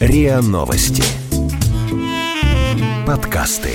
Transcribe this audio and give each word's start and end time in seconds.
РИА 0.00 0.42
Новости. 0.42 1.02
Подкасты. 3.06 3.70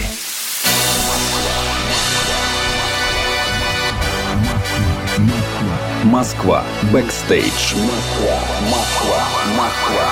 Москва. 6.11 6.66
Бэкстейдж. 6.92 7.74
Москва. 7.77 8.38
Москва. 8.70 9.23
Москва. 9.57 10.11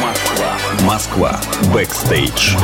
Москва. 0.00 0.56
Москва. 0.86 1.40
Бэкстейдж. 1.74 2.56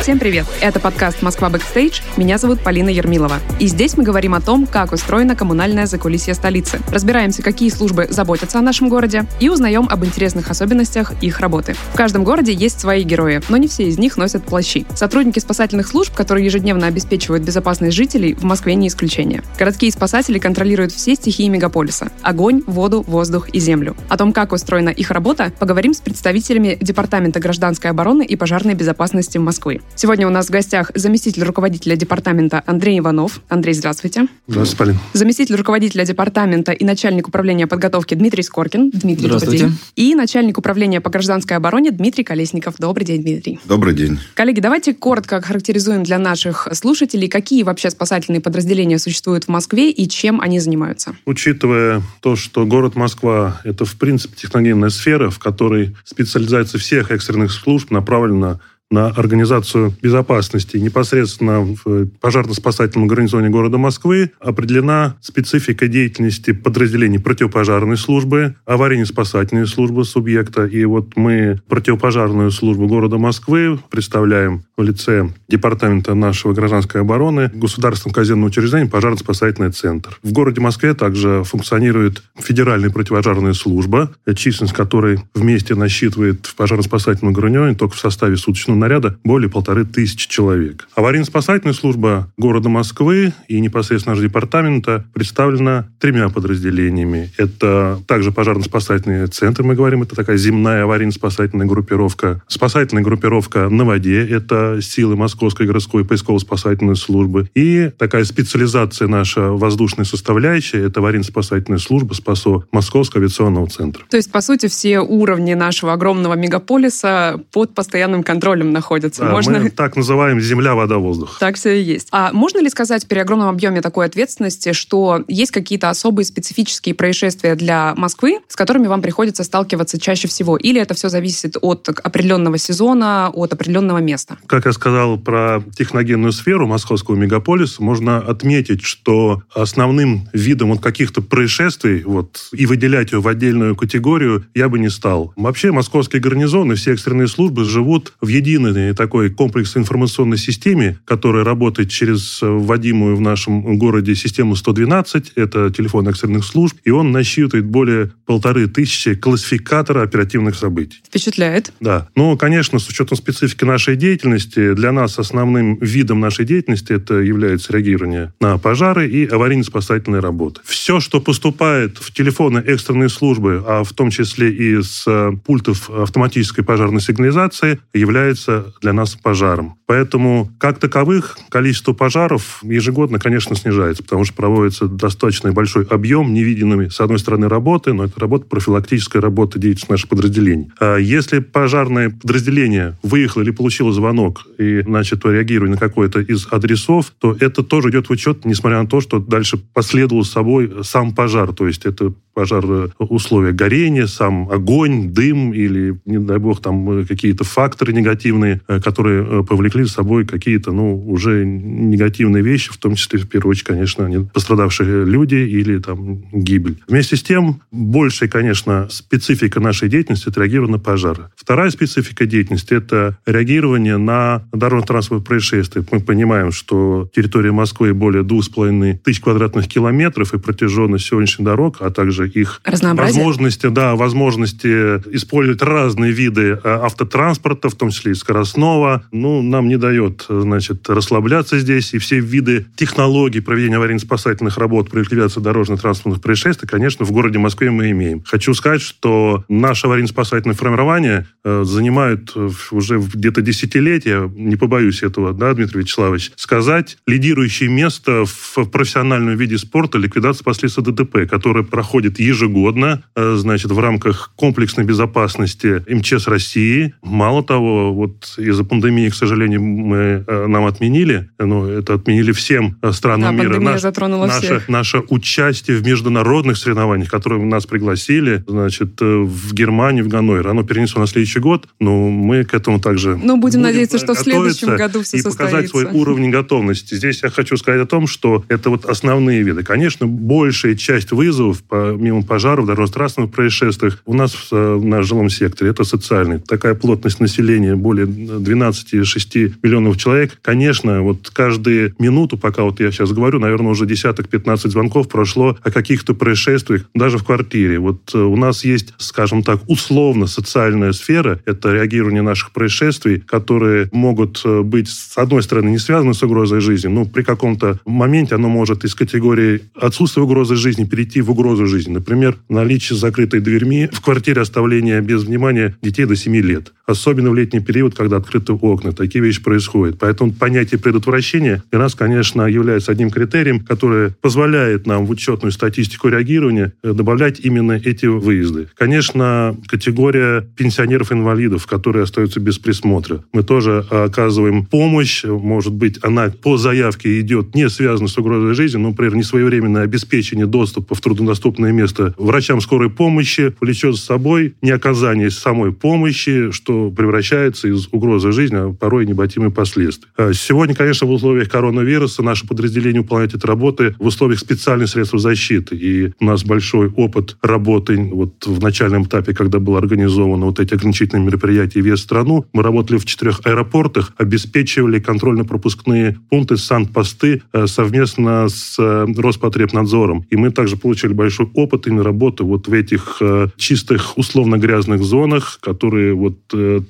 Всем 0.00 0.18
привет! 0.18 0.46
Это 0.60 0.80
подкаст 0.80 1.22
«Москва 1.22 1.48
Бэкстейдж». 1.48 2.00
Меня 2.16 2.36
зовут 2.38 2.60
Полина 2.60 2.88
Ермилова. 2.88 3.38
И 3.60 3.68
здесь 3.68 3.96
мы 3.96 4.02
говорим 4.02 4.34
о 4.34 4.40
том, 4.40 4.66
как 4.66 4.92
устроено 4.92 5.36
коммунальное 5.36 5.86
закулисье 5.86 6.34
столицы. 6.34 6.80
Разбираемся, 6.90 7.42
какие 7.42 7.68
службы 7.70 8.08
заботятся 8.10 8.58
о 8.58 8.62
нашем 8.62 8.88
городе 8.88 9.26
и 9.38 9.48
узнаем 9.48 9.88
об 9.88 10.04
интересных 10.04 10.50
особенностях 10.50 11.12
их 11.20 11.38
работы. 11.38 11.74
В 11.92 11.96
каждом 11.96 12.24
городе 12.24 12.52
есть 12.52 12.80
свои 12.80 13.04
герои, 13.04 13.40
но 13.48 13.56
не 13.56 13.68
все 13.68 13.84
из 13.84 13.96
них 13.96 14.16
носят 14.16 14.44
плащи. 14.44 14.86
Сотрудники 14.94 15.38
спасательных 15.38 15.86
служб, 15.86 16.12
которые 16.14 16.44
ежедневно 16.46 16.88
обеспечивают 16.88 17.44
безопасность 17.44 17.96
жителей, 17.96 18.34
в 18.34 18.42
Москве 18.42 18.74
не 18.74 18.88
исключение. 18.88 19.42
Городские 19.56 19.92
спасатели 19.92 20.40
контролируют 20.40 20.91
все 20.94 21.14
стихии 21.14 21.48
мегаполиса– 21.48 22.10
огонь, 22.22 22.62
воду, 22.66 23.02
воздух 23.02 23.48
и 23.50 23.58
землю. 23.60 23.96
О 24.08 24.16
том, 24.16 24.32
как 24.32 24.52
устроена 24.52 24.90
их 24.90 25.10
работа, 25.10 25.52
поговорим 25.58 25.94
с 25.94 26.00
представителями 26.00 26.78
Департамента 26.80 27.40
гражданской 27.40 27.90
обороны 27.90 28.24
и 28.24 28.36
пожарной 28.36 28.74
безопасности 28.74 29.38
Москвы. 29.38 29.80
Сегодня 29.94 30.26
у 30.26 30.30
нас 30.30 30.46
в 30.46 30.50
гостях 30.50 30.90
заместитель 30.94 31.42
руководителя 31.44 31.96
департамента 31.96 32.62
Андрей 32.66 32.98
Иванов. 32.98 33.40
Андрей, 33.48 33.74
здравствуйте. 33.74 34.26
Здравствуйте, 34.46 34.78
Полин. 34.78 34.98
Заместитель 35.12 35.56
руководителя 35.56 36.04
департамента 36.04 36.72
и 36.72 36.84
начальник 36.84 37.28
управления 37.28 37.66
подготовки 37.66 38.14
Дмитрий 38.14 38.42
Скоркин. 38.42 38.90
Дмитрий, 38.90 39.26
Здравствуйте. 39.26 39.64
добрый 39.64 39.78
день. 39.78 39.78
И 39.96 40.14
начальник 40.14 40.58
управления 40.58 41.00
по 41.00 41.10
гражданской 41.10 41.56
обороне 41.56 41.90
Дмитрий 41.90 42.24
Колесников. 42.24 42.74
Добрый 42.78 43.06
день, 43.06 43.22
Дмитрий. 43.22 43.60
Добрый 43.64 43.94
день. 43.94 44.18
Коллеги, 44.34 44.60
давайте 44.60 44.94
коротко 44.94 45.40
характеризуем 45.40 46.02
для 46.02 46.18
наших 46.18 46.68
слушателей, 46.72 47.28
какие 47.28 47.62
вообще 47.62 47.90
спасательные 47.90 48.40
подразделения 48.40 48.98
существуют 48.98 49.44
в 49.44 49.48
Москве 49.48 49.90
и 49.90 50.08
чем 50.08 50.40
они 50.40 50.60
занимаются. 50.60 50.81
Учитывая 51.24 52.02
то, 52.20 52.36
что 52.36 52.66
город 52.66 52.94
Москва– 52.94 53.60
это, 53.64 53.84
в 53.84 53.96
принципе, 53.96 54.36
техногенная 54.36 54.90
сфера, 54.90 55.30
в 55.30 55.38
которой 55.38 55.96
специализация 56.04 56.78
всех 56.78 57.10
экстренных 57.10 57.52
служб 57.52 57.90
направлена 57.90 58.60
на 58.92 59.08
организацию 59.08 59.94
безопасности 60.00 60.76
непосредственно 60.76 61.62
в 61.62 62.06
пожарно-спасательном 62.20 63.08
гарнизоне 63.08 63.48
города 63.48 63.78
Москвы 63.78 64.30
определена 64.38 65.16
специфика 65.20 65.88
деятельности 65.88 66.52
подразделений 66.52 67.18
противопожарной 67.18 67.96
службы, 67.96 68.54
аварийно-спасательной 68.66 69.66
службы 69.66 70.04
субъекта. 70.04 70.66
И 70.66 70.84
вот 70.84 71.16
мы 71.16 71.60
противопожарную 71.68 72.50
службу 72.50 72.86
города 72.86 73.16
Москвы 73.18 73.80
представляем 73.90 74.64
в 74.76 74.82
лице 74.82 75.30
департамента 75.48 76.14
нашего 76.14 76.52
гражданской 76.52 77.00
обороны 77.00 77.50
государственном 77.54 78.14
казенном 78.14 78.44
учреждении 78.44 78.88
пожарно-спасательный 78.88 79.70
центр. 79.70 80.18
В 80.22 80.32
городе 80.32 80.60
Москве 80.60 80.92
также 80.94 81.42
функционирует 81.44 82.22
федеральная 82.38 82.90
противопожарная 82.90 83.54
служба, 83.54 84.10
численность 84.34 84.74
которой 84.74 85.20
вместе 85.34 85.74
насчитывает 85.74 86.46
в 86.46 86.54
пожарно-спасательном 86.56 87.32
гарнизоне 87.32 87.74
только 87.74 87.96
в 87.96 88.00
составе 88.00 88.36
суточного 88.36 88.81
наряда 88.82 89.18
более 89.24 89.48
полторы 89.48 89.84
тысячи 89.84 90.28
человек. 90.28 90.88
Аварийно-спасательная 90.96 91.72
служба 91.72 92.28
города 92.36 92.68
Москвы 92.68 93.32
и 93.48 93.60
непосредственно 93.60 94.14
наш 94.14 94.24
департамента 94.24 95.04
представлена 95.14 95.88
тремя 96.00 96.28
подразделениями. 96.28 97.30
Это 97.38 98.00
также 98.06 98.32
пожарно-спасательный 98.32 99.26
центр, 99.28 99.62
мы 99.62 99.74
говорим, 99.74 100.02
это 100.02 100.16
такая 100.16 100.36
земная 100.36 100.84
аварийно-спасательная 100.84 101.66
группировка. 101.66 102.42
Спасательная 102.48 103.02
группировка 103.02 103.68
на 103.68 103.84
воде, 103.84 104.26
это 104.26 104.80
силы 104.82 105.16
Московской 105.16 105.66
городской 105.66 106.04
поисково-спасательной 106.04 106.96
службы. 106.96 107.48
И 107.54 107.90
такая 107.96 108.24
специализация 108.24 109.08
наша 109.08 109.50
воздушная 109.52 110.04
составляющая, 110.04 110.84
это 110.84 111.00
аварийно-спасательная 111.00 111.78
служба 111.78 112.14
СПАСО 112.14 112.64
Московского 112.72 113.22
авиационного 113.22 113.68
центра. 113.68 114.04
То 114.10 114.16
есть, 114.16 114.32
по 114.32 114.40
сути, 114.40 114.66
все 114.66 115.00
уровни 115.00 115.54
нашего 115.54 115.92
огромного 115.92 116.34
мегаполиса 116.34 117.40
под 117.52 117.74
постоянным 117.74 118.22
контролем 118.22 118.71
находятся. 118.72 119.22
Да, 119.22 119.30
Можно... 119.30 119.60
Мы 119.60 119.70
так 119.70 119.96
называем 119.96 120.40
земля, 120.40 120.74
вода, 120.74 120.98
воздух. 120.98 121.38
Так 121.38 121.56
все 121.56 121.80
и 121.80 121.82
есть. 121.82 122.08
А 122.10 122.32
можно 122.32 122.58
ли 122.58 122.68
сказать 122.68 123.06
при 123.06 123.18
огромном 123.18 123.48
объеме 123.48 123.80
такой 123.80 124.06
ответственности, 124.06 124.72
что 124.72 125.24
есть 125.28 125.52
какие-то 125.52 125.90
особые 125.90 126.24
специфические 126.24 126.94
происшествия 126.94 127.54
для 127.54 127.94
Москвы, 127.96 128.40
с 128.48 128.56
которыми 128.56 128.86
вам 128.86 129.02
приходится 129.02 129.44
сталкиваться 129.44 130.00
чаще 130.00 130.28
всего? 130.28 130.56
Или 130.56 130.80
это 130.80 130.94
все 130.94 131.08
зависит 131.08 131.56
от 131.60 131.88
определенного 131.88 132.58
сезона, 132.58 133.30
от 133.32 133.52
определенного 133.52 133.98
места? 133.98 134.38
Как 134.46 134.66
я 134.66 134.72
сказал 134.72 135.18
про 135.18 135.62
техногенную 135.76 136.32
сферу 136.32 136.66
московского 136.66 137.16
мегаполиса, 137.16 137.82
можно 137.82 138.18
отметить, 138.18 138.82
что 138.82 139.42
основным 139.54 140.28
видом 140.32 140.70
вот 140.70 140.80
каких-то 140.80 141.22
происшествий 141.22 142.02
вот, 142.04 142.48
и 142.52 142.66
выделять 142.66 143.12
ее 143.12 143.20
в 143.20 143.28
отдельную 143.28 143.76
категорию 143.76 144.46
я 144.54 144.68
бы 144.68 144.78
не 144.78 144.90
стал. 144.90 145.32
Вообще 145.36 145.72
московские 145.72 146.20
гарнизоны, 146.20 146.74
все 146.74 146.92
экстренные 146.92 147.28
службы 147.28 147.64
живут 147.64 148.14
в 148.20 148.28
единой 148.52 148.94
такой 148.94 149.30
комплексной 149.30 149.82
информационной 149.82 150.38
системе, 150.38 150.98
которая 151.04 151.44
работает 151.44 151.90
через 151.90 152.40
вводимую 152.42 153.16
в 153.16 153.20
нашем 153.20 153.78
городе 153.78 154.14
систему 154.14 154.56
112, 154.56 155.32
это 155.36 155.70
телефон 155.70 156.08
экстренных 156.08 156.44
служб, 156.44 156.76
и 156.84 156.90
он 156.90 157.12
насчитывает 157.12 157.66
более 157.66 158.12
полторы 158.26 158.66
тысячи 158.66 159.14
классификатора 159.14 160.02
оперативных 160.02 160.54
событий. 160.54 160.98
Впечатляет. 161.06 161.72
Да. 161.80 162.08
Ну, 162.14 162.36
конечно, 162.36 162.78
с 162.78 162.88
учетом 162.88 163.16
специфики 163.16 163.64
нашей 163.64 163.96
деятельности, 163.96 164.74
для 164.74 164.92
нас 164.92 165.18
основным 165.18 165.78
видом 165.80 166.20
нашей 166.20 166.44
деятельности 166.44 166.92
это 166.92 167.14
является 167.14 167.72
реагирование 167.72 168.32
на 168.40 168.58
пожары 168.58 169.08
и 169.08 169.26
аварийно-спасательные 169.26 170.20
работы. 170.20 170.60
Все, 170.64 171.00
что 171.00 171.20
поступает 171.20 171.98
в 171.98 172.12
телефоны 172.12 172.58
экстренной 172.58 173.08
службы, 173.08 173.62
а 173.66 173.84
в 173.84 173.92
том 173.92 174.10
числе 174.10 174.50
и 174.50 174.82
с 174.82 175.06
пультов 175.44 175.90
автоматической 175.90 176.64
пожарной 176.64 177.00
сигнализации, 177.00 177.78
является 177.94 178.41
для 178.80 178.92
нас 178.92 179.14
пожаром. 179.14 179.76
Поэтому, 179.86 180.50
как 180.58 180.78
таковых, 180.78 181.36
количество 181.48 181.92
пожаров 181.92 182.60
ежегодно, 182.62 183.18
конечно, 183.18 183.54
снижается, 183.56 184.02
потому 184.02 184.24
что 184.24 184.34
проводится 184.34 184.86
достаточно 184.86 185.52
большой 185.52 185.84
объем 185.84 186.32
невидимыми, 186.32 186.88
с 186.88 187.00
одной 187.00 187.18
стороны, 187.18 187.48
работы, 187.48 187.92
но 187.92 188.04
это 188.04 188.18
работа, 188.18 188.46
профилактическая 188.46 189.20
работа 189.20 189.58
деятельности 189.58 189.90
наших 189.90 190.08
подразделений. 190.08 190.70
А 190.80 190.96
если 190.96 191.40
пожарное 191.40 192.10
подразделение 192.10 192.96
выехало 193.02 193.42
или 193.42 193.50
получило 193.50 193.92
звонок 193.92 194.46
и 194.58 194.82
начало 194.82 195.30
реагировать 195.30 195.72
на 195.72 195.76
какой-то 195.76 196.20
из 196.20 196.46
адресов, 196.50 197.12
то 197.18 197.36
это 197.38 197.62
тоже 197.62 197.90
идет 197.90 198.08
в 198.08 198.10
учет, 198.10 198.44
несмотря 198.44 198.80
на 198.80 198.88
то, 198.88 199.00
что 199.00 199.18
дальше 199.18 199.58
последовал 199.58 200.24
с 200.24 200.30
собой 200.30 200.72
сам 200.82 201.14
пожар. 201.14 201.52
То 201.52 201.66
есть 201.66 201.84
это 201.84 202.14
пожар 202.34 202.64
условия 202.98 203.52
горения, 203.52 204.06
сам 204.06 204.48
огонь, 204.50 205.12
дым 205.12 205.52
или, 205.52 206.00
не 206.06 206.18
дай 206.18 206.38
бог, 206.38 206.62
там 206.62 207.04
какие-то 207.06 207.44
факторы 207.44 207.92
негативные, 207.92 208.22
которые 208.66 209.44
повлекли 209.44 209.84
за 209.84 209.90
собой 209.90 210.26
какие-то, 210.26 210.72
ну, 210.72 210.96
уже 211.08 211.44
негативные 211.44 212.42
вещи, 212.42 212.72
в 212.72 212.76
том 212.76 212.94
числе, 212.94 213.18
в 213.18 213.28
первую 213.28 213.50
очередь, 213.52 213.66
конечно, 213.66 214.28
пострадавшие 214.32 215.04
люди 215.04 215.34
или 215.34 215.78
там 215.78 216.22
гибель. 216.32 216.78
Вместе 216.88 217.16
с 217.16 217.22
тем, 217.22 217.60
большая, 217.70 218.28
конечно, 218.28 218.88
специфика 218.90 219.60
нашей 219.60 219.88
деятельности– 219.88 220.28
это 220.30 220.40
реагирование 220.40 220.76
на 220.76 220.82
пожары. 220.82 221.24
Вторая 221.36 221.70
специфика 221.70 222.26
деятельности– 222.26 222.74
это 222.74 223.18
реагирование 223.26 223.96
на 223.96 224.44
дорожно-транспортные 224.52 225.24
происшествия. 225.24 225.84
Мы 225.90 226.00
понимаем, 226.00 226.52
что 226.52 227.08
территория 227.14 227.52
Москвы 227.52 227.94
более 227.94 228.22
двух 228.22 228.44
с 228.44 228.48
половиной 228.48 228.98
тысяч 228.98 229.20
квадратных 229.20 229.68
километров 229.68 230.34
и 230.34 230.38
протяженность 230.38 231.06
сегодняшних 231.06 231.44
дорог, 231.44 231.76
а 231.80 231.90
также 231.90 232.28
их 232.28 232.60
возможности, 232.64 233.68
да, 233.68 233.94
возможности 233.96 234.68
использовать 235.14 235.62
разные 235.62 236.12
виды 236.12 236.58
автотранспорта, 236.64 237.68
в 237.68 237.74
том 237.74 237.90
числе 237.90 238.12
и 238.12 238.14
скоростного, 238.22 239.04
ну, 239.12 239.42
нам 239.42 239.68
не 239.68 239.76
дает, 239.76 240.24
значит, 240.28 240.88
расслабляться 240.88 241.58
здесь. 241.58 241.92
И 241.92 241.98
все 241.98 242.20
виды 242.20 242.66
технологий 242.76 243.40
проведения 243.40 243.76
аварийно-спасательных 243.76 244.58
работ 244.58 244.90
при 244.90 245.00
ликвидации 245.00 245.40
дорожно-транспортных 245.40 246.22
происшествий, 246.22 246.68
конечно, 246.68 247.04
в 247.04 247.12
городе 247.12 247.38
Москве 247.38 247.70
мы 247.70 247.90
имеем. 247.90 248.22
Хочу 248.24 248.54
сказать, 248.54 248.80
что 248.80 249.44
наше 249.48 249.86
аварийно-спасательное 249.86 250.54
формирование 250.54 251.26
э, 251.44 251.64
занимает 251.64 252.32
уже 252.70 252.98
где-то 252.98 253.42
десятилетия, 253.42 254.30
не 254.34 254.56
побоюсь 254.56 255.02
этого, 255.02 255.32
да, 255.32 255.52
Дмитрий 255.54 255.80
Вячеславович, 255.80 256.32
сказать, 256.36 256.98
лидирующее 257.06 257.68
место 257.68 258.24
в 258.24 258.64
профессиональном 258.66 259.36
виде 259.36 259.58
спорта 259.58 259.98
ликвидации 259.98 260.44
последствий 260.44 260.84
ДТП, 260.84 261.28
которая 261.28 261.64
проходит 261.64 262.20
ежегодно, 262.20 263.02
э, 263.14 263.34
значит, 263.36 263.70
в 263.70 263.78
рамках 263.78 264.32
комплексной 264.36 264.84
безопасности 264.84 265.82
МЧС 265.88 266.28
России. 266.28 266.94
Мало 267.02 267.42
того, 267.42 267.92
вот 267.92 268.11
из-за 268.36 268.64
пандемии, 268.64 269.08
к 269.08 269.14
сожалению, 269.14 269.62
мы, 269.62 270.24
э, 270.26 270.46
нам 270.46 270.66
отменили, 270.66 271.30
но 271.38 271.68
это 271.68 271.94
отменили 271.94 272.32
всем 272.32 272.76
странам 272.92 273.36
да, 273.36 273.42
мира. 273.42 273.60
Наш, 273.60 273.82
наше, 273.82 274.46
всех. 274.46 274.68
наше 274.68 275.02
участие 275.08 275.76
в 275.76 275.86
международных 275.86 276.56
соревнованиях, 276.56 277.10
которые 277.10 277.44
нас 277.44 277.66
пригласили, 277.66 278.44
значит, 278.46 279.00
э, 279.00 279.04
в 279.04 279.52
Германию, 279.54 280.04
в 280.04 280.08
Ганойр. 280.08 280.48
Оно 280.48 280.62
перенесло 280.62 281.00
на 281.00 281.06
следующий 281.06 281.40
год, 281.40 281.68
но 281.80 282.10
мы 282.10 282.44
к 282.44 282.54
этому 282.54 282.80
также 282.80 283.16
Ну, 283.16 283.36
будем, 283.36 283.40
будем 283.40 283.62
надеяться, 283.62 283.98
что 283.98 284.14
в 284.14 284.18
следующем 284.18 284.76
году 284.76 285.02
все 285.02 285.18
и 285.18 285.20
состоится. 285.20 285.56
показать 285.56 285.70
свой 285.70 285.84
уровень 285.84 286.30
готовности. 286.30 286.94
Здесь 286.94 287.22
я 287.22 287.30
хочу 287.30 287.56
сказать 287.56 287.80
о 287.80 287.86
том, 287.86 288.06
что 288.06 288.44
это 288.48 288.70
вот 288.70 288.84
основные 288.84 289.42
виды. 289.42 289.62
Конечно, 289.62 290.06
большая 290.06 290.74
часть 290.74 291.12
вызовов, 291.12 291.62
помимо 291.68 292.22
пожаров, 292.22 292.66
дорожно-транспортных 292.66 293.34
происшествиях, 293.34 294.02
у 294.06 294.14
нас 294.14 294.34
в, 294.34 294.52
в 294.52 295.02
жилом 295.02 295.30
секторе. 295.30 295.70
Это 295.70 295.84
социальный. 295.84 296.38
Такая 296.38 296.74
плотность 296.74 297.20
населения 297.20 297.76
более 297.76 298.01
12-6 298.04 299.54
миллионов 299.62 299.96
человек. 299.96 300.38
Конечно, 300.42 301.02
вот 301.02 301.30
каждую 301.30 301.94
минуту, 301.98 302.36
пока 302.38 302.64
вот 302.64 302.80
я 302.80 302.90
сейчас 302.90 303.12
говорю, 303.12 303.38
наверное, 303.38 303.70
уже 303.70 303.86
десяток 303.86 304.28
15 304.28 304.70
звонков 304.70 305.08
прошло 305.08 305.56
о 305.62 305.70
каких-то 305.70 306.14
происшествиях 306.14 306.88
даже 306.94 307.18
в 307.18 307.24
квартире. 307.24 307.78
Вот 307.78 308.14
э, 308.14 308.18
у 308.18 308.36
нас 308.36 308.64
есть, 308.64 308.94
скажем 308.98 309.42
так, 309.42 309.60
условно 309.68 310.26
социальная 310.26 310.92
сфера. 310.92 311.40
Это 311.44 311.72
реагирование 311.72 312.22
наших 312.22 312.52
происшествий, 312.52 313.20
которые 313.20 313.88
могут 313.92 314.42
э, 314.44 314.62
быть, 314.62 314.88
с 314.88 315.16
одной 315.16 315.42
стороны, 315.42 315.70
не 315.70 315.78
связаны 315.78 316.14
с 316.14 316.22
угрозой 316.22 316.60
жизни, 316.60 316.88
но 316.88 317.04
при 317.04 317.22
каком-то 317.22 317.78
моменте 317.84 318.34
оно 318.34 318.48
может 318.48 318.84
из 318.84 318.94
категории 318.94 319.62
отсутствия 319.74 320.22
угрозы 320.22 320.56
жизни 320.56 320.84
перейти 320.84 321.20
в 321.20 321.30
угрозу 321.30 321.66
жизни. 321.66 321.92
Например, 321.92 322.36
наличие 322.48 322.98
закрытой 322.98 323.40
дверьми 323.40 323.88
в 323.92 324.00
квартире 324.00 324.42
оставления 324.42 325.00
без 325.00 325.24
внимания 325.24 325.76
детей 325.82 326.04
до 326.04 326.16
7 326.16 326.34
лет. 326.36 326.72
Особенно 326.86 327.30
в 327.30 327.34
летний 327.34 327.60
период, 327.60 327.91
когда 327.94 328.16
открыты 328.16 328.52
окна. 328.52 328.92
Такие 328.92 329.22
вещи 329.24 329.42
происходят. 329.42 329.98
Поэтому 329.98 330.32
понятие 330.32 330.80
предотвращения 330.80 331.62
для 331.70 331.80
нас, 331.80 331.94
конечно, 331.94 332.42
является 332.42 332.92
одним 332.92 333.10
критерием, 333.10 333.60
который 333.60 334.12
позволяет 334.20 334.86
нам 334.86 335.06
в 335.06 335.10
учетную 335.10 335.52
статистику 335.52 336.08
реагирования 336.08 336.72
э, 336.82 336.92
добавлять 336.92 337.40
именно 337.40 337.72
эти 337.72 338.06
выезды. 338.06 338.68
Конечно, 338.76 339.56
категория 339.66 340.42
пенсионеров-инвалидов, 340.56 341.66
которые 341.66 342.04
остаются 342.04 342.40
без 342.40 342.58
присмотра. 342.58 343.24
Мы 343.32 343.42
тоже 343.42 343.84
оказываем 343.90 344.64
помощь. 344.64 345.24
Может 345.24 345.72
быть, 345.72 345.98
она 346.02 346.30
по 346.30 346.56
заявке 346.56 347.20
идет 347.20 347.54
не 347.54 347.68
связана 347.68 348.08
с 348.08 348.16
угрозой 348.18 348.54
жизни, 348.54 348.78
но, 348.78 348.90
например, 348.90 349.16
несвоевременное 349.16 349.82
обеспечение 349.82 350.46
доступа 350.46 350.94
в 350.94 351.00
труднодоступное 351.00 351.72
место 351.72 352.14
врачам 352.16 352.60
скорой 352.60 352.90
помощи 352.90 353.54
влечет 353.60 353.96
с 353.96 354.04
собой 354.04 354.54
не 354.62 354.70
оказание 354.70 355.30
самой 355.30 355.72
помощи, 355.72 356.50
что 356.50 356.90
превращается 356.90 357.68
из 357.68 357.81
угрозы 357.90 358.32
жизни, 358.32 358.56
а 358.56 358.72
порой 358.72 359.06
необратимые 359.06 359.50
последствия. 359.50 360.08
А 360.16 360.32
сегодня, 360.32 360.74
конечно, 360.74 361.06
в 361.06 361.10
условиях 361.10 361.48
коронавируса 361.48 362.22
наше 362.22 362.46
подразделение 362.46 363.02
выполняет 363.02 363.34
эти 363.34 363.46
работы 363.46 363.94
в 363.98 364.06
условиях 364.06 364.40
специальных 364.40 364.88
средств 364.88 365.18
защиты. 365.18 365.76
И 365.76 366.12
у 366.20 366.24
нас 366.24 366.44
большой 366.44 366.88
опыт 366.88 367.36
работы 367.42 367.96
вот 368.12 368.46
в 368.46 368.62
начальном 368.62 369.04
этапе, 369.04 369.34
когда 369.34 369.58
было 369.58 369.78
организовано 369.78 370.46
вот 370.46 370.60
эти 370.60 370.74
ограничительные 370.74 371.24
мероприятия 371.24 371.80
вес 371.80 372.00
страну. 372.00 372.46
Мы 372.52 372.62
работали 372.62 372.98
в 372.98 373.04
четырех 373.04 373.40
аэропортах, 373.44 374.12
обеспечивали 374.18 374.98
контрольно-пропускные 374.98 376.18
пункты, 376.30 376.56
санпосты 376.56 377.42
э, 377.52 377.66
совместно 377.66 378.48
с 378.48 378.76
э, 378.78 379.06
Роспотребнадзором. 379.16 380.26
И 380.30 380.36
мы 380.36 380.50
также 380.50 380.76
получили 380.76 381.12
большой 381.12 381.48
опыт 381.54 381.86
именно 381.86 382.02
работы 382.02 382.44
вот 382.44 382.68
в 382.68 382.72
этих 382.72 383.18
э, 383.20 383.48
чистых, 383.56 384.18
условно 384.18 384.56
грязных 384.56 385.02
зонах, 385.02 385.58
которые 385.60 386.14
вот 386.14 386.38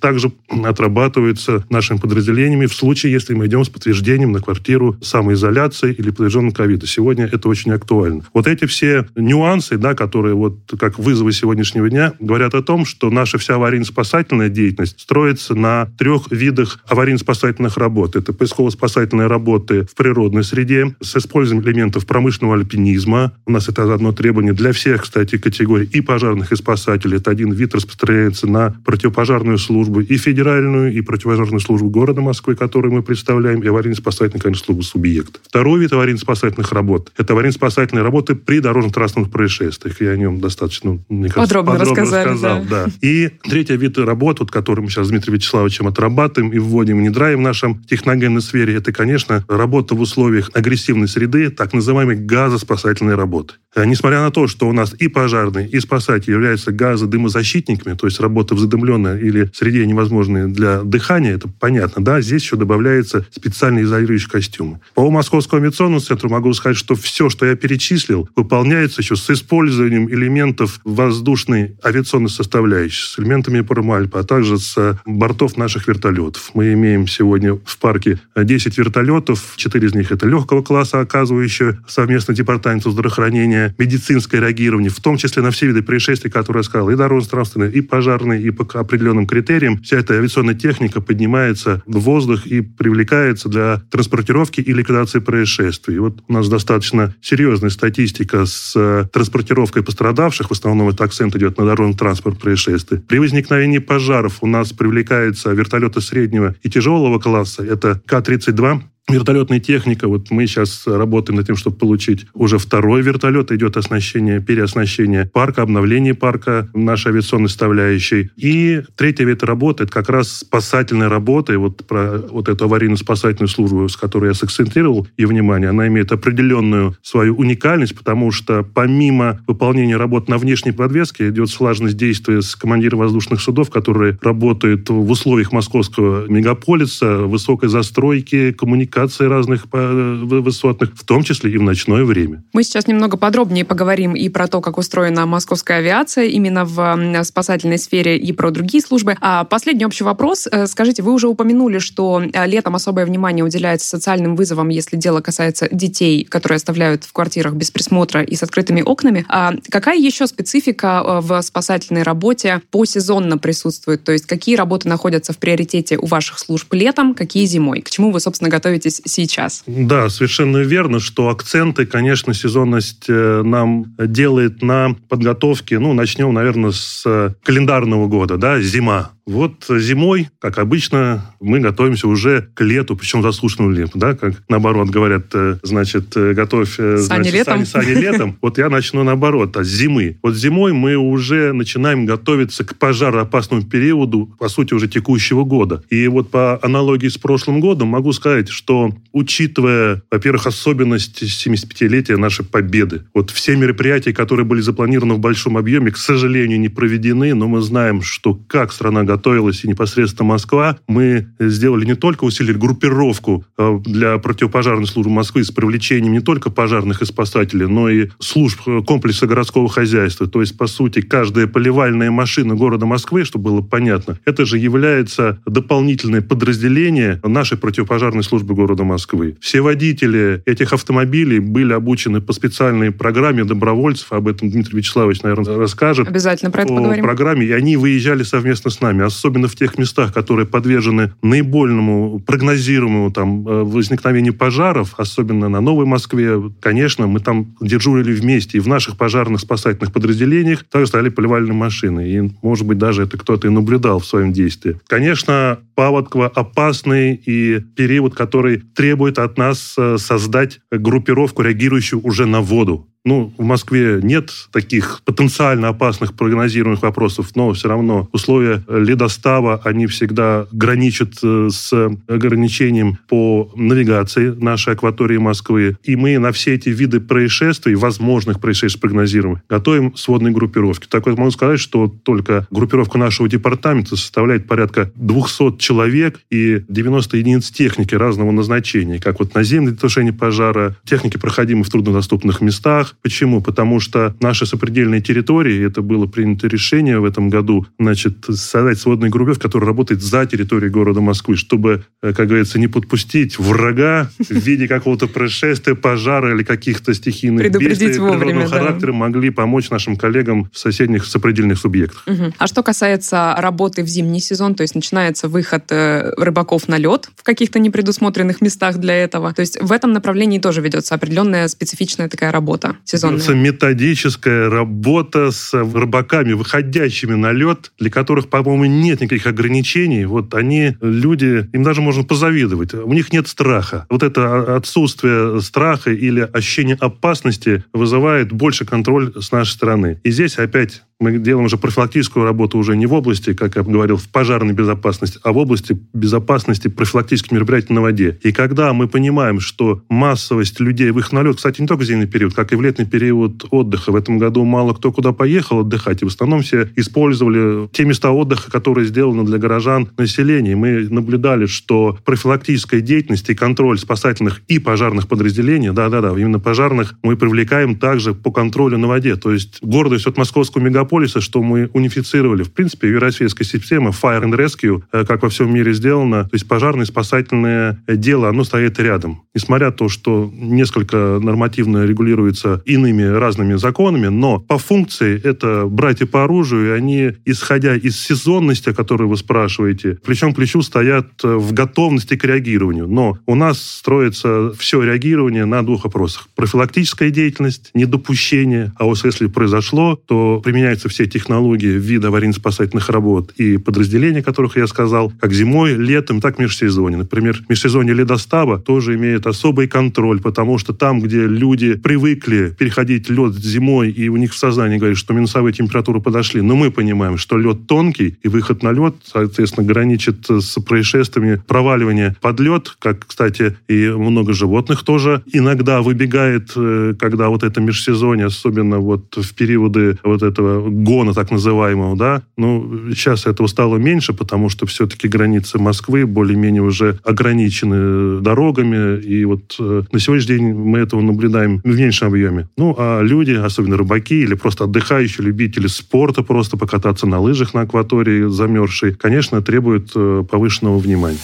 также 0.01 0.33
отрабатываются 0.73 1.65
нашими 1.71 1.99
подразделениями 1.99 2.67
в 2.67 2.75
случае, 2.75 3.13
если 3.13 3.35
мы 3.35 3.47
идем 3.47 3.65
с 3.65 3.69
подтверждением 3.69 4.33
на 4.33 4.41
квартиру 4.41 4.97
самоизоляции 5.01 5.93
или 5.93 6.11
подтвержденного 6.11 6.53
ковида. 6.53 6.87
Сегодня 6.87 7.27
это 7.27 7.49
очень 7.49 7.73
актуально. 7.73 8.23
Вот 8.35 8.47
эти 8.47 8.67
все 8.67 9.07
нюансы, 9.17 9.77
да, 9.79 9.95
которые 9.95 10.35
вот 10.35 10.59
как 10.79 10.99
вызовы 10.99 11.33
сегодняшнего 11.33 11.89
дня, 11.89 12.15
говорят 12.21 12.55
о 12.55 12.63
том, 12.63 12.85
что 12.85 13.11
наша 13.11 13.39
вся 13.39 13.55
аварийно-спасательная 13.55 14.49
деятельность 14.49 15.01
строится 15.01 15.55
на 15.55 15.87
трех 15.99 16.31
видах 16.31 16.81
аварийно-спасательных 16.89 17.77
работ. 17.77 18.17
Это 18.17 18.33
поисково-спасательные 18.33 19.27
работы 19.27 19.85
в 19.85 19.95
природной 19.95 20.45
среде 20.45 20.95
с 21.01 21.17
использованием 21.17 21.69
элементов 21.69 22.07
промышленного 22.07 22.57
альпинизма. 22.57 23.33
У 23.47 23.53
нас 23.53 23.69
это 23.69 23.93
одно 23.93 24.13
требование 24.13 24.53
для 24.53 24.73
всех, 24.73 25.03
кстати, 25.03 25.39
категорий 25.39 25.87
и 25.87 26.01
пожарных, 26.01 26.53
и 26.53 26.57
спасателей. 26.57 27.19
Это 27.19 27.31
один 27.31 27.53
вид 27.53 27.75
распространяется 27.75 28.47
на 28.47 28.75
противопожарную 28.85 29.59
службу 29.59 30.01
и 30.01 30.17
федеральную, 30.17 30.62
и 30.93 31.01
противопожарную 31.01 31.61
службу 31.61 31.91
города 31.91 32.21
Москвы, 32.21 32.57
которую 32.57 32.93
мы 32.93 33.03
представляем, 33.03 33.63
и 33.63 33.67
аварийно-спасательную, 33.67 34.43
конечно, 34.43 34.67
службу 34.67 34.83
субъекта. 34.83 35.41
Второй 35.43 35.81
вид 35.81 35.93
аварийно-спасательных 35.93 36.73
работ– 36.73 37.13
это 37.17 37.33
аварийно-спасательные 37.35 38.03
работы 38.03 38.35
при 38.35 38.61
дорожно-транспортных 38.61 39.33
происшествиях. 39.33 40.01
Я 40.01 40.11
о 40.11 40.17
нем 40.17 40.41
достаточно, 40.41 40.99
мне 41.09 41.29
кажется, 41.29 41.55
подробно, 41.55 41.79
подробно 41.79 42.03
рассказал. 42.03 42.65
Да. 42.65 42.83
Да. 42.85 42.87
И 43.01 43.31
третий 43.43 43.77
вид 43.77 43.99
работ, 43.99 44.41
вот, 44.41 44.51
который 44.51 44.81
мы 44.81 44.91
сейчас 44.91 45.07
с 45.07 45.11
Дмитрием 45.11 45.37
Вячеславовичем 45.37 45.87
отрабатываем 45.87 46.53
и 46.53 46.59
вводим, 46.59 46.99
внедряем 46.99 47.39
в 47.39 47.43
нашем 47.43 47.83
техногенной 47.85 48.41
сфере, 48.41 48.75
это, 48.75 48.93
конечно, 48.93 49.45
работа 49.49 49.95
в 49.95 50.01
условиях 50.01 50.51
агрессивной 50.55 51.09
среды, 51.09 51.51
так 51.51 51.73
называемой 51.73 52.17
газоспасательной 52.17 53.15
работы. 53.15 53.55
Э, 53.75 53.85
несмотря 53.85 54.21
на 54.21 54.31
то, 54.31 54.47
что 54.47 54.69
у 54.69 54.73
нас 54.73 54.95
и 54.99 55.09
пожарные, 55.09 55.69
и 55.69 55.81
спасатели 55.81 56.33
являются 56.33 56.73
газодымозащитниками, 56.73 57.95
то 57.95 58.07
есть 58.07 58.21
работа 58.21 58.55
в 58.55 58.59
задымленной 58.59 59.21
или 59.21 59.51
среде 59.55 59.87
невозможной 59.87 60.52
для 60.53 60.83
дыхания, 60.83 61.35
это 61.35 61.49
понятно, 61.49 62.05
да, 62.05 62.21
здесь 62.21 62.43
еще 62.43 62.57
добавляются 62.57 63.27
специальные 63.31 63.85
изолирующие 63.85 64.31
костюмы. 64.31 64.81
По 64.95 65.11
Московскому 65.11 65.63
авиационному 65.63 66.01
центру 66.01 66.29
могу 66.29 66.53
сказать, 66.55 66.77
что 66.77 66.95
все, 66.95 67.29
что 67.29 67.47
я 67.47 67.57
перечислил, 67.57 68.29
выполняется 68.37 69.03
еще 69.03 69.17
с 69.17 69.29
использованием 69.31 70.09
элементов 70.09 70.81
воздушной 70.85 71.77
авиационной 71.85 72.31
составляющей, 72.31 73.05
с 73.07 73.19
элементами 73.19 73.61
Пармальпа, 73.61 74.21
а 74.21 74.25
также 74.25 74.59
с 74.59 74.99
бортов 75.07 75.57
наших 75.57 75.89
вертолетов. 75.89 76.51
Мы 76.55 76.73
имеем 76.75 77.07
сегодня 77.07 77.55
в 77.55 77.79
парке 77.79 78.21
10 78.37 78.79
вертолетов, 78.79 79.55
4 79.57 79.87
из 79.87 79.95
них 79.95 80.13
это 80.13 80.27
легкого 80.27 80.63
класса, 80.63 81.01
оказывающие 81.01 81.81
совместно 81.87 82.35
департаменту 82.35 82.91
здравоохранения, 82.91 83.75
медицинское 83.79 84.41
реагирование, 84.41 84.91
в 84.91 85.01
том 85.01 85.17
числе 85.17 85.43
на 85.43 85.51
все 85.51 85.67
виды 85.67 85.83
происшествий, 85.83 86.31
которые 86.31 86.61
я 86.61 86.65
сказал, 86.65 86.91
и 86.91 86.97
дорожно-транспортные, 86.97 87.73
и 87.73 87.81
пожарные, 87.81 88.43
и 88.43 88.51
по 88.51 88.81
определенным 88.81 89.27
критериям. 89.27 89.81
Вся 89.83 89.99
эта 89.99 90.15
авиационная 90.15 90.42
техника 90.51 91.01
поднимается 91.01 91.83
в 91.87 91.99
воздух 92.01 92.47
и 92.47 92.61
привлекается 92.61 93.49
для 93.49 93.83
транспортировки 93.91 94.61
и 94.61 94.73
ликвидации 94.73 95.21
происшествий. 95.21 95.99
Вот 95.99 96.23
у 96.29 96.33
нас 96.33 96.49
достаточно 96.49 97.15
серьезная 97.21 97.71
статистика 97.71 98.47
с 98.47 98.75
э, 98.77 99.07
транспортировкой 99.13 99.83
пострадавших. 99.83 100.49
В 100.49 100.53
основном 100.53 100.89
это 100.89 101.05
акцент 101.05 101.35
идет 101.37 101.59
на 101.59 101.65
дорожный 101.65 101.97
транспорт 101.97 102.39
происшествий. 102.39 102.99
При 102.99 103.19
возникновении 103.19 103.79
пожаров 103.79 104.39
у 104.43 104.47
нас 104.47 104.73
привлекаются 104.73 105.51
вертолеты 105.51 106.01
среднего 106.01 106.55
и 106.63 106.71
тяжелого 106.71 107.19
класса. 107.19 107.63
Это 107.63 108.01
К-32, 108.07 108.83
Вертолетная 109.09 109.59
техника, 109.59 110.07
вот 110.07 110.31
мы 110.31 110.47
сейчас 110.47 110.87
работаем 110.87 111.37
над 111.37 111.47
тем, 111.47 111.57
чтобы 111.57 111.77
получить 111.77 112.27
уже 112.35 112.59
второй 112.59 113.03
вертолет, 113.03 113.51
идет 113.51 113.77
оснащение, 113.77 114.41
переоснащение 114.41 115.29
парка, 115.33 115.63
обновление 115.63 116.15
парка 116.15 116.71
нашей 116.73 117.09
авиационной 117.09 117.49
составляющей. 117.49 118.31
И 118.37 118.81
третья 118.97 119.25
вид 119.25 119.43
работы, 119.43 119.85
это 119.85 119.93
как 119.93 120.09
раз 120.09 120.39
спасательная 120.39 121.09
работа, 121.09 121.53
и 121.53 121.57
вот 121.57 121.85
про 121.87 122.19
вот 122.31 122.49
эту 122.49 122.67
аварийно-спасательную 122.67 123.49
службу, 123.49 123.89
с 123.89 123.97
которой 123.97 124.29
я 124.29 124.35
сакцентировал 124.35 125.09
и 125.17 125.25
внимание, 125.25 125.71
она 125.71 125.89
имеет 125.89 126.13
определенную 126.13 126.97
свою 127.03 127.35
уникальность, 127.35 127.97
потому 127.97 128.31
что 128.31 128.63
помимо 128.63 129.43
выполнения 129.49 129.97
работ 129.97 130.29
на 130.29 130.39
внешней 130.39 130.73
подвеске 130.73 131.29
идет 131.29 131.51
слаженность 131.51 131.97
действия 131.97 132.41
с 132.41 132.55
командиром 132.55 133.01
воздушных 133.01 133.41
судов, 133.41 133.69
которые 133.69 134.17
работают 134.23 134.89
в 134.89 135.11
условиях 135.11 135.51
московского 135.51 136.29
мегаполиса, 136.29 137.19
высокой 137.19 137.69
застройки, 137.69 138.53
коммуникации 138.53 138.93
коммуникаций 139.03 139.29
разных 139.29 139.67
э, 139.73 140.41
высотных, 140.41 140.91
в 140.95 141.05
том 141.05 141.23
числе 141.23 141.53
и 141.53 141.59
в 141.59 141.63
ночное 141.63 142.05
время. 142.05 142.43
Мы 142.53 142.63
сейчас 142.63 142.87
немного 142.87 143.17
подробнее 143.17 143.65
поговорим 143.65 144.15
и 144.15 144.29
про 144.29 144.47
то, 144.47 144.61
как 144.61 144.79
устроена 144.79 145.27
московская 145.27 145.79
авиация 145.79 146.27
именно 146.27 146.65
в 146.65 147.25
спасательной 147.25 147.79
сфере 147.79 148.17
и 148.17 148.33
про 148.33 148.51
другие 148.51 148.83
службы. 148.83 149.17
А 149.21 149.45
последний 149.45 149.87
общий 149.87 150.05
вопрос. 150.05 150.49
Э, 150.51 150.67
скажите, 150.67 151.03
вы 151.03 151.13
уже 151.13 151.29
упомянули, 151.29 151.79
что 151.79 152.23
э, 152.23 152.47
летом 152.47 152.75
особое 152.75 153.07
внимание 153.07 153.45
уделяется 153.45 153.89
социальным 153.89 154.37
вызовам, 154.37 154.69
если 154.69 154.97
дело 154.97 155.21
касается 155.21 155.69
детей, 155.71 156.25
которые 156.25 156.57
оставляют 156.57 157.05
в 157.05 157.13
квартирах 157.13 157.55
без 157.55 157.71
присмотра 157.71 158.23
и 158.23 158.35
с 158.37 158.43
открытыми 158.43 158.83
окнами. 158.83 159.25
А 159.29 159.55
какая 159.71 159.99
еще 159.99 160.27
специфика 160.27 161.21
в 161.21 161.43
спасательной 161.43 162.03
работе 162.03 162.61
посезонно 162.71 163.39
присутствует? 163.39 164.05
То 164.05 164.13
есть 164.13 164.27
какие 164.27 164.57
работы 164.57 164.89
находятся 164.89 165.33
в 165.33 165.39
приоритете 165.39 165.97
у 165.99 166.07
ваших 166.07 166.39
служб 166.39 166.73
летом, 166.75 167.15
какие 167.15 167.47
зимой? 167.47 167.81
К 167.81 167.91
чему 167.91 168.13
вы, 168.13 168.21
собственно, 168.21 168.51
готовите 168.51 168.82
находитесь 168.83 169.03
сейчас. 169.05 169.63
Да, 169.67 170.09
совершенно 170.09 170.59
верно, 170.59 171.01
что 171.01 171.29
акценты, 171.29 171.87
конечно, 171.87 172.35
сезонность 172.35 173.05
э, 173.09 173.43
нам 173.45 173.95
делает 173.99 174.63
на 174.63 174.95
подготовке. 175.09 175.79
Ну, 175.79 175.93
начнем, 175.93 176.33
наверное, 176.33 176.73
с 176.73 177.03
э, 177.07 177.31
календарного 177.43 178.07
года, 178.07 178.37
да, 178.37 178.61
зима. 178.61 179.11
Вот 179.27 179.67
зимой, 179.69 180.29
как 180.41 180.59
обычно, 180.59 181.35
мы 181.41 181.61
готовимся 181.61 182.09
уже 182.09 182.49
к 182.55 182.63
лету, 182.63 182.97
причем 182.97 183.23
заслушанному 183.23 183.75
лету, 183.75 183.99
да, 183.99 184.15
как 184.15 184.43
наоборот 184.49 184.89
говорят, 184.89 185.27
э, 185.35 185.59
значит, 185.63 186.17
готовь 186.17 186.77
сани 186.77 186.97
значит, 186.97 187.33
летом. 187.33 187.65
Сани, 187.65 187.85
сани 187.85 187.95
летом. 187.95 188.39
Вот 188.43 188.59
я 188.59 188.69
начну 188.69 189.05
наоборот, 189.05 189.57
а 189.57 189.65
с 189.65 189.69
зимы. 189.69 190.19
Вот 190.23 190.35
зимой 190.35 190.73
мы 190.73 190.97
уже 190.97 191.53
начинаем 191.53 192.07
готовиться 192.07 192.65
к 192.65 192.77
пожароопасному 192.77 193.63
периоду, 193.63 194.35
по 194.39 194.49
сути, 194.49 194.75
уже 194.75 194.89
текущего 194.89 195.45
года. 195.45 195.83
И 195.91 196.09
вот 196.09 196.31
по 196.31 196.59
аналогии 196.63 197.09
с 197.09 197.19
прошлым 197.19 197.61
годом 197.61 197.89
могу 197.89 198.13
сказать, 198.13 198.49
что 198.49 198.91
учитывая, 199.13 200.03
во-первых, 200.11 200.47
особенность 200.47 201.23
75-летия 201.23 202.17
нашей 202.17 202.45
победы, 202.45 203.03
вот 203.15 203.31
все 203.31 203.57
мероприятия, 203.57 204.13
которые 204.13 204.45
были 204.47 204.61
запланированы 204.61 205.15
в 205.15 205.21
большом 205.21 205.57
объеме, 205.57 205.93
к 205.93 205.97
сожалению, 205.97 206.59
не 206.59 206.69
проведены, 206.69 207.35
но 207.35 207.47
мы 207.47 207.61
знаем, 207.61 208.03
что 208.03 208.35
как 208.35 208.73
страна 208.73 209.05
готовилась 209.13 209.65
и 209.65 209.69
непосредственно 209.69 210.29
Москва, 210.29 210.79
мы 210.89 211.29
сделали 211.39 211.85
не 211.85 211.95
только 211.95 212.25
усилили 212.25 212.57
группировку 212.57 213.45
э, 213.59 213.79
для 213.85 214.19
противопожарной 214.19 214.87
службы 214.87 215.13
Москвы 215.13 215.45
с 215.45 215.51
привлечением 215.51 216.13
не 216.13 216.21
только 216.21 216.51
пожарных 216.51 217.03
и 217.03 217.05
спасателей, 217.05 217.67
но 217.67 217.91
и 217.91 218.09
служб 218.19 218.61
э, 218.67 218.81
комплекса 218.87 219.27
городского 219.27 219.69
хозяйства. 219.69 220.27
То 220.27 220.41
есть, 220.41 220.57
по 220.57 220.67
сути, 220.67 221.03
каждая 221.03 221.47
поливальная 221.47 222.11
машина 222.11 222.55
города 222.55 222.87
Москвы, 222.87 223.25
чтобы 223.25 223.51
было 223.51 223.61
понятно, 223.61 224.19
это 224.25 224.47
же 224.47 224.59
является 224.59 225.41
дополнительное 225.47 226.23
подразделение 226.23 227.21
нашей 227.23 227.59
противопожарной 227.59 228.23
службы 228.23 228.55
города 228.55 228.85
Москвы. 228.85 229.37
Все 229.41 229.61
водители 229.61 230.43
этих 230.47 230.73
автомобилей 230.73 231.39
были 231.39 231.75
обучены 231.75 232.21
по 232.21 232.33
специальной 232.33 232.91
программе 232.93 233.45
добровольцев. 233.45 234.13
Об 234.13 234.29
этом 234.29 234.51
Дмитрий 234.51 234.79
Вячеславович, 234.79 235.23
наверное, 235.23 235.59
расскажет. 235.59 236.09
Обязательно 236.09 236.51
про 236.51 236.63
это 236.63 236.69
по 236.69 236.77
поговорим. 236.77 237.05
программе. 237.05 237.47
И 237.47 237.53
они 237.53 237.77
выезжали 237.77 238.23
совместно 238.23 238.71
с 238.71 238.81
нами, 238.81 239.02
особенно 239.03 239.49
в 239.49 239.57
тех 239.57 239.79
местах, 239.79 240.13
которые 240.13 240.47
подвержены 240.47 241.13
наибольному 241.23 242.21
прогнозируемому 242.21 243.11
там, 243.11 243.47
э, 243.47 243.63
возникновению 243.63 244.35
пожаров, 244.35 244.95
особенно 244.97 245.49
на 245.49 245.61
Новой 245.61 245.87
Москве. 245.87 246.41
Конечно, 246.61 247.07
мы 247.07 247.21
там 247.21 247.55
дежурили 247.61 248.13
вместе. 248.13 248.59
И 248.59 248.61
в 248.61 248.69
наших 248.69 248.97
пожарных 248.97 249.41
спасательных 249.41 249.93
подразделениях 249.93 250.65
также 250.65 250.89
стояли 250.89 251.09
поливальные 251.09 251.55
машины. 251.55 252.09
И, 252.09 252.31
может 252.43 252.67
быть, 252.67 252.79
даже 252.79 253.03
это 253.03 253.19
кто-то 253.19 253.49
и 253.49 253.51
наблюдал 253.51 253.99
в 253.99 254.07
своем 254.07 254.33
действии. 254.33 254.79
Конечно, 254.87 255.59
Паводково 255.75 256.27
опасный 256.27 257.15
и 257.15 257.61
период, 257.61 258.15
который 258.15 258.59
требует 258.59 259.19
от 259.19 259.39
нас 259.39 259.75
э, 259.79 259.97
создать 259.99 260.61
группировку, 260.71 261.43
реагирующую 261.43 262.01
уже 262.05 262.27
на 262.27 262.41
воду. 262.41 262.89
Ну, 263.05 263.35
в 263.37 263.43
Москве 263.43 263.99
нет 264.01 264.31
таких 264.53 265.01
потенциально 265.05 265.69
опасных 265.69 266.15
прогнозируемых 266.15 266.83
вопросов, 266.83 267.31
но 267.35 267.53
все 267.53 267.69
равно 267.69 268.09
условия 268.13 268.63
ледостава, 268.69 269.61
они 269.65 269.89
всегда 269.89 270.47
граничат 270.53 271.15
э, 271.25 271.49
с 271.51 271.73
ограничением 272.07 272.99
по 273.09 273.51
навигации 273.57 274.29
нашей 274.29 274.75
акватории 274.75 275.17
Москвы. 275.17 275.77
И 275.83 275.97
мы 275.97 276.17
на 276.19 276.31
все 276.31 276.55
эти 276.55 276.69
виды 276.69 277.01
происшествий, 277.01 277.75
возможных 277.75 278.41
происшествий 278.41 278.81
прогнозируем, 278.81 279.43
готовим 279.49 279.97
сводные 279.97 280.33
группировки. 280.33 280.87
Так 280.87 281.07
вот, 281.07 281.19
могу 281.19 281.33
сказать, 281.33 281.59
что 281.59 281.89
только 281.89 282.47
группировка 282.53 282.99
нашего 282.99 283.29
департамента 283.29 283.97
составляет 283.97 284.47
порядка 284.47 284.93
200 284.95 285.59
человек 285.59 286.21
и 286.31 286.63
90 286.69 287.17
единиц 287.17 287.51
техники 287.51 287.97
разного 287.97 288.31
назначения, 288.31 289.01
как 289.01 289.19
вот 289.19 289.35
наземное 289.35 289.75
тушение 289.75 290.13
пожара, 290.13 290.77
техники, 290.85 291.17
проходимые 291.17 291.65
в 291.65 291.71
труднодоступных 291.71 292.41
местах, 292.41 292.92
Почему? 293.03 293.41
Потому 293.41 293.81
что 293.81 294.15
наши 294.21 294.47
сопредельные 294.47 295.01
территории, 295.01 295.67
это 295.67 295.83
было 295.83 296.07
принято 296.07 296.47
решение 296.49 296.99
в 297.01 297.05
этом 297.05 297.29
году, 297.29 297.67
значит, 297.79 298.25
создать 298.25 298.79
сводную 298.79 299.11
группировку, 299.11 299.43
которая 299.43 299.69
работает 299.69 300.03
за 300.03 300.27
территорией 300.27 300.71
города 300.71 301.01
Москвы, 301.01 301.37
чтобы, 301.37 301.85
э, 302.03 302.13
как 302.13 302.29
говорится, 302.29 302.59
не 302.59 302.69
подпустить 302.69 303.39
врага 303.39 304.11
в 304.19 304.31
виде 304.31 304.69
какого-то 304.69 305.07
происшествия, 305.07 305.75
пожара 305.75 306.35
или 306.35 306.43
каких-то 306.43 306.95
стихийных 306.95 307.51
бедствий 307.53 307.95
природного 307.95 308.49
характера, 308.49 308.93
могли 308.93 309.31
помочь 309.31 309.71
нашим 309.71 309.97
коллегам 309.97 310.51
в 310.53 310.59
соседних 310.59 311.05
сопредельных 311.05 311.59
субъектах. 311.59 312.05
Угу. 312.07 312.35
А 312.39 312.47
что 312.47 312.63
касается 312.63 313.35
работы 313.39 313.83
в 313.83 313.87
зимний 313.89 314.21
сезон, 314.21 314.55
то 314.55 314.63
есть 314.63 314.75
начинается 314.75 315.29
выход 315.29 315.65
э, 315.71 316.13
рыбаков 316.17 316.69
на 316.69 316.79
лед 316.79 317.11
в 317.17 317.23
каких-то 317.23 317.59
непредусмотренных 317.59 318.41
местах 318.41 318.79
для 318.79 318.95
этого, 318.95 319.33
то 319.33 319.41
есть 319.41 319.61
в 319.61 319.73
этом 319.73 319.93
направлении 319.93 320.39
тоже 320.39 320.61
ведется 320.61 320.95
определенная 320.95 321.49
специфичная 321.49 322.09
такая 322.09 322.33
работа 322.33 322.77
сезонная. 322.85 323.23
Это 323.23 323.35
методическая 323.35 324.49
работа 324.49 325.31
с 325.31 325.53
рыбаками, 325.55 326.33
выходящими 326.33 327.15
на 327.15 327.33
лед, 327.33 327.73
для 327.79 327.91
которых, 327.91 328.29
по-моему, 328.29 328.65
нет 328.65 329.01
никаких 329.01 329.27
ограничений. 329.27 330.05
Вот 330.05 330.35
они, 330.35 330.77
люди, 330.81 331.49
им 331.53 331.63
даже 331.63 331.81
можно 331.81 332.05
позавидовать. 332.05 332.75
У 332.75 332.93
них 332.93 333.13
нет 333.13 333.29
страха. 333.29 333.87
Вот 333.91 334.03
это 334.03 334.57
отсутствие 334.57 335.41
страха 335.41 335.91
или 335.91 336.21
ощущение 336.21 336.77
опасности 336.81 337.65
вызывает 337.73 338.33
больше 338.33 338.65
контроль 338.65 339.13
с 339.21 339.33
нашей 339.33 339.53
стороны. 339.53 340.01
И 340.05 340.11
здесь 340.11 340.39
опять 340.39 340.83
мы 341.03 341.19
делаем 341.19 341.47
уже 341.47 341.59
профилактическую 341.59 342.25
работу 342.25 342.57
уже 342.59 342.77
не 342.77 342.87
в 342.87 342.93
области, 342.93 343.35
как 343.35 343.57
я 343.57 343.63
говорил, 343.63 343.97
в 343.97 344.09
пожарной 344.09 344.55
безопасности, 344.55 345.19
а 345.23 345.33
в 345.33 345.37
области 345.37 345.77
безопасности 345.93 346.69
профилактических 346.69 347.33
мероприятий 347.33 347.73
на 347.75 347.81
воде. 347.83 348.19
И 348.23 348.33
когда 348.33 348.73
мы 348.73 348.89
понимаем, 348.89 349.41
что 349.41 349.83
массовость 349.89 350.61
людей 350.61 350.91
в 350.93 350.99
их 350.99 351.13
налет, 351.13 351.37
кстати, 351.37 351.61
не 351.61 351.67
только 351.67 351.83
в 351.83 351.85
зимний 351.85 352.07
период, 352.07 352.35
как 352.35 352.53
и 352.53 352.57
в 352.57 352.63
летний 352.63 352.85
период 352.85 353.45
отдыха, 353.51 353.91
в 353.91 353.97
этом 353.97 354.19
году 354.19 354.45
мало 354.45 354.75
кто 354.75 354.93
куда 354.93 355.13
поехал 355.13 355.61
отдыхать, 355.61 356.03
и 356.03 356.05
в 356.05 356.09
основном 356.09 356.43
все 356.43 356.69
использовали 356.77 357.69
те 357.73 357.85
места 357.85 358.11
отдыха, 358.11 358.51
которые 358.51 358.87
сделаны 358.87 359.25
для 359.25 359.39
горожан 359.39 359.89
населения. 359.99 360.55
Мы 360.55 360.89
наблюдали, 360.89 361.47
что 361.47 361.99
профилактическая 362.05 362.81
деятельность 362.81 363.29
и 363.29 363.35
контроль 363.35 363.79
спасательных 363.79 364.43
и 364.47 364.61
пожарных 364.61 365.09
подразделений, 365.09 365.71
да-да-да, 365.73 366.11
именно 366.11 366.39
пожарных, 366.39 366.95
мы 367.03 367.17
привлекаем 367.17 367.77
также 367.77 368.15
по 368.15 368.31
контролю 368.31 368.79
на 368.79 368.87
воде. 368.87 369.17
То 369.17 369.33
есть 369.33 369.59
гордость 369.63 370.07
от 370.07 370.17
московского 370.17 370.63
мегаполиса 370.63 370.92
полиса, 370.93 371.23
что 371.23 371.43
мы 371.43 371.71
унифицировали, 371.73 372.43
в 372.43 372.53
принципе, 372.53 372.91
европейская 372.91 373.45
система 373.45 373.93
Fire 373.93 374.23
and 374.23 374.37
Rescue, 374.37 374.83
э, 374.93 375.07
как 375.07 375.23
во 375.23 375.31
всем 375.31 375.51
мире 375.51 375.73
сделано, 375.73 376.25
то 376.25 376.35
есть 376.35 376.47
пожарное 376.47 376.85
спасательное 376.85 377.83
дело, 377.89 378.29
оно 378.29 378.45
стоит 378.45 378.79
рядом. 378.79 379.23
Несмотря 379.35 379.69
на 379.69 379.73
то, 379.73 379.89
что 379.89 380.31
несколько 380.35 381.19
нормативно 381.23 381.87
регулируется 381.87 382.61
иными 382.67 383.05
разными 383.05 383.55
законами, 383.55 384.09
но 384.09 384.39
по 384.39 384.59
функции 384.59 385.19
это 385.25 385.65
братья 385.67 386.05
по 386.05 386.25
оружию, 386.25 386.67
и 386.67 386.77
они, 386.77 387.13
исходя 387.25 387.75
из 387.75 387.99
сезонности, 387.99 388.69
о 388.69 388.75
которой 388.75 389.09
вы 389.09 389.17
спрашиваете, 389.17 389.99
плечом 390.05 390.35
к 390.35 390.37
плечу 390.37 390.61
стоят 390.61 391.07
э, 391.25 391.35
в 391.35 391.55
готовности 391.55 392.17
к 392.17 392.25
реагированию. 392.25 392.87
Но 392.87 393.17
у 393.25 393.35
нас 393.35 393.63
строится 393.63 394.53
все 394.59 394.83
реагирование 394.83 395.47
на 395.47 395.63
двух 395.63 395.85
вопросах. 395.85 396.29
Профилактическая 396.37 397.09
деятельность, 397.09 397.71
недопущение, 397.73 398.73
а 398.77 398.85
вот 398.85 399.03
если 399.03 399.27
произошло, 399.29 399.97
то 399.97 400.43
применяется 400.45 400.72
применяются 400.73 400.89
все 400.89 401.07
технологии 401.07 401.79
вида 401.79 402.09
аварийно-спасательных 402.09 402.91
работ 402.91 403.33
и 403.37 403.59
подразделений, 403.59 404.21
о 404.21 404.23
которых 404.23 404.57
я 404.57 404.67
сказал, 404.67 405.13
как 405.21 405.33
зимой, 405.33 405.75
летом, 405.75 406.21
так 406.21 406.37
в 406.37 406.39
межсезонье. 406.39 406.99
Например, 406.99 407.35
в 407.35 407.51
межсезонье 407.51 407.95
ледостава 407.95 408.59
тоже 408.59 408.95
имеет 408.95 409.27
особый 409.27 409.69
контроль, 409.69 410.21
потому 410.21 410.59
что 410.59 410.73
там, 410.73 411.01
где 411.01 411.27
люди 411.27 411.75
привыкли 411.75 412.55
переходить 412.59 413.11
лед 413.11 413.35
зимой, 413.35 413.91
и 413.91 414.09
у 414.09 414.17
них 414.17 414.33
в 414.33 414.37
сознании 414.39 414.79
говорят, 414.79 414.97
что 414.97 415.13
минусовые 415.13 415.53
температуры 415.53 416.01
подошли, 416.01 416.41
но 416.41 416.57
мы 416.57 416.71
понимаем, 416.71 417.19
что 417.19 417.37
лед 417.37 417.67
тонкий, 417.67 418.17
и 418.23 418.29
выход 418.29 418.63
на 418.63 418.73
лед, 418.73 418.95
соответственно, 419.05 419.67
граничит 419.67 420.27
с 420.31 420.59
происшествиями 420.63 421.43
проваливания 421.47 422.17
под 422.21 422.41
лед, 422.41 422.77
как, 422.79 423.07
кстати, 423.07 423.57
и 423.69 423.89
много 423.89 424.33
животных 424.33 424.85
тоже 424.85 425.23
иногда 425.33 425.83
выбегает, 425.83 426.53
э, 426.57 426.95
когда 426.99 427.29
вот 427.29 427.43
это 427.43 427.61
межсезонье, 427.61 428.27
особенно 428.27 428.79
вот 428.79 429.17
в 429.17 429.35
периоды 429.35 429.99
вот 430.03 430.23
этого 430.23 430.62
гона 430.71 431.15
так 431.15 431.31
называемого, 431.31 431.97
да, 431.97 432.23
ну, 432.37 432.91
сейчас 432.91 433.27
этого 433.27 433.47
стало 433.47 433.77
меньше, 433.77 434.13
потому 434.13 434.49
что 434.49 434.67
все-таки 434.67 435.09
границы 435.09 435.59
Москвы 435.59 436.07
более-менее 436.07 436.63
уже 436.63 436.99
ограничены 437.05 438.21
дорогами, 438.21 439.01
и 439.01 439.25
вот 439.25 439.57
э, 439.59 439.83
на 439.91 440.01
сегодняшний 440.01 440.37
день 440.37 440.55
мы 440.55 440.79
этого 440.79 441.01
наблюдаем 441.01 441.61
в 441.65 441.77
меньшем 441.77 442.09
объеме. 442.09 442.49
Ну, 442.57 442.75
а 442.79 443.03
люди, 443.03 443.33
особенно 443.33 443.77
рыбаки 443.77 444.23
или 444.23 444.35
просто 444.35 444.65
отдыхающие 444.65 445.27
любители 445.27 445.67
спорта, 445.67 446.23
просто 446.23 446.57
покататься 446.57 447.07
на 447.07 447.21
лыжах 447.21 447.55
на 447.55 447.63
акватории 447.63 448.29
замерзшей, 448.29 448.95
конечно, 448.95 449.43
требуют 449.43 449.93
э, 449.95 450.25
повышенного 450.29 450.79
внимания. 450.79 451.19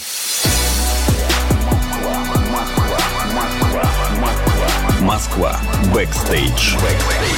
Москва. 5.01 5.59
Бэкстейдж. 5.95 6.75
Бэкстейдж. 6.75 7.38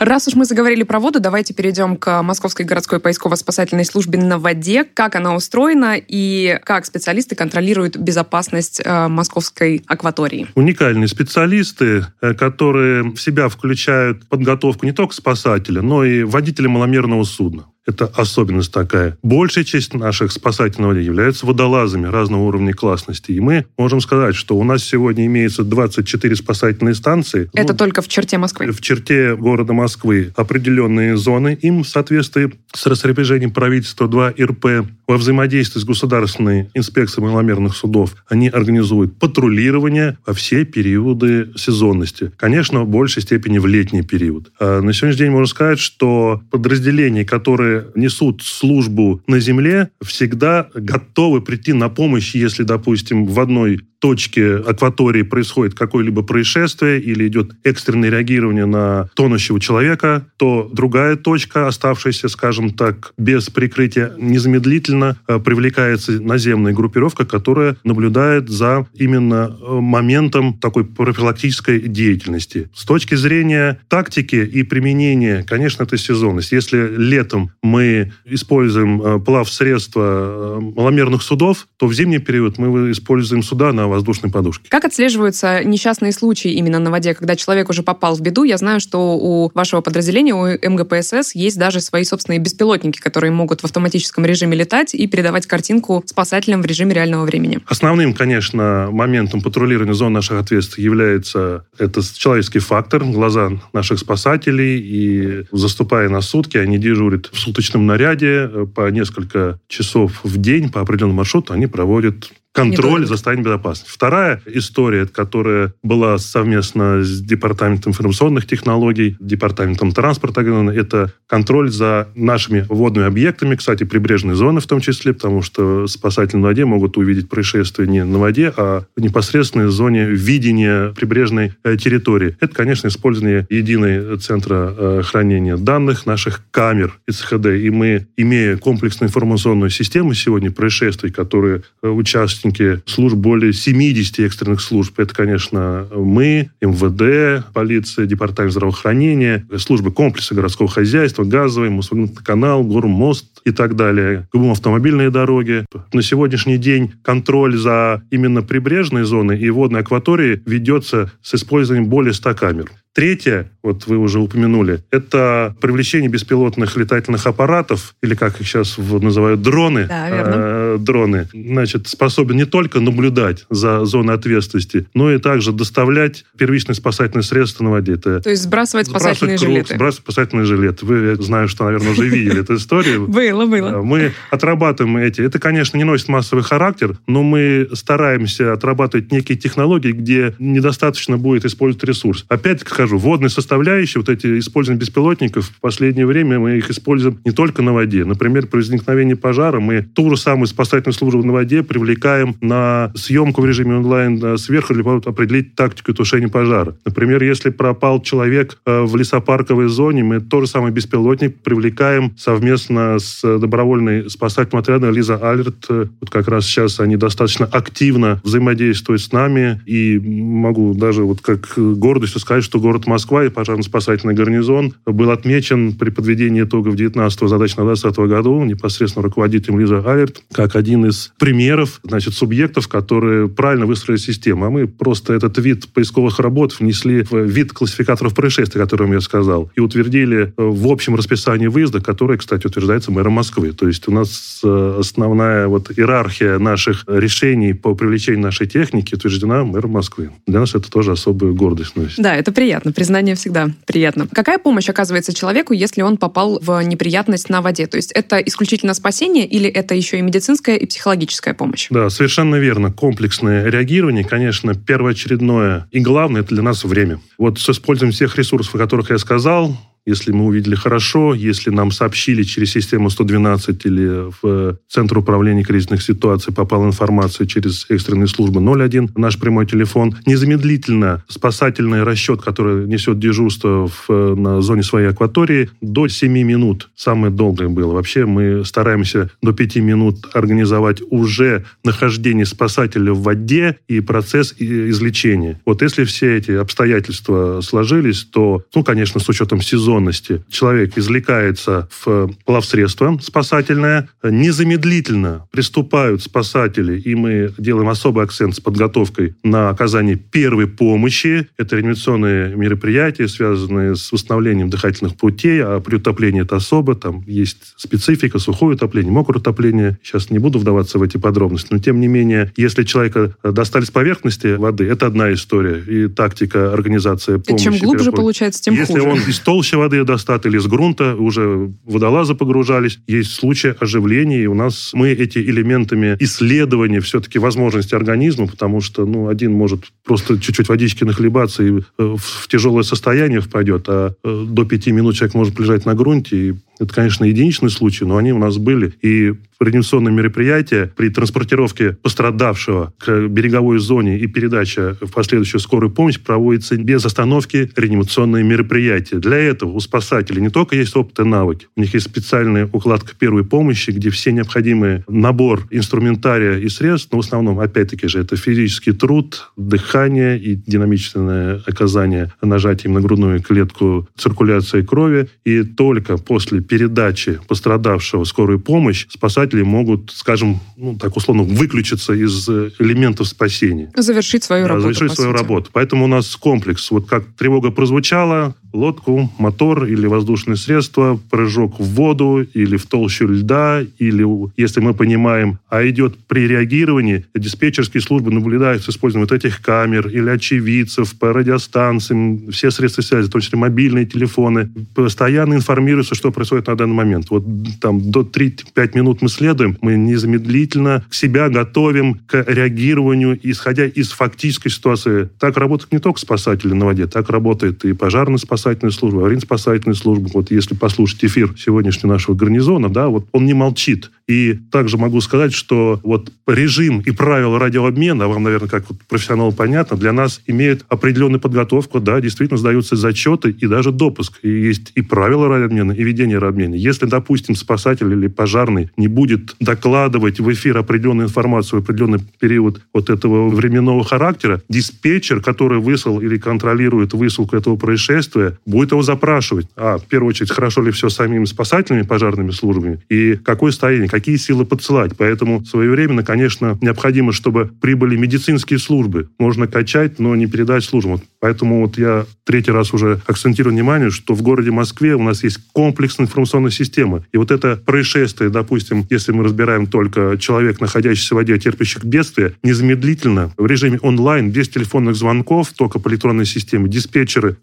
Раз 0.00 0.28
уж 0.28 0.34
мы 0.34 0.44
заговорили 0.44 0.84
про 0.84 1.00
воду, 1.00 1.18
давайте 1.18 1.54
перейдем 1.54 1.96
к 1.96 2.22
Московской 2.22 2.64
городской 2.64 3.00
поисково-спасательной 3.00 3.84
службе 3.84 4.18
на 4.18 4.38
воде. 4.38 4.84
Как 4.84 5.16
она 5.16 5.34
устроена 5.34 5.96
и 5.96 6.60
как 6.64 6.86
специалисты 6.86 7.34
контролируют 7.34 7.96
безопасность 7.96 8.80
э, 8.84 9.08
московской 9.08 9.82
акватории? 9.88 10.46
Уникальные 10.54 11.08
специалисты, 11.08 12.06
э, 12.20 12.34
которые 12.34 13.10
в 13.10 13.16
себя 13.16 13.48
включают 13.48 14.28
подготовку 14.28 14.86
не 14.86 14.92
только 14.92 15.14
спасателя, 15.14 15.82
но 15.82 16.04
и 16.04 16.22
водителя 16.22 16.68
маломерного 16.68 17.24
судна. 17.24 17.66
Это 17.88 18.04
особенность 18.04 18.70
такая. 18.70 19.16
Большая 19.22 19.64
часть 19.64 19.94
наших 19.94 20.30
спасательных 20.30 21.02
являются 21.02 21.46
водолазами 21.46 22.06
разного 22.06 22.42
уровня 22.42 22.74
классности. 22.74 23.32
И 23.32 23.40
мы 23.40 23.64
можем 23.78 24.02
сказать, 24.02 24.34
что 24.34 24.58
у 24.58 24.62
нас 24.62 24.84
сегодня 24.84 25.24
имеется 25.24 25.64
24 25.64 26.36
спасательные 26.36 26.94
станции. 26.94 27.50
Это 27.54 27.72
ну, 27.72 27.78
только 27.78 28.02
в 28.02 28.08
черте 28.08 28.36
Москвы? 28.36 28.70
В 28.72 28.82
черте 28.82 29.34
города 29.34 29.72
Москвы 29.72 30.34
определенные 30.36 31.16
зоны. 31.16 31.58
Им 31.62 31.82
в 31.82 31.88
соответствии 31.88 32.52
с 32.74 32.86
распоряжением 32.86 33.52
правительства 33.52 34.06
2 34.06 34.34
РП 34.38 34.66
во 35.06 35.16
взаимодействии 35.16 35.80
с 35.80 35.84
государственной 35.84 36.68
инспекцией 36.74 37.26
маломерных 37.26 37.74
судов 37.74 38.16
они 38.28 38.48
организуют 38.48 39.18
патрулирование 39.18 40.18
во 40.26 40.34
все 40.34 40.66
периоды 40.66 41.50
сезонности. 41.56 42.30
Конечно, 42.36 42.82
в 42.82 42.88
большей 42.88 43.22
степени 43.22 43.58
в 43.58 43.66
летний 43.66 44.02
период. 44.02 44.52
А 44.60 44.82
на 44.82 44.92
сегодняшний 44.92 45.24
день 45.24 45.30
можно 45.30 45.46
сказать, 45.46 45.78
что 45.78 46.42
подразделения, 46.50 47.24
которые 47.24 47.77
несут 47.94 48.42
службу 48.42 49.22
на 49.26 49.40
земле, 49.40 49.90
всегда 50.02 50.68
готовы 50.74 51.40
прийти 51.40 51.72
на 51.72 51.88
помощь, 51.88 52.34
если, 52.34 52.62
допустим, 52.62 53.26
в 53.26 53.38
одной 53.40 53.80
точке 54.00 54.56
акватории 54.56 55.22
происходит 55.22 55.74
какое-либо 55.74 56.22
происшествие 56.22 57.00
или 57.00 57.26
идет 57.26 57.52
экстренное 57.64 58.10
реагирование 58.10 58.66
на 58.66 59.08
тонущего 59.14 59.60
человека, 59.60 60.26
то 60.36 60.68
другая 60.72 61.16
точка, 61.16 61.66
оставшаяся, 61.66 62.28
скажем 62.28 62.70
так, 62.70 63.12
без 63.18 63.50
прикрытия, 63.50 64.12
незамедлительно 64.18 65.18
э, 65.26 65.38
привлекается 65.38 66.12
наземная 66.22 66.72
группировка, 66.72 67.24
которая 67.24 67.76
наблюдает 67.84 68.48
за 68.48 68.86
именно 68.94 69.50
э, 69.50 69.80
моментом 69.80 70.54
такой 70.58 70.84
профилактической 70.84 71.80
деятельности. 71.80 72.70
С 72.74 72.84
точки 72.84 73.14
зрения 73.14 73.80
тактики 73.88 74.36
и 74.36 74.62
применения, 74.62 75.44
конечно, 75.46 75.82
это 75.82 75.96
сезонность. 75.96 76.52
Если 76.52 76.78
летом 76.96 77.50
мы 77.62 78.12
используем 78.24 79.02
э, 79.02 79.18
плав-средства 79.18 80.58
маломерных 80.60 81.22
судов, 81.22 81.66
то 81.78 81.86
в 81.86 81.94
зимний 81.94 82.18
период 82.18 82.58
мы 82.58 82.90
используем 82.92 83.42
суда 83.42 83.72
на 83.72 83.87
воздушной 83.88 84.30
подушке. 84.30 84.68
Как 84.68 84.84
отслеживаются 84.84 85.64
несчастные 85.64 86.12
случаи 86.12 86.52
именно 86.52 86.78
на 86.78 86.90
воде, 86.90 87.14
когда 87.14 87.36
человек 87.36 87.68
уже 87.68 87.82
попал 87.82 88.14
в 88.14 88.20
беду? 88.20 88.44
Я 88.44 88.56
знаю, 88.56 88.80
что 88.80 89.16
у 89.16 89.50
вашего 89.54 89.80
подразделения, 89.80 90.34
у 90.34 90.46
МГПСС, 90.46 91.34
есть 91.34 91.58
даже 91.58 91.80
свои 91.80 92.04
собственные 92.04 92.40
беспилотники, 92.40 92.98
которые 92.98 93.30
могут 93.30 93.60
в 93.60 93.64
автоматическом 93.64 94.24
режиме 94.24 94.56
летать 94.56 94.94
и 94.94 95.06
передавать 95.06 95.46
картинку 95.46 96.02
спасателям 96.06 96.62
в 96.62 96.66
режиме 96.66 96.94
реального 96.94 97.24
времени. 97.24 97.60
Основным, 97.66 98.14
конечно, 98.14 98.88
моментом 98.90 99.40
патрулирования 99.40 99.94
зон 99.94 100.12
наших 100.12 100.40
ответственностей 100.40 100.84
является 100.84 101.66
это 101.78 102.00
человеческий 102.16 102.58
фактор, 102.58 103.04
глаза 103.04 103.50
наших 103.72 103.98
спасателей, 103.98 104.78
и 104.78 105.44
заступая 105.52 106.08
на 106.08 106.20
сутки, 106.20 106.56
они 106.56 106.78
дежурят 106.78 107.30
в 107.32 107.38
суточном 107.38 107.86
наряде 107.86 108.48
по 108.74 108.90
несколько 108.90 109.60
часов 109.68 110.20
в 110.22 110.36
день 110.38 110.70
по 110.70 110.80
определенному 110.80 111.18
маршруту, 111.18 111.52
они 111.52 111.66
проводят 111.66 112.30
контроль 112.58 113.06
за 113.06 113.14
состоянием 113.14 113.44
безопасности. 113.44 113.90
Вторая 113.92 114.42
история, 114.46 115.06
которая 115.06 115.72
была 115.82 116.18
совместно 116.18 117.02
с 117.02 117.20
Департаментом 117.20 117.92
информационных 117.92 118.46
технологий, 118.46 119.16
Департаментом 119.20 119.92
транспорта, 119.92 120.40
это 120.40 121.12
контроль 121.26 121.70
за 121.70 122.08
нашими 122.14 122.64
водными 122.68 123.06
объектами, 123.06 123.54
кстати, 123.54 123.84
прибрежной 123.84 124.34
зоны 124.34 124.60
в 124.60 124.66
том 124.66 124.80
числе, 124.80 125.12
потому 125.12 125.42
что 125.42 125.86
спасатели 125.86 126.36
на 126.36 126.48
воде 126.48 126.64
могут 126.64 126.96
увидеть 126.96 127.28
происшествие 127.28 127.88
не 127.88 128.04
на 128.04 128.18
воде, 128.18 128.52
а 128.56 128.84
в 128.96 129.00
непосредственной 129.00 129.68
зоне 129.68 130.06
видения 130.06 130.92
прибрежной 130.94 131.52
э, 131.64 131.76
территории. 131.76 132.36
Это, 132.40 132.54
конечно, 132.54 132.88
использование 132.88 133.46
единой 133.50 134.18
центра 134.18 134.74
э, 134.76 135.02
хранения 135.04 135.56
данных 135.56 136.06
наших 136.06 136.42
камер 136.50 136.98
ИЦХД. 137.08 137.46
И 137.46 137.70
мы, 137.70 138.06
имея 138.16 138.56
комплексную 138.56 139.08
информационную 139.08 139.70
систему 139.70 140.14
сегодня 140.14 140.50
происшествий, 140.50 141.10
которые 141.10 141.62
э, 141.82 141.88
участвуют 141.88 142.47
участники 142.48 142.82
служб, 142.86 143.16
более 143.16 143.52
70 143.52 144.20
экстренных 144.20 144.60
служб. 144.60 144.98
Это, 144.98 145.14
конечно, 145.14 145.86
мы, 145.94 146.50
МВД, 146.60 147.46
полиция, 147.52 148.06
департамент 148.06 148.52
здравоохранения, 148.52 149.46
службы 149.58 149.92
комплекса 149.92 150.34
городского 150.34 150.68
хозяйства, 150.68 151.24
газовый, 151.24 151.70
Мосводный 151.70 152.08
канал, 152.08 152.64
Гормост 152.64 153.40
и 153.44 153.50
так 153.50 153.76
далее, 153.76 154.28
ГУМ 154.32 154.52
автомобильные 154.52 155.10
дороги. 155.10 155.64
На 155.92 156.02
сегодняшний 156.02 156.58
день 156.58 156.92
контроль 157.02 157.56
за 157.56 158.02
именно 158.10 158.42
прибрежной 158.42 159.04
зоной 159.04 159.38
и 159.38 159.50
водной 159.50 159.80
акваторией 159.80 160.42
ведется 160.46 161.10
с 161.22 161.34
использованием 161.34 161.88
более 161.88 162.12
100 162.12 162.34
камер. 162.34 162.70
Третье, 162.98 163.48
вот 163.62 163.86
вы 163.86 163.96
уже 163.96 164.18
упомянули, 164.18 164.82
это 164.90 165.54
привлечение 165.60 166.10
беспилотных 166.10 166.76
летательных 166.76 167.28
аппаратов, 167.28 167.94
или 168.02 168.16
как 168.16 168.40
их 168.40 168.48
сейчас 168.48 168.76
называют, 168.76 169.40
дроны. 169.40 169.86
Да, 169.86 170.10
верно. 170.10 170.32
Э, 170.34 170.76
дроны. 170.80 171.28
Значит, 171.32 171.86
способен 171.86 172.34
не 172.34 172.44
только 172.44 172.80
наблюдать 172.80 173.46
за 173.50 173.84
зоной 173.84 174.16
ответственности, 174.16 174.88
но 174.94 175.12
и 175.12 175.18
также 175.18 175.52
доставлять 175.52 176.24
первичные 176.36 176.74
спасательные 176.74 177.22
средства 177.22 177.62
на 177.62 177.70
воде. 177.70 177.92
Это 177.92 178.20
То 178.20 178.30
есть 178.30 178.42
сбрасывать 178.42 178.88
спасательные 178.88 179.38
круг, 179.38 179.48
жилеты. 179.48 179.74
Сбрасывать 179.76 180.02
спасательные 180.02 180.46
жилеты. 180.46 180.84
Вы, 180.84 180.98
я 181.10 181.14
знаю, 181.22 181.46
что, 181.46 181.66
наверное, 181.66 181.92
уже 181.92 182.08
видели 182.08 182.40
эту 182.40 182.56
историю. 182.56 183.06
Было, 183.18 183.46
было. 183.46 183.80
Мы 183.80 184.12
отрабатываем 184.32 184.96
эти. 184.96 185.20
Это, 185.20 185.38
конечно, 185.38 185.76
не 185.76 185.84
носит 185.84 186.08
массовый 186.08 186.42
характер, 186.42 186.98
но 187.06 187.22
мы 187.22 187.68
стараемся 187.74 188.54
отрабатывать 188.54 189.12
некие 189.12 189.38
технологии, 189.38 189.92
где 189.92 190.34
недостаточно 190.40 191.16
будет 191.16 191.44
использовать 191.44 191.84
ресурс. 191.84 192.24
Опять-таки, 192.28 192.72
скажу, 192.88 192.98
водные 192.98 193.28
составляющие, 193.28 194.00
вот 194.00 194.08
эти 194.08 194.38
использования 194.38 194.80
беспилотников, 194.80 195.46
в 195.46 195.60
последнее 195.60 196.06
время 196.06 196.38
мы 196.38 196.56
их 196.56 196.70
используем 196.70 197.20
не 197.24 197.32
только 197.32 197.62
на 197.62 197.72
воде. 197.72 198.04
Например, 198.04 198.46
при 198.46 198.58
возникновении 198.58 199.14
пожара 199.14 199.60
мы 199.60 199.82
ту 199.82 200.10
же 200.10 200.16
самую 200.16 200.46
спасательную 200.46 200.94
службу 200.94 201.22
на 201.22 201.32
воде 201.32 201.62
привлекаем 201.62 202.36
на 202.40 202.90
съемку 202.94 203.42
в 203.42 203.46
режиме 203.46 203.76
онлайн 203.76 204.38
сверху 204.38 204.74
для 204.74 204.82
того, 204.82 205.02
определить 205.04 205.54
тактику 205.54 205.92
тушения 205.92 206.28
пожара. 206.28 206.76
Например, 206.84 207.22
если 207.22 207.50
пропал 207.50 208.00
человек 208.00 208.58
э, 208.64 208.82
в 208.82 208.96
лесопарковой 208.96 209.68
зоне, 209.68 210.04
мы 210.04 210.20
тот 210.20 210.44
же 210.44 210.50
самый 210.50 210.72
беспилотник 210.72 211.40
привлекаем 211.42 212.14
совместно 212.16 212.98
с 212.98 213.20
добровольной 213.38 214.08
спасательным 214.08 214.60
отрядом 214.60 214.94
Лиза 214.94 215.16
Алерт. 215.16 215.66
Вот 215.68 216.10
как 216.10 216.28
раз 216.28 216.46
сейчас 216.46 216.80
они 216.80 216.96
достаточно 216.96 217.46
активно 217.46 218.20
взаимодействуют 218.24 219.02
с 219.02 219.12
нами. 219.12 219.60
И 219.66 219.98
могу 219.98 220.74
даже 220.74 221.02
вот 221.02 221.20
как 221.20 221.52
гордостью 221.56 222.20
сказать, 222.20 222.44
что 222.44 222.58
город 222.68 222.86
Москва 222.86 223.24
и 223.24 223.30
пожарно-спасательный 223.30 224.12
гарнизон 224.12 224.74
был 224.84 225.10
отмечен 225.10 225.72
при 225.72 225.88
подведении 225.88 226.42
итогов 226.42 226.74
19-го 226.74 227.26
задач 227.26 227.56
на 227.56 227.64
20 227.64 227.96
году 228.00 228.44
непосредственно 228.44 229.02
руководителем 229.02 229.58
Лиза 229.58 229.78
Алерт 229.78 230.22
как 230.32 230.54
один 230.54 230.84
из 230.84 231.10
примеров 231.18 231.80
значит, 231.82 232.12
субъектов, 232.12 232.68
которые 232.68 233.26
правильно 233.30 233.64
выстроили 233.64 233.98
систему. 233.98 234.44
А 234.44 234.50
мы 234.50 234.68
просто 234.68 235.14
этот 235.14 235.38
вид 235.38 235.72
поисковых 235.72 236.18
работ 236.18 236.60
внесли 236.60 237.04
в 237.04 237.14
вид 237.14 237.54
классификаторов 237.54 238.14
происшествий, 238.14 238.60
о 238.60 238.64
котором 238.64 238.92
я 238.92 239.00
сказал, 239.00 239.50
и 239.56 239.60
утвердили 239.60 240.34
в 240.36 240.66
общем 240.66 240.94
расписании 240.94 241.46
выезда, 241.46 241.80
которое, 241.80 242.18
кстати, 242.18 242.46
утверждается 242.46 242.92
мэром 242.92 243.14
Москвы. 243.14 243.52
То 243.52 243.66
есть 243.66 243.88
у 243.88 243.92
нас 243.92 244.42
э, 244.44 244.76
основная 244.78 245.48
вот 245.48 245.70
иерархия 245.70 246.38
наших 246.38 246.84
решений 246.86 247.54
по 247.54 247.74
привлечению 247.74 248.24
нашей 248.24 248.46
техники 248.46 248.94
утверждена 248.94 249.44
мэром 249.44 249.70
Москвы. 249.70 250.10
Для 250.26 250.40
нас 250.40 250.54
это 250.54 250.70
тоже 250.70 250.92
особую 250.92 251.34
гордость 251.34 251.74
носит. 251.74 251.96
Да, 251.96 252.14
это 252.14 252.30
приятно 252.30 252.57
признание 252.74 253.14
всегда 253.14 253.48
приятно. 253.66 254.08
Какая 254.12 254.38
помощь 254.38 254.68
оказывается 254.68 255.14
человеку, 255.14 255.52
если 255.52 255.82
он 255.82 255.96
попал 255.96 256.38
в 256.40 256.60
неприятность 256.62 257.28
на 257.28 257.42
воде? 257.42 257.66
То 257.66 257.76
есть 257.76 257.92
это 257.92 258.18
исключительно 258.18 258.74
спасение 258.74 259.26
или 259.26 259.48
это 259.48 259.74
еще 259.74 259.98
и 259.98 260.02
медицинская 260.02 260.56
и 260.56 260.66
психологическая 260.66 261.34
помощь? 261.34 261.68
Да, 261.70 261.90
совершенно 261.90 262.36
верно. 262.36 262.72
Комплексное 262.72 263.44
реагирование, 263.44 264.04
конечно, 264.04 264.54
первоочередное 264.54 265.66
и 265.70 265.80
главное 265.80 266.22
это 266.22 266.34
для 266.34 266.42
нас 266.42 266.64
время. 266.64 267.00
Вот 267.18 267.38
с 267.38 267.48
использованием 267.48 267.94
всех 267.94 268.16
ресурсов, 268.16 268.54
о 268.54 268.58
которых 268.58 268.90
я 268.90 268.98
сказал, 268.98 269.56
если 269.88 270.12
мы 270.12 270.26
увидели 270.26 270.54
хорошо, 270.54 271.14
если 271.14 271.50
нам 271.50 271.70
сообщили 271.72 272.22
через 272.22 272.52
систему 272.52 272.90
112 272.90 273.66
или 273.66 274.10
в 274.20 274.58
Центр 274.68 274.98
управления 274.98 275.44
кризисных 275.44 275.82
ситуаций 275.82 276.32
попала 276.32 276.66
информация 276.66 277.26
через 277.26 277.66
экстренные 277.70 278.06
службы 278.06 278.40
01, 278.40 278.90
наш 278.96 279.18
прямой 279.18 279.46
телефон, 279.46 279.96
незамедлительно 280.06 281.02
спасательный 281.08 281.84
расчет, 281.84 282.20
который 282.20 282.66
несет 282.66 282.98
дежурство 282.98 283.68
в, 283.68 284.14
на 284.14 284.42
зоне 284.42 284.62
своей 284.62 284.88
акватории, 284.88 285.50
до 285.62 285.88
7 285.88 286.12
минут. 286.12 286.68
Самое 286.76 287.12
долгое 287.12 287.48
было. 287.48 287.72
Вообще 287.72 288.04
мы 288.04 288.44
стараемся 288.44 289.10
до 289.22 289.32
5 289.32 289.56
минут 289.56 290.06
организовать 290.12 290.82
уже 290.90 291.46
нахождение 291.64 292.26
спасателя 292.26 292.92
в 292.92 293.02
воде 293.02 293.56
и 293.68 293.80
процесс 293.80 294.34
излечения. 294.38 295.40
Вот 295.46 295.62
если 295.62 295.84
все 295.84 296.16
эти 296.18 296.32
обстоятельства 296.32 297.40
сложились, 297.40 298.04
то, 298.04 298.42
ну, 298.54 298.62
конечно, 298.62 299.00
с 299.00 299.08
учетом 299.08 299.40
сезона, 299.40 299.77
информационности. 299.78 300.22
Человек 300.30 300.76
извлекается 300.76 301.68
в 301.84 302.10
плавсредство 302.24 302.98
спасательное, 303.02 303.88
незамедлительно 304.02 305.26
приступают 305.30 306.02
спасатели, 306.02 306.78
и 306.78 306.94
мы 306.94 307.32
делаем 307.38 307.68
особый 307.68 308.04
акцент 308.04 308.34
с 308.34 308.40
подготовкой 308.40 309.14
на 309.22 309.50
оказание 309.50 309.96
первой 309.96 310.46
помощи. 310.46 311.28
Это 311.36 311.56
реанимационные 311.56 312.34
мероприятия, 312.36 313.08
связанные 313.08 313.76
с 313.76 313.92
восстановлением 313.92 314.50
дыхательных 314.50 314.96
путей, 314.96 315.42
а 315.42 315.60
при 315.60 315.76
утоплении 315.76 316.22
это 316.22 316.36
особо, 316.36 316.74
там 316.74 317.02
есть 317.06 317.54
специфика, 317.56 318.18
сухое 318.18 318.54
утопление, 318.54 318.92
мокрое 318.92 319.20
утопление. 319.20 319.78
Сейчас 319.82 320.10
не 320.10 320.18
буду 320.18 320.38
вдаваться 320.38 320.78
в 320.78 320.82
эти 320.82 320.96
подробности, 320.96 321.48
но 321.50 321.58
тем 321.58 321.80
не 321.80 321.88
менее, 321.88 322.32
если 322.36 322.64
человека 322.64 323.14
достали 323.22 323.64
с 323.64 323.70
поверхности 323.70 324.36
воды, 324.36 324.64
это 324.64 324.86
одна 324.86 325.12
история, 325.12 325.58
и 325.58 325.88
тактика 325.88 326.52
организации 326.52 327.16
помощи. 327.16 327.42
И 327.42 327.44
чем 327.44 327.58
глубже 327.58 327.92
получается, 327.92 328.42
тем 328.42 328.54
если 328.54 328.80
хуже. 328.80 328.88
он 328.88 328.98
из 329.00 329.18
толщи 329.20 329.54
воды 329.54 329.67
достат 329.68 330.26
или 330.26 330.36
из 330.38 330.46
грунта, 330.46 330.94
уже 330.94 331.52
водолазы 331.64 332.14
погружались, 332.14 332.78
есть 332.86 333.12
случаи 333.12 333.54
оживления, 333.58 334.22
и 334.22 334.26
у 334.26 334.34
нас 334.34 334.70
мы 334.74 334.90
эти 334.90 335.18
элементами 335.18 335.96
исследования 336.00 336.80
все-таки 336.80 337.18
возможности 337.18 337.74
организма, 337.74 338.26
потому 338.26 338.60
что 338.60 338.86
ну, 338.86 339.08
один 339.08 339.32
может 339.32 339.72
просто 339.84 340.18
чуть-чуть 340.18 340.48
водички 340.48 340.84
нахлебаться 340.84 341.42
и 341.42 341.60
э, 341.60 341.62
в 341.78 342.28
тяжелое 342.28 342.62
состояние 342.62 343.20
впадет, 343.20 343.64
а 343.68 343.94
э, 344.02 344.24
до 344.28 344.44
пяти 344.44 344.72
минут 344.72 344.96
человек 344.96 345.14
может 345.14 345.38
лежать 345.38 345.66
на 345.66 345.74
грунте 345.74 346.16
и 346.16 346.34
это, 346.58 346.74
конечно, 346.74 347.04
единичный 347.04 347.50
случай, 347.50 347.84
но 347.84 347.96
они 347.96 348.12
у 348.12 348.18
нас 348.18 348.38
были. 348.38 348.74
И 348.82 349.14
координационные 349.38 349.94
мероприятия 349.94 350.72
при 350.76 350.88
транспортировке 350.88 351.76
пострадавшего 351.82 352.72
к 352.78 353.06
береговой 353.08 353.58
зоне 353.58 353.98
и 353.98 354.06
передача 354.06 354.76
в 354.80 354.90
последующую 354.92 355.40
скорую 355.40 355.70
помощь 355.70 355.98
проводится 355.98 356.56
без 356.56 356.84
остановки 356.84 357.50
реанимационные 357.56 358.24
мероприятия. 358.24 358.96
Для 358.96 359.16
этого 359.16 359.50
у 359.50 359.60
спасателей 359.60 360.20
не 360.20 360.30
только 360.30 360.56
есть 360.56 360.74
опыт 360.76 360.98
и 360.98 361.04
навыки, 361.04 361.46
у 361.56 361.60
них 361.60 361.72
есть 361.74 361.86
специальная 361.86 362.48
укладка 362.52 362.94
первой 362.98 363.24
помощи, 363.24 363.70
где 363.70 363.90
все 363.90 364.10
необходимые 364.12 364.84
набор 364.88 365.46
инструментария 365.50 366.38
и 366.38 366.48
средств, 366.48 366.88
но 366.90 366.98
в 366.98 367.00
основном, 367.00 367.38
опять-таки 367.38 367.86
же, 367.86 368.00
это 368.00 368.16
физический 368.16 368.72
труд, 368.72 369.30
дыхание 369.36 370.18
и 370.18 370.34
динамичное 370.34 371.40
оказание 371.46 372.12
нажатием 372.20 372.74
на 372.74 372.80
грудную 372.80 373.22
клетку 373.22 373.88
циркуляции 373.96 374.62
крови. 374.62 375.08
И 375.24 375.42
только 375.42 375.96
после 375.96 376.40
передачи 376.48 377.20
пострадавшего 377.28 378.04
в 378.04 378.08
скорую 378.08 378.40
помощь 378.40 378.86
спасатели 378.88 379.42
могут, 379.42 379.92
скажем, 379.94 380.40
ну, 380.56 380.76
так 380.76 380.96
условно, 380.96 381.22
выключиться 381.22 381.92
из 381.92 382.28
э, 382.28 382.50
элементов 382.58 383.06
спасения. 383.08 383.70
Завершить 383.76 384.24
свою 384.24 384.44
да, 384.44 384.54
работу. 384.54 384.74
Завершить 384.74 384.96
свою 384.96 385.10
сути. 385.12 385.22
работу. 385.22 385.50
Поэтому 385.52 385.84
у 385.84 385.88
нас 385.88 386.16
комплекс. 386.16 386.70
Вот 386.70 386.88
как 386.88 387.04
тревога 387.16 387.50
прозвучала, 387.50 388.34
лодку, 388.52 389.10
мотор 389.18 389.64
или 389.64 389.86
воздушное 389.86 390.36
средство, 390.36 390.98
прыжок 391.10 391.58
в 391.58 391.64
воду 391.64 392.26
или 392.34 392.56
в 392.56 392.66
толщу 392.66 393.06
льда, 393.06 393.62
или, 393.78 394.04
если 394.36 394.60
мы 394.60 394.74
понимаем, 394.74 395.38
а 395.48 395.66
идет 395.68 395.96
при 396.06 396.26
реагировании, 396.26 397.04
диспетчерские 397.14 397.80
службы 397.80 398.10
наблюдают 398.10 398.62
с 398.64 398.68
использованием 398.68 399.08
вот 399.10 399.16
этих 399.16 399.42
камер 399.42 399.88
или 399.88 400.08
очевидцев 400.08 400.94
по 400.98 401.12
радиостанциям, 401.12 402.30
все 402.30 402.50
средства 402.50 402.82
связи, 402.82 403.08
в 403.08 403.10
том 403.10 403.20
числе 403.20 403.38
мобильные 403.38 403.86
телефоны, 403.86 404.50
постоянно 404.74 405.34
информируются, 405.34 405.94
что 405.94 406.10
происходит 406.10 406.46
на 406.46 406.56
данный 406.56 406.74
момент. 406.74 407.10
Вот 407.10 407.24
там 407.60 407.90
до 407.90 408.00
3-5 408.00 408.76
минут 408.76 409.02
мы 409.02 409.08
следуем, 409.08 409.56
мы 409.60 409.76
незамедлительно 409.76 410.84
себя 410.90 411.28
готовим 411.28 412.00
к 412.06 412.24
реагированию, 412.26 413.18
исходя 413.22 413.66
из 413.66 413.90
фактической 413.90 414.48
ситуации. 414.48 415.08
Так 415.18 415.36
работают 415.36 415.72
не 415.72 415.78
только 415.78 416.00
спасатели 416.00 416.52
на 416.52 416.66
воде, 416.66 416.86
так 416.86 417.10
работает 417.10 417.64
и 417.64 417.72
пожарный 417.72 418.18
спасатель, 418.18 418.37
спасательная 418.38 418.72
служба, 418.72 419.00
аварийно-спасательная 419.00 419.74
служба. 419.74 420.08
Вот 420.14 420.30
если 420.30 420.54
послушать 420.54 421.04
эфир 421.04 421.34
сегодняшнего 421.36 421.92
нашего 421.92 422.14
гарнизона, 422.14 422.68
да, 422.68 422.88
вот 422.88 423.06
он 423.12 423.26
не 423.26 423.34
молчит. 423.34 423.90
И 424.06 424.38
также 424.50 424.78
могу 424.78 425.00
сказать, 425.02 425.34
что 425.34 425.80
вот 425.82 426.10
режим 426.26 426.80
и 426.80 426.92
правила 426.92 427.38
радиообмена, 427.38 428.08
вам, 428.08 428.22
наверное, 428.22 428.48
как 428.48 428.70
вот 428.70 428.78
профессионалу 428.88 429.32
понятно, 429.32 429.76
для 429.76 429.92
нас 429.92 430.22
имеют 430.26 430.64
определенную 430.68 431.20
подготовку, 431.20 431.78
да, 431.78 432.00
действительно 432.00 432.38
сдаются 432.38 432.74
зачеты 432.76 433.30
и 433.30 433.46
даже 433.46 433.70
допуск. 433.70 434.20
И 434.22 434.30
есть 434.30 434.72
и 434.74 434.80
правила 434.80 435.28
радиообмена, 435.28 435.72
и 435.72 435.82
ведение 435.82 436.18
радиообмена. 436.18 436.54
Если, 436.54 436.86
допустим, 436.86 437.34
спасатель 437.34 437.92
или 437.92 438.06
пожарный 438.06 438.70
не 438.76 438.88
будет 438.88 439.36
докладывать 439.40 440.20
в 440.20 440.32
эфир 440.32 440.56
определенную 440.56 441.08
информацию 441.08 441.60
в 441.60 441.64
определенный 441.64 442.00
период 442.18 442.62
вот 442.72 442.88
этого 442.88 443.28
временного 443.28 443.84
характера, 443.84 444.42
диспетчер, 444.48 445.20
который 445.20 445.58
выслал 445.58 446.00
или 446.00 446.16
контролирует 446.16 446.94
высылку 446.94 447.36
этого 447.36 447.56
происшествия, 447.56 448.27
будет 448.46 448.72
его 448.72 448.82
запрашивать. 448.82 449.46
А, 449.56 449.78
в 449.78 449.84
первую 449.84 450.10
очередь, 450.10 450.30
хорошо 450.30 450.62
ли 450.62 450.70
все 450.70 450.88
самими 450.88 451.24
спасательными 451.24 451.82
пожарными 451.82 452.30
службами 452.30 452.80
и 452.88 453.16
какое 453.16 453.50
состояние, 453.50 453.88
какие 453.88 454.16
силы 454.16 454.44
подсылать. 454.44 454.92
Поэтому 454.96 455.44
своевременно, 455.44 456.02
конечно, 456.02 456.58
необходимо, 456.60 457.12
чтобы 457.12 457.50
прибыли 457.60 457.96
медицинские 457.96 458.58
службы. 458.58 459.08
Можно 459.18 459.46
качать, 459.46 459.98
но 459.98 460.14
не 460.14 460.26
передать 460.26 460.64
службам. 460.64 461.00
Поэтому 461.20 461.62
вот 461.62 461.78
я 461.78 462.06
третий 462.24 462.52
раз 462.52 462.72
уже 462.72 463.00
акцентирую 463.06 463.54
внимание, 463.54 463.90
что 463.90 464.14
в 464.14 464.22
городе 464.22 464.50
Москве 464.50 464.94
у 464.94 465.02
нас 465.02 465.24
есть 465.24 465.38
комплексная 465.52 466.06
информационная 466.06 466.50
система. 466.50 467.04
И 467.12 467.16
вот 467.16 467.30
это 467.30 467.56
происшествие, 467.56 468.30
допустим, 468.30 468.86
если 468.90 469.12
мы 469.12 469.24
разбираем 469.24 469.66
только 469.66 470.16
человек, 470.18 470.60
находящийся 470.60 471.14
в 471.14 471.18
воде, 471.18 471.38
терпящих 471.38 471.84
бедствия, 471.84 472.34
незамедлительно 472.42 473.32
в 473.36 473.46
режиме 473.46 473.78
онлайн, 473.82 474.30
без 474.30 474.48
телефонных 474.48 474.94
звонков, 474.94 475.52
только 475.56 475.78
по 475.78 475.88
электронной 475.88 476.26
системе, 476.26 476.68
диспетчеры, 476.68 477.36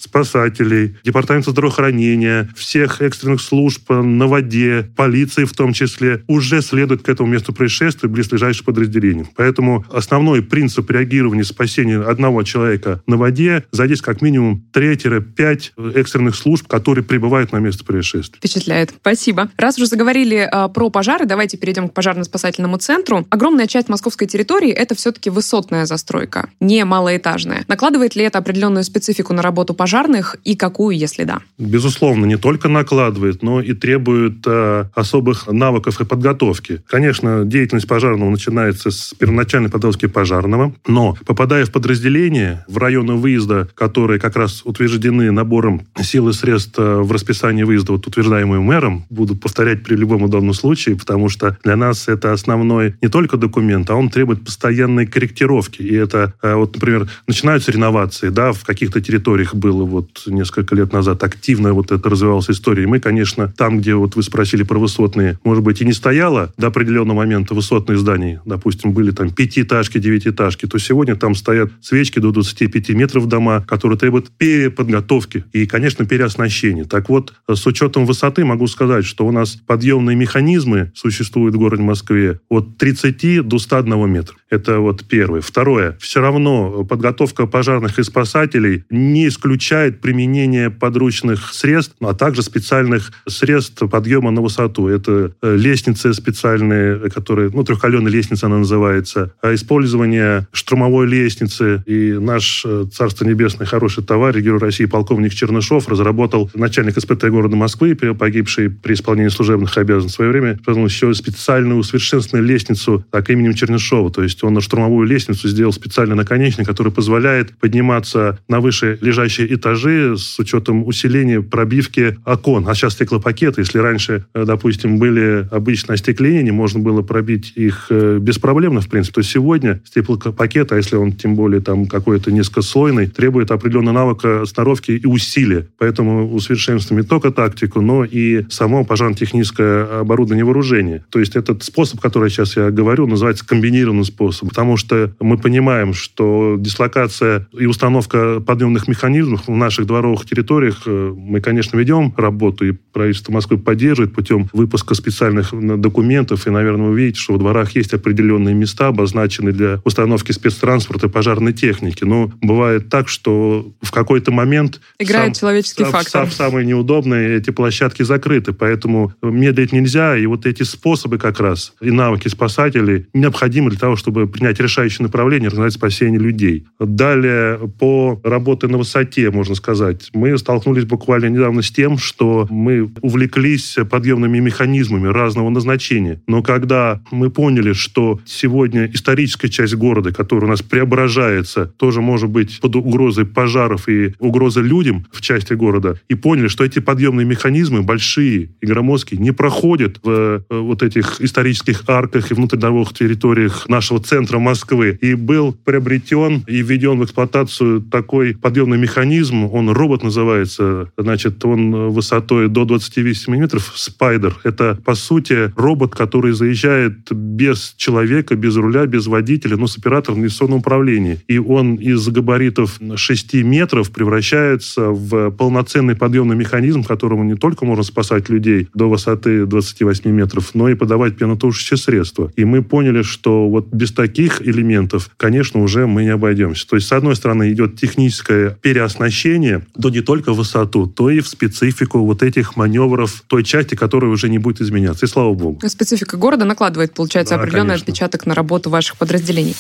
спасателей, 0.76 0.98
департамент 1.04 1.46
здравоохранения, 1.46 2.50
всех 2.56 3.02
экстренных 3.02 3.42
служб 3.42 3.90
на 3.90 4.28
воде, 4.28 4.90
полиции 4.96 5.46
в 5.46 5.54
том 5.54 5.74
числе, 5.74 6.24
уже 6.28 6.62
следует 6.62 7.04
к 7.04 7.10
этому 7.10 7.30
месту 7.30 7.54
происшествия 7.54 8.10
близлежащих 8.10 8.66
подразделений. 8.66 9.26
Поэтому 9.36 9.86
основной 9.92 10.42
принцип 10.42 10.90
реагирования 10.92 11.44
спасения 11.44 12.00
одного 12.00 12.44
человека 12.44 13.02
на 13.08 13.18
воде 13.18 13.64
задействовать 13.72 14.18
как 14.18 14.22
минимум 14.22 14.64
3-5 14.74 15.94
экстренных 15.96 16.36
служб, 16.36 16.68
которые 16.68 17.04
прибывают 17.04 17.52
на 17.52 17.58
место 17.58 17.84
происшествия. 17.84 18.38
Впечатляет. 18.38 18.92
Спасибо. 19.02 19.50
Раз 19.58 19.78
уже 19.78 19.88
заговорили 19.88 20.50
э, 20.52 20.70
про 20.70 20.90
пожары, 20.90 21.26
давайте 21.26 21.58
перейдем 21.58 21.90
к 21.90 21.94
пожарно-спасательному 21.94 22.78
центру. 22.78 23.26
Огромная 23.30 23.68
часть 23.68 23.90
московской 23.90 24.28
территории— 24.28 24.70
это 24.72 24.96
все-таки 24.96 25.30
высотная 25.30 25.86
застройка, 25.86 26.50
не 26.60 26.84
малоэтажная. 26.84 27.66
Накладывает 27.68 28.16
ли 28.16 28.24
это 28.24 28.40
определенную 28.40 28.84
специфику 28.84 29.34
на 29.34 29.42
работу 29.42 29.74
пожарных 29.74 30.36
и 30.44 30.56
какую, 30.66 30.98
если 30.98 31.26
да? 31.26 31.42
Безусловно, 31.60 32.26
не 32.26 32.38
только 32.38 32.70
накладывает, 32.70 33.44
но 33.44 33.62
и 33.62 33.74
требует 33.74 34.38
э, 34.48 34.86
особых 34.96 35.48
навыков 35.48 36.02
и 36.02 36.06
подготовки. 36.06 36.82
Конечно, 36.88 37.46
деятельность 37.46 37.88
пожарного 37.88 38.32
начинается 38.32 38.90
с 38.90 39.14
первоначальной 39.14 39.70
подготовки 39.70 40.08
пожарного, 40.08 40.74
но 40.88 41.16
попадая 41.26 41.66
в 41.66 41.72
подразделение, 41.72 42.66
в 42.68 42.78
районы 42.80 43.14
выезда, 43.14 43.68
которые 43.76 44.20
как 44.20 44.36
раз 44.36 44.64
утверждены 44.66 45.32
набором 45.32 45.82
сил 46.02 46.30
и 46.30 46.34
средств 46.34 46.80
э, 46.80 47.02
в 47.02 47.12
расписании 47.12 47.64
выезда, 47.64 47.92
вот 47.92 48.08
утверждаемым 48.08 48.64
мэром, 48.64 49.06
буду 49.12 49.36
повторять 49.36 49.84
при 49.84 49.96
любом 49.96 50.24
удобном 50.24 50.56
случае, 50.56 50.96
потому 50.96 51.30
что 51.30 51.58
для 51.64 51.76
нас 51.76 52.08
это 52.08 52.34
основной 52.34 52.96
не 53.04 53.10
только 53.10 53.38
документ, 53.38 53.90
а 53.92 53.96
он 53.96 54.10
требует 54.10 54.44
постоянной 54.44 55.06
корректировки. 55.06 55.84
И 55.84 55.94
это, 55.94 56.34
э, 56.42 56.56
вот, 56.56 56.74
например, 56.74 57.08
начинаются 57.28 57.72
реновации, 57.72 58.30
да, 58.30 58.52
в 58.52 58.66
каких-то 58.66 59.00
территориях 59.00 59.54
было 59.54 59.84
вот 59.84 60.24
несколько 60.26 60.55
лет 60.72 60.94
назад 60.94 61.24
активно 61.24 61.74
вот 61.74 61.92
это 61.92 62.10
развивалась 62.10 62.50
история. 62.50 62.84
И 62.84 62.86
мы, 62.86 63.00
конечно, 63.00 63.54
там, 63.58 63.80
где 63.80 63.96
вот 63.96 64.16
вы 64.16 64.24
спросили 64.24 64.64
про 64.64 64.80
высотные, 64.80 65.40
может 65.44 65.64
быть, 65.64 65.82
и 65.82 65.86
не 65.86 65.94
стояло 65.94 66.54
до 66.58 66.68
определенного 66.68 67.18
момента 67.18 67.54
высотные 67.54 67.98
здания, 67.98 68.42
допустим, 68.46 68.94
были 68.94 69.12
там 69.12 69.30
пятиэтажки, 69.32 69.98
девятиэтажки, 69.98 70.66
то 70.66 70.78
сегодня 70.78 71.16
там 71.16 71.36
стоят 71.36 71.72
свечки 71.82 72.20
до 72.20 72.32
25 72.32 72.90
метров 72.90 73.28
дома, 73.28 73.64
которые 73.68 73.98
требуют 73.98 74.30
переподготовки 74.38 75.46
и, 75.54 75.66
конечно, 75.66 76.06
переоснащения. 76.06 76.86
Так 76.86 77.10
вот, 77.10 77.34
с 77.48 77.66
учетом 77.66 78.06
высоты 78.06 78.46
могу 78.46 78.68
сказать, 78.68 79.06
что 79.06 79.26
у 79.26 79.32
нас 79.32 79.56
подъемные 79.56 80.16
механизмы 80.16 80.92
существуют 80.96 81.56
в 81.56 81.60
городе 81.60 81.84
Москве 81.84 82.40
от 82.50 82.78
30 82.78 83.48
до 83.48 83.60
101 83.60 84.10
метра. 84.10 84.36
Это 84.50 84.80
вот 84.80 85.06
первое. 85.06 85.42
Второе. 85.42 85.98
Все 86.00 86.22
равно 86.22 86.84
подготовка 86.84 87.48
пожарных 87.48 88.00
и 88.00 88.04
спасателей 88.04 88.84
не 88.90 89.28
исключает 89.28 90.02
применение 90.02 90.45
подручных 90.70 91.54
средств, 91.54 91.96
а 92.02 92.14
также 92.14 92.42
специальных 92.42 93.12
средств 93.28 93.82
подъема 93.90 94.32
на 94.32 94.42
высоту. 94.42 94.88
Это 94.88 95.32
э, 95.42 95.56
лестницы 95.56 96.14
специальные, 96.14 97.10
которые, 97.10 97.50
ну, 97.52 97.64
трехколенная 97.64 98.12
лестница 98.12 98.46
она 98.48 98.60
называется, 98.60 99.34
а 99.42 99.54
использование 99.54 100.48
штурмовой 100.52 101.08
лестницы. 101.08 101.84
И 101.86 102.14
наш 102.14 102.64
э, 102.66 102.86
Царство 102.92 103.26
Небесное 103.26 103.68
хороший 103.68 104.04
товарищ, 104.04 104.44
герой 104.44 104.60
России, 104.60 104.86
полковник 104.86 105.34
Чернышов, 105.34 105.88
разработал 105.88 106.50
начальник 106.54 107.00
СПТ 107.00 107.26
города 107.26 107.56
Москвы, 107.56 107.96
погибший 107.96 108.70
при 108.70 108.94
исполнении 108.94 109.30
служебных 109.30 109.78
обязанностей 109.78 110.14
в 110.14 110.16
свое 110.16 110.32
время, 110.32 110.60
еще 110.86 111.14
специальную 111.14 111.80
усовершенствованную 111.80 112.48
лестницу 112.48 113.06
так 113.12 113.30
именем 113.30 113.54
Чернышова. 113.54 114.12
То 114.12 114.24
есть 114.24 114.44
он 114.44 114.54
на 114.54 114.62
штурмовую 114.62 115.08
лестницу 115.08 115.48
сделал 115.48 115.74
специальный 115.74 116.16
наконечник, 116.16 116.66
который 116.66 116.92
позволяет 116.92 117.58
подниматься 117.58 118.40
на 118.48 118.60
выше 118.60 118.98
лежащие 119.02 119.54
этажи 119.54 120.16
с 120.18 120.35
с 120.36 120.40
учетом 120.40 120.86
усиления 120.86 121.42
пробивки 121.42 122.18
окон. 122.26 122.68
А 122.68 122.76
сейчас 122.76 122.94
стеклопакеты, 122.94 123.62
если 123.62 123.80
раньше, 123.80 124.26
э, 124.34 124.44
допустим, 124.46 124.98
были 124.98 125.48
обычно 125.50 125.94
остекления, 125.94 126.52
можно 126.52 126.82
было 126.82 127.02
пробить 127.02 127.54
их 127.56 127.88
э, 127.90 128.20
беспроблемно, 128.20 128.82
в 128.82 128.90
принципе, 128.90 129.16
то 129.16 129.22
сегодня 129.22 129.82
стеклопакет, 129.86 130.74
а 130.74 130.76
если 130.76 130.98
он 130.98 131.14
тем 131.14 131.36
более 131.36 131.62
там 131.62 131.86
какой-то 131.86 132.32
низкослойный, 132.32 133.08
требует 133.08 133.52
определенного 133.52 133.96
навыка 133.96 134.46
сноровки 134.46 134.92
и 134.92 135.06
усилия. 135.06 135.68
Поэтому 135.78 136.34
усовершенствуем 136.34 137.02
не 137.02 137.08
только 137.08 137.32
тактику, 137.32 137.80
но 137.80 138.04
и 138.04 138.46
само 138.50 138.84
пожарно-техническое 138.84 140.02
оборудование 140.02 140.44
вооружения. 140.44 141.06
То 141.10 141.20
есть 141.20 141.38
этот 141.38 141.64
способ, 141.64 142.02
который 142.02 142.30
сейчас 142.30 142.58
я 142.58 142.72
говорю, 142.72 143.08
называется 143.08 143.48
комбинированный 143.48 144.04
способ, 144.04 144.50
потому 144.50 144.76
что 144.76 145.14
мы 145.22 145.38
понимаем, 145.38 145.94
что 145.94 146.58
дислокация 146.60 147.48
и 147.58 147.66
установка 147.66 148.42
подъемных 148.42 148.90
механизмов 148.90 149.48
в 149.48 149.56
наших 149.56 149.86
дворовых 149.86 150.15
территориях, 150.24 150.84
э, 150.86 151.14
мы, 151.18 151.42
конечно, 151.42 151.78
ведем 151.78 152.14
работу, 152.16 152.68
и 152.68 152.72
правительство 152.72 153.34
Москвы 153.34 153.58
поддерживает 153.58 154.14
путем 154.14 154.48
выпуска 154.54 154.94
специальных 154.94 155.50
документов, 155.82 156.48
и, 156.48 156.52
наверное, 156.52 156.90
вы 156.90 156.98
видите, 156.98 157.20
что 157.20 157.34
в 157.34 157.40
дворах 157.40 157.72
есть 157.72 157.94
определенные 157.94 158.54
места, 158.54 158.88
обозначенные 158.88 159.54
для 159.54 159.82
установки 159.84 160.32
спецтранспорта 160.32 161.08
и 161.08 161.10
пожарной 161.10 161.54
техники. 161.54 162.04
Но 162.04 162.32
бывает 162.42 162.90
так, 162.90 163.10
что 163.10 163.74
в 163.82 163.92
какой-то 163.92 164.32
момент... 164.32 164.80
Играет 165.00 165.36
сам, 165.36 165.42
человеческий 165.42 165.84
сам, 165.84 165.92
фактор. 165.92 166.12
Сам, 166.28 166.32
самые 166.32 166.66
неудобные 166.66 167.38
эти 167.38 167.50
площадки 167.50 168.04
закрыты, 168.04 168.54
поэтому 168.54 169.14
медлить 169.24 169.72
нельзя, 169.72 170.16
и 170.18 170.26
вот 170.28 170.46
эти 170.46 170.64
способы 170.64 171.18
как 171.18 171.40
раз 171.40 171.74
и 171.82 171.92
навыки 171.92 172.28
спасателей 172.28 173.08
необходимы 173.14 173.72
для 173.72 173.80
того, 173.80 173.96
чтобы 173.96 174.28
принять 174.28 174.60
решающее 174.60 175.04
направление, 175.04 175.48
организовать 175.48 175.74
спасение 175.74 176.20
людей. 176.20 176.68
Далее, 176.80 177.60
по 177.80 178.20
работе 178.24 178.68
на 178.68 178.78
высоте, 178.78 179.32
можно 179.32 179.56
сказать, 179.56 180.05
мы 180.14 180.38
столкнулись 180.38 180.86
буквально 180.86 181.28
недавно 181.28 181.62
с 181.62 181.72
тем, 181.72 181.98
что 181.98 182.48
мы 182.50 182.90
увлеклись 183.02 183.78
подъемными 183.90 184.40
механизмами 184.40 185.08
разного 185.08 185.50
назначения. 185.50 186.22
Но 186.28 186.42
когда 186.42 187.02
мы 187.12 187.30
поняли, 187.30 187.74
что 187.74 188.20
сегодня 188.26 188.90
историческая 188.94 189.50
часть 189.50 189.76
города, 189.76 190.12
которая 190.12 190.46
у 190.46 190.50
нас 190.50 190.62
преображается, 190.62 191.66
тоже 191.78 192.02
может 192.02 192.30
быть 192.30 192.60
под 192.62 192.76
угрозой 192.76 193.26
пожаров 193.26 193.88
и 193.88 194.14
угрозой 194.20 194.64
людям 194.64 195.06
в 195.12 195.22
части 195.22 195.54
города, 195.54 196.00
и 196.10 196.16
поняли, 196.16 196.48
что 196.48 196.64
эти 196.64 196.80
подъемные 196.80 197.26
механизмы 197.26 197.82
большие 197.82 198.50
и 198.62 198.66
громоздкие 198.66 199.20
не 199.20 199.32
проходят 199.32 200.00
в 200.04 200.10
э, 200.10 200.42
вот 200.50 200.84
этих 200.84 201.22
исторических 201.22 201.84
арках 201.88 202.32
и 202.32 202.34
внутридоровых 202.34 202.94
территориях 202.94 203.68
нашего 203.68 204.02
центра 204.02 204.40
Москвы. 204.40 204.98
И 205.02 205.14
был 205.14 205.54
приобретен 205.54 206.44
и 206.48 206.62
введен 206.62 207.00
в 207.00 207.06
эксплуатацию 207.06 207.82
такой 207.82 208.36
подъемный 208.36 208.78
механизм, 208.78 209.46
он 209.46 209.70
робот 209.70 209.95
называется, 210.04 210.90
значит, 210.98 211.44
он 211.46 211.90
высотой 211.90 212.50
до 212.50 212.66
28 212.66 213.36
метров, 213.36 213.72
спайдер. 213.76 214.38
Это, 214.44 214.78
по 214.84 214.96
сути, 214.96 215.52
робот, 215.56 215.96
который 215.96 216.34
заезжает 216.34 217.12
без 217.12 217.74
человека, 217.78 218.36
без 218.36 218.56
руля, 218.56 218.86
без 218.86 219.08
водителя, 219.08 219.58
но 219.58 219.68
с 219.68 219.78
оператором 219.78 220.20
навигационного 220.20 220.60
управления. 220.60 221.20
И 221.28 221.38
он 221.38 221.76
из 221.76 222.08
габаритов 222.08 222.80
6 222.96 223.34
метров 223.44 223.92
превращается 223.92 224.90
в 224.90 225.32
полноценный 225.32 225.96
подъемный 225.96 226.36
механизм, 226.36 226.84
которому 226.84 227.24
не 227.24 227.36
только 227.36 227.66
можно 227.66 227.84
спасать 227.84 228.30
людей 228.30 228.68
до 228.74 228.90
высоты 228.90 229.46
28 229.46 230.10
метров, 230.12 230.52
но 230.54 230.70
и 230.70 230.76
подавать 230.76 231.18
пенотушащие 231.18 231.78
средства. 231.78 232.32
И 232.36 232.46
мы 232.46 232.64
поняли, 232.64 233.02
что 233.02 233.50
вот 233.50 233.68
без 233.72 233.92
таких 233.92 234.42
элементов, 234.42 235.10
конечно, 235.18 235.62
уже 235.62 235.88
мы 235.88 236.04
не 236.04 236.10
обойдемся. 236.10 236.68
То 236.68 236.76
есть, 236.76 236.88
с 236.88 236.92
одной 236.92 237.16
стороны, 237.16 237.52
идет 237.52 237.76
техническое 237.76 238.58
переоснащение, 238.62 239.66
то 239.86 239.92
не 239.92 240.02
только 240.02 240.34
в 240.34 240.38
высоту, 240.38 240.88
то 240.88 241.12
и 241.12 241.20
в 241.20 241.28
специфику 241.28 242.00
вот 242.00 242.24
этих 242.24 242.56
маневров 242.56 243.24
той 243.28 243.44
части, 243.44 243.76
которая 243.76 244.10
уже 244.10 244.30
не 244.30 244.40
будет 244.40 244.60
изменяться. 244.60 245.06
И 245.06 245.10
слава 245.10 245.32
богу. 245.36 245.62
Специфика 245.68 246.18
города 246.18 246.44
накладывает, 246.44 246.96
получается, 246.96 247.36
да, 247.36 247.42
определенный 247.42 247.76
конечно. 247.76 247.84
отпечаток 247.84 248.26
на 248.26 248.34
работу 248.34 248.72
ваших 248.72 248.98
подразделений. 248.98 249.56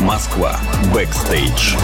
Москва. 0.00 0.60
Бэкстейдж. 0.94 1.74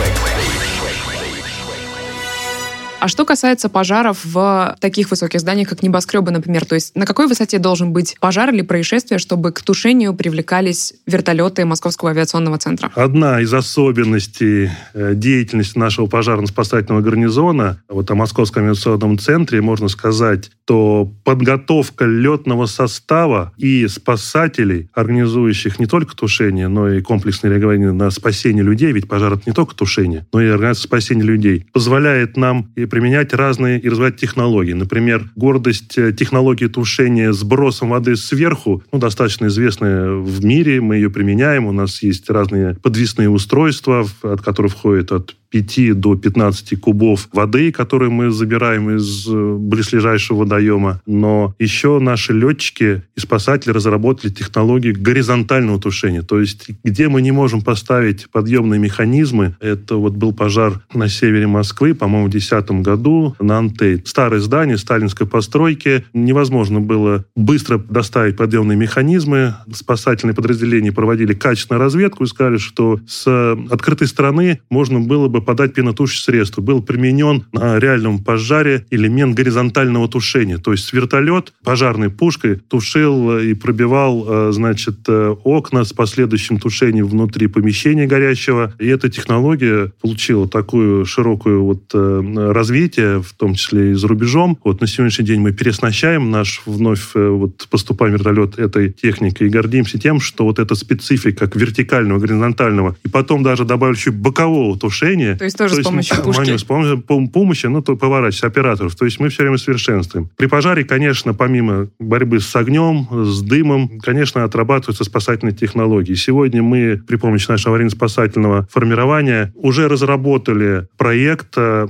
А 3.01 3.07
что 3.07 3.25
касается 3.25 3.69
пожаров 3.69 4.25
в 4.25 4.77
таких 4.81 5.11
высоких 5.11 5.39
зданиях, 5.39 5.69
как 5.69 5.85
небоскребы, 5.85 6.33
например, 6.33 6.65
то 6.65 6.75
есть 6.75 6.97
на 6.97 7.07
какой 7.07 7.29
высоте 7.29 7.61
должен 7.61 7.93
быть 7.93 8.17
пожар 8.19 8.53
или 8.53 8.63
происшествие, 8.63 9.19
чтобы 9.19 9.53
к 9.53 9.63
тушению 9.63 10.15
привлекались 10.15 10.95
вертолеты 11.07 11.65
Московского 11.65 12.11
авиационного 12.11 12.59
центра? 12.59 12.91
Одна 12.97 13.41
из 13.41 13.55
особенностей 13.55 14.71
э, 14.95 15.15
деятельности 15.15 15.79
нашего 15.79 16.07
пожарно-спасательного 16.07 17.01
гарнизона, 17.01 17.81
вот 17.89 18.11
о 18.11 18.17
Московском 18.17 18.65
авиационном 18.65 19.17
центре, 19.19 19.61
можно 19.61 19.87
сказать, 19.87 20.51
то 20.65 21.09
подготовка 21.23 22.05
летного 22.05 22.67
состава 22.67 23.53
и 23.57 23.87
спасателей, 23.87 24.91
организующих 24.93 25.79
не 25.79 25.87
только 25.87 26.17
тушение, 26.17 26.67
но 26.67 26.91
и 26.91 27.01
комплексное 27.01 27.53
реагирование 27.53 27.93
на 27.93 28.11
спасение 28.11 28.65
людей, 28.65 28.91
ведь 28.91 29.07
пожар 29.07 29.35
это 29.35 29.43
не 29.47 29.53
только 29.53 29.77
тушение, 29.77 30.27
но 30.33 30.43
и 30.43 30.49
организация 30.49 30.89
спасения 30.89 31.23
людей, 31.23 31.65
позволяет 31.73 32.37
нам 32.37 32.73
и 32.75 32.88
применять 32.89 33.33
разные 33.33 33.79
и 33.81 33.89
развивать 33.89 34.17
технологии. 34.17 34.73
Например, 34.73 35.31
гордость 35.37 35.97
э, 35.99 36.13
технологии 36.13 36.67
тушения 36.67 37.33
сбросом 37.33 37.91
воды 37.91 38.17
сверху, 38.17 38.83
ну, 38.93 38.99
достаточно 38.99 39.47
известная 39.47 40.13
в 40.13 40.45
мире, 40.45 40.81
мы 40.81 40.97
ее 40.97 41.11
применяем, 41.11 41.67
у 41.67 41.73
нас 41.73 42.03
есть 42.03 42.29
разные 42.31 42.75
подвесные 42.75 43.29
устройства, 43.29 44.07
от 44.23 44.43
которых 44.43 44.73
входит 44.73 45.13
от 45.13 45.37
5 45.51 45.99
до 45.99 46.17
15 46.17 46.81
кубов 46.81 47.29
воды, 47.33 47.73
которые 47.73 48.11
мы 48.11 48.31
забираем 48.31 48.91
из 48.91 49.27
э, 49.29 49.57
близлежащего 49.59 50.39
водоема. 50.39 51.01
Но 51.07 51.55
еще 51.59 51.99
наши 51.99 52.33
летчики 52.33 53.03
и 53.17 53.21
спасатели 53.21 53.73
разработали 53.73 54.31
технологии 54.31 54.93
горизонтального 54.93 55.81
тушения. 55.81 56.23
То 56.23 56.41
есть, 56.41 56.69
где 56.85 57.09
мы 57.09 57.23
не 57.23 57.33
можем 57.33 57.63
поставить 57.63 58.31
подъемные 58.31 58.79
механизмы, 58.79 59.57
это 59.61 59.97
вот 59.97 60.15
был 60.15 60.33
пожар 60.33 60.83
на 60.93 61.09
севере 61.09 61.47
Москвы, 61.47 61.95
по-моему, 61.95 62.29
в 62.29 62.31
2010 62.31 62.78
году 62.83 63.35
на 63.41 63.59
Антей. 63.59 64.03
Старое 64.05 64.41
здание 64.41 64.79
сталинской 64.79 65.27
постройки. 65.27 66.05
Невозможно 66.13 66.81
было 66.81 67.25
быстро 67.37 67.79
доставить 67.79 68.37
подъемные 68.37 68.77
механизмы. 68.77 69.55
Спасательные 69.73 70.35
подразделения 70.35 70.93
проводили 70.93 71.35
качественную 71.35 71.83
разведку 71.83 72.25
и 72.25 72.27
сказали, 72.27 72.59
что 72.59 73.01
с 73.07 73.27
открытой 73.71 74.07
стороны 74.07 74.61
можно 74.71 75.01
было 75.01 75.29
бы 75.29 75.43
подать 75.43 75.75
пенотушащее 75.75 76.29
средство, 76.29 76.61
был 76.61 76.83
применен 76.83 77.45
на 77.53 77.79
реальном 77.79 78.23
пожаре 78.23 78.87
элемент 78.91 79.35
горизонтального 79.35 80.09
тушения. 80.09 80.59
То 80.59 80.73
есть 80.73 80.93
вертолет 80.93 81.53
пожарной 81.65 82.11
пушкой 82.11 82.57
тушил 82.57 83.39
и 83.39 83.55
пробивал, 83.55 84.27
э, 84.29 84.53
значит, 84.53 84.99
э, 85.09 85.35
окна 85.45 85.85
с 85.85 85.93
последующим 85.93 86.59
тушением 86.59 87.07
внутри 87.07 87.47
помещения 87.47 88.07
горящего. 88.07 88.73
И 88.79 88.87
эта 88.87 89.09
технология 89.09 89.93
получила 90.01 90.49
такую 90.49 91.05
широкую 91.05 91.65
вот 91.65 91.83
э, 91.95 92.53
развитие, 92.69 93.23
в 93.23 93.33
том 93.33 93.55
числе 93.55 93.93
и 93.93 93.95
за 93.95 94.09
рубежом. 94.09 94.59
Вот 94.63 94.81
на 94.81 94.87
сегодняшний 94.87 95.25
день 95.25 95.41
мы 95.41 95.53
переоснащаем 95.53 96.31
наш 96.31 96.61
вновь 96.67 97.15
вот 97.15 97.67
поступаем 97.71 98.13
вертолет 98.13 98.59
этой 98.59 98.93
техникой 98.93 99.47
и 99.47 99.51
гордимся 99.51 99.99
тем, 99.99 100.21
что 100.21 100.45
вот 100.45 100.59
эта 100.59 100.75
специфика 100.75 101.47
как 101.47 101.57
вертикального, 101.57 102.19
горизонтального 102.19 102.97
и 103.05 103.09
потом 103.09 103.43
даже 103.43 103.65
добавили 103.65 103.97
еще 103.97 104.11
бокового 104.11 104.79
тушения, 104.79 105.37
то 105.37 105.45
есть 105.45 105.57
тоже 105.57 105.77
то 105.77 105.83
с 105.83 105.85
помощью 105.85 106.17
есть, 106.17 106.25
пушки? 106.25 106.57
С 106.57 106.65
помощью 106.65 107.01
помощи, 107.01 107.67
ну, 107.67 107.81
то 107.81 107.97
поворачивать 107.97 108.45
операторов. 108.45 108.95
То 108.97 109.05
есть 109.05 109.19
мы 109.21 109.29
все 109.29 109.43
время 109.43 109.57
совершенствуем. 109.57 110.29
При 110.37 110.47
пожаре, 110.47 110.85
конечно, 110.85 111.33
помимо 111.33 111.89
борьбы 111.99 112.41
с 112.41 112.55
огнем, 112.55 113.09
с 113.11 113.41
дымом, 113.41 113.99
конечно, 114.01 114.45
отрабатываются 114.45 115.05
спасательные 115.05 115.55
технологии. 115.55 116.15
Сегодня 116.15 116.63
мы 116.63 117.01
при 117.07 117.17
помощи 117.17 117.51
нашего 117.51 117.77
аварийно-спасательного 117.77 118.67
формирования 118.71 119.53
уже 119.57 119.89
разработали 119.89 120.89
проект 120.97 121.55
э, 121.57 121.87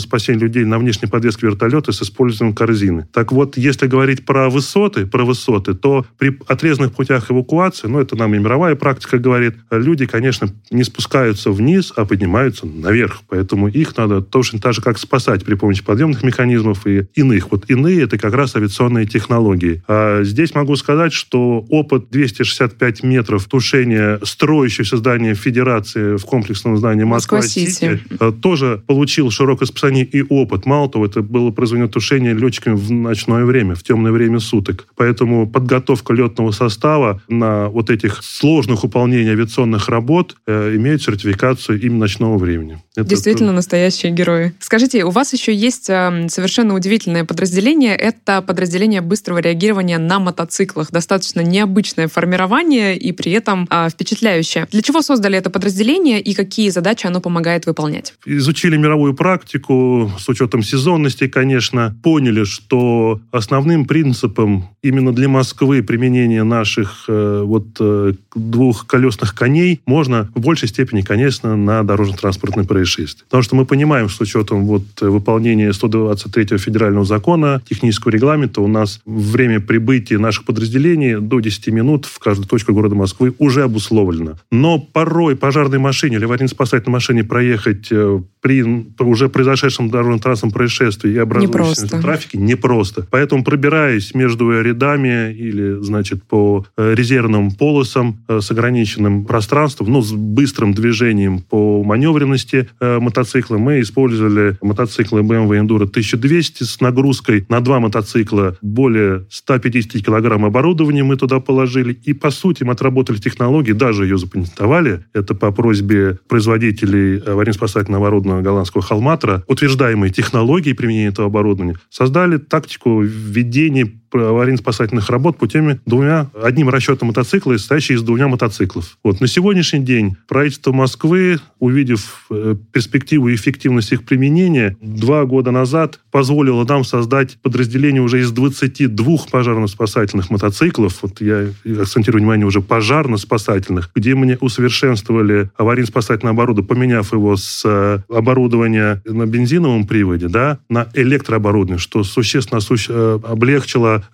массового 0.00 0.20
спасения 0.20 0.40
людей 0.40 0.64
на 0.64 0.78
внешней 0.78 1.08
подвеске 1.08 1.46
вертолета 1.46 1.92
с 1.92 2.02
использованием 2.02 2.54
корзины. 2.54 3.06
Так 3.12 3.32
вот, 3.32 3.56
если 3.56 3.86
говорить 3.86 4.24
про 4.24 4.48
высоты, 4.48 5.06
про 5.06 5.24
высоты, 5.24 5.74
то 5.74 6.04
при 6.18 6.36
отрезанных 6.46 6.92
путях 6.92 7.30
эвакуации, 7.30 7.88
ну, 7.88 8.00
это 8.00 8.16
нам 8.16 8.34
и 8.34 8.38
мировая 8.38 8.74
практика 8.74 9.18
говорит, 9.18 9.54
люди, 9.70 10.06
конечно, 10.06 10.48
не 10.70 10.84
спускаются 10.84 11.50
вниз, 11.50 11.92
а 11.96 12.04
поднимаются 12.04 12.66
наверх. 12.66 13.22
Поэтому 13.28 13.68
их 13.68 13.96
надо 13.96 14.22
точно 14.22 14.58
так 14.58 14.74
же, 14.74 14.82
как 14.82 14.98
спасать 14.98 15.44
при 15.44 15.54
помощи 15.54 15.84
подъемных 15.84 16.22
механизмов 16.22 16.86
и 16.86 17.06
иных. 17.14 17.50
Вот 17.50 17.70
иные— 17.70 18.02
это 18.04 18.18
как 18.18 18.34
раз 18.34 18.56
авиационные 18.56 19.06
технологии. 19.06 19.82
А 19.86 20.22
здесь 20.24 20.54
могу 20.54 20.76
сказать, 20.76 21.12
что 21.12 21.64
опыт 21.68 22.10
265 22.10 23.02
метров 23.02 23.44
тушения 23.44 24.18
строящегося 24.22 24.96
здания 24.96 25.34
Федерации 25.34 26.16
в 26.16 26.24
комплексном 26.24 26.76
здании 26.76 27.04
Москва-Сити 27.04 28.00
Москва 28.10 28.32
тоже 28.40 28.82
получил 28.86 29.30
широкое 29.30 29.66
распространение 29.66 29.89
они 29.90 30.02
и 30.02 30.22
опыт. 30.22 30.66
Мало 30.66 30.88
того, 30.88 31.06
это 31.06 31.22
было 31.22 31.50
произведено 31.50 31.88
тушение 31.88 32.34
летчиками 32.34 32.74
в 32.74 32.90
ночное 32.90 33.44
время, 33.44 33.74
в 33.74 33.82
темное 33.82 34.12
время 34.12 34.40
суток. 34.40 34.86
Поэтому 34.96 35.46
подготовка 35.46 36.14
летного 36.14 36.52
состава 36.52 37.20
на 37.28 37.68
вот 37.68 37.90
этих 37.90 38.22
сложных 38.22 38.82
выполнениях 38.82 39.34
авиационных 39.34 39.88
работ 39.88 40.36
э, 40.46 40.76
имеет 40.76 41.02
сертификацию 41.02 41.80
именно 41.80 42.00
ночного 42.00 42.38
времени. 42.38 42.82
Это 42.96 43.08
Действительно 43.08 43.52
настоящие 43.52 44.12
герои. 44.12 44.52
Скажите, 44.60 45.04
у 45.04 45.10
вас 45.10 45.32
еще 45.32 45.54
есть 45.54 45.90
э, 45.90 46.28
совершенно 46.28 46.74
удивительное 46.74 47.24
подразделение. 47.24 47.94
Это 47.96 48.42
подразделение 48.42 49.00
быстрого 49.00 49.38
реагирования 49.38 49.98
на 49.98 50.18
мотоциклах. 50.18 50.90
Достаточно 50.90 51.40
необычное 51.40 52.08
формирование 52.08 52.96
и 52.96 53.12
при 53.12 53.32
этом 53.32 53.66
э, 53.70 53.88
впечатляющее. 53.90 54.66
Для 54.70 54.82
чего 54.82 55.02
создали 55.02 55.38
это 55.38 55.50
подразделение 55.50 56.20
и 56.20 56.34
какие 56.34 56.70
задачи 56.70 57.06
оно 57.06 57.20
помогает 57.20 57.66
выполнять? 57.66 58.14
Изучили 58.24 58.76
мировую 58.76 59.14
практику 59.14 59.79
с 60.18 60.28
учетом 60.28 60.62
сезонности, 60.62 61.28
конечно, 61.28 61.94
поняли, 62.02 62.44
что 62.44 63.20
основным 63.30 63.84
принципом 63.84 64.68
именно 64.82 65.12
для 65.12 65.28
Москвы 65.28 65.82
применения 65.82 66.44
наших 66.44 67.04
э, 67.08 67.42
вот 67.44 67.66
э, 67.80 68.14
двухколесных 68.34 69.34
коней 69.34 69.80
можно 69.86 70.30
в 70.34 70.40
большей 70.40 70.68
степени, 70.68 71.02
конечно, 71.02 71.56
на 71.56 71.82
дорожно-транспортной 71.82 72.66
происшествии. 72.66 73.24
Потому 73.24 73.42
что 73.42 73.56
мы 73.56 73.66
понимаем, 73.66 74.08
что 74.08 74.24
с 74.24 74.28
учетом 74.28 74.66
вот 74.66 74.84
выполнения 75.00 75.72
123 75.72 76.58
федерального 76.58 77.04
закона, 77.04 77.62
технического 77.68 78.10
регламента, 78.10 78.60
у 78.60 78.68
нас 78.68 79.00
время 79.04 79.60
прибытия 79.60 80.18
наших 80.18 80.44
подразделений 80.44 81.16
до 81.20 81.40
10 81.40 81.68
минут 81.68 82.06
в 82.06 82.18
каждую 82.18 82.48
точку 82.48 82.72
города 82.72 82.94
Москвы 82.94 83.34
уже 83.38 83.62
обусловлено. 83.62 84.38
Но 84.50 84.78
порой 84.78 85.36
пожарной 85.36 85.78
машине 85.78 86.16
или 86.16 86.24
аварийно-спасательной 86.24 86.92
машине 86.92 87.24
проехать 87.24 87.88
э, 87.90 88.20
при 88.40 88.62
уже 88.98 89.28
произошедшем 89.28 89.59
дорожно-транспортном 89.68 90.52
происшествии 90.52 91.12
и 91.12 91.18
образующемся 91.18 92.00
трафике 92.00 92.38
непросто. 92.38 93.06
Поэтому, 93.10 93.44
пробираясь 93.44 94.14
между 94.14 94.60
рядами 94.60 95.32
или, 95.32 95.82
значит, 95.82 96.22
по 96.24 96.66
э, 96.76 96.94
резервным 96.94 97.50
полосам 97.50 98.20
э, 98.28 98.40
с 98.40 98.50
ограниченным 98.50 99.24
пространством, 99.24 99.90
ну, 99.90 100.02
с 100.02 100.12
быстрым 100.12 100.72
движением 100.74 101.40
по 101.40 101.82
маневренности 101.82 102.68
э, 102.80 102.98
мотоцикла, 102.98 103.58
мы 103.58 103.80
использовали 103.80 104.56
мотоциклы 104.62 105.22
BMW 105.22 105.60
Enduro 105.60 105.84
1200 105.84 106.64
с 106.64 106.80
нагрузкой 106.80 107.44
на 107.48 107.60
два 107.60 107.80
мотоцикла 107.80 108.56
более 108.62 109.26
150 109.30 110.04
килограмм 110.04 110.44
оборудования 110.44 111.02
мы 111.02 111.16
туда 111.16 111.40
положили. 111.40 111.92
И, 111.92 112.12
по 112.12 112.30
сути, 112.30 112.64
мы 112.64 112.72
отработали 112.72 113.18
технологии, 113.18 113.72
даже 113.72 114.04
ее 114.04 114.18
запатентовали. 114.18 115.04
Это 115.12 115.34
по 115.34 115.50
просьбе 115.50 116.18
производителей 116.28 117.18
аварийно-спасательного 117.18 117.98
оборудования 117.98 118.42
голландского 118.42 118.82
холматора, 118.82 119.44
утверждаемые 119.50 120.12
технологии 120.12 120.72
применения 120.72 121.08
этого 121.08 121.26
оборудования, 121.26 121.76
создали 121.90 122.38
тактику 122.38 123.02
введения 123.02 123.99
аварийно-спасательных 124.12 125.08
работ 125.10 125.38
путем 125.38 125.80
двумя, 125.86 126.30
одним 126.42 126.68
расчетом 126.68 127.08
мотоцикла, 127.08 127.56
состоящий 127.56 127.94
из 127.94 128.02
двумя 128.02 128.28
мотоциклов. 128.28 128.98
Вот. 129.04 129.20
На 129.20 129.26
сегодняшний 129.26 129.80
день 129.80 130.16
правительство 130.28 130.72
Москвы, 130.72 131.38
увидев 131.58 132.26
э, 132.30 132.56
перспективу 132.72 133.28
и 133.28 133.34
эффективность 133.34 133.92
их 133.92 134.04
применения, 134.04 134.76
два 134.80 135.24
года 135.24 135.50
назад 135.50 136.00
позволило 136.10 136.64
нам 136.64 136.84
создать 136.84 137.38
подразделение 137.42 138.02
уже 138.02 138.20
из 138.20 138.30
22 138.30 139.18
пожарно-спасательных 139.30 140.30
мотоциклов, 140.30 141.02
вот 141.02 141.20
я 141.20 141.48
акцентирую 141.80 142.20
внимание 142.20 142.46
уже 142.46 142.60
пожарно-спасательных, 142.60 143.90
где 143.94 144.14
мы 144.14 144.36
усовершенствовали 144.40 145.50
аварийно-спасательное 145.58 146.30
оборудование, 146.30 146.68
поменяв 146.68 147.12
его 147.12 147.36
с 147.36 147.62
э, 147.64 147.98
оборудования 148.08 149.02
на 149.04 149.26
бензиновом 149.26 149.86
приводе 149.86 150.28
да, 150.28 150.58
на 150.68 150.88
электрооборудование, 150.94 151.78
что 151.78 152.04
существенно 152.04 152.60
э, 152.88 153.18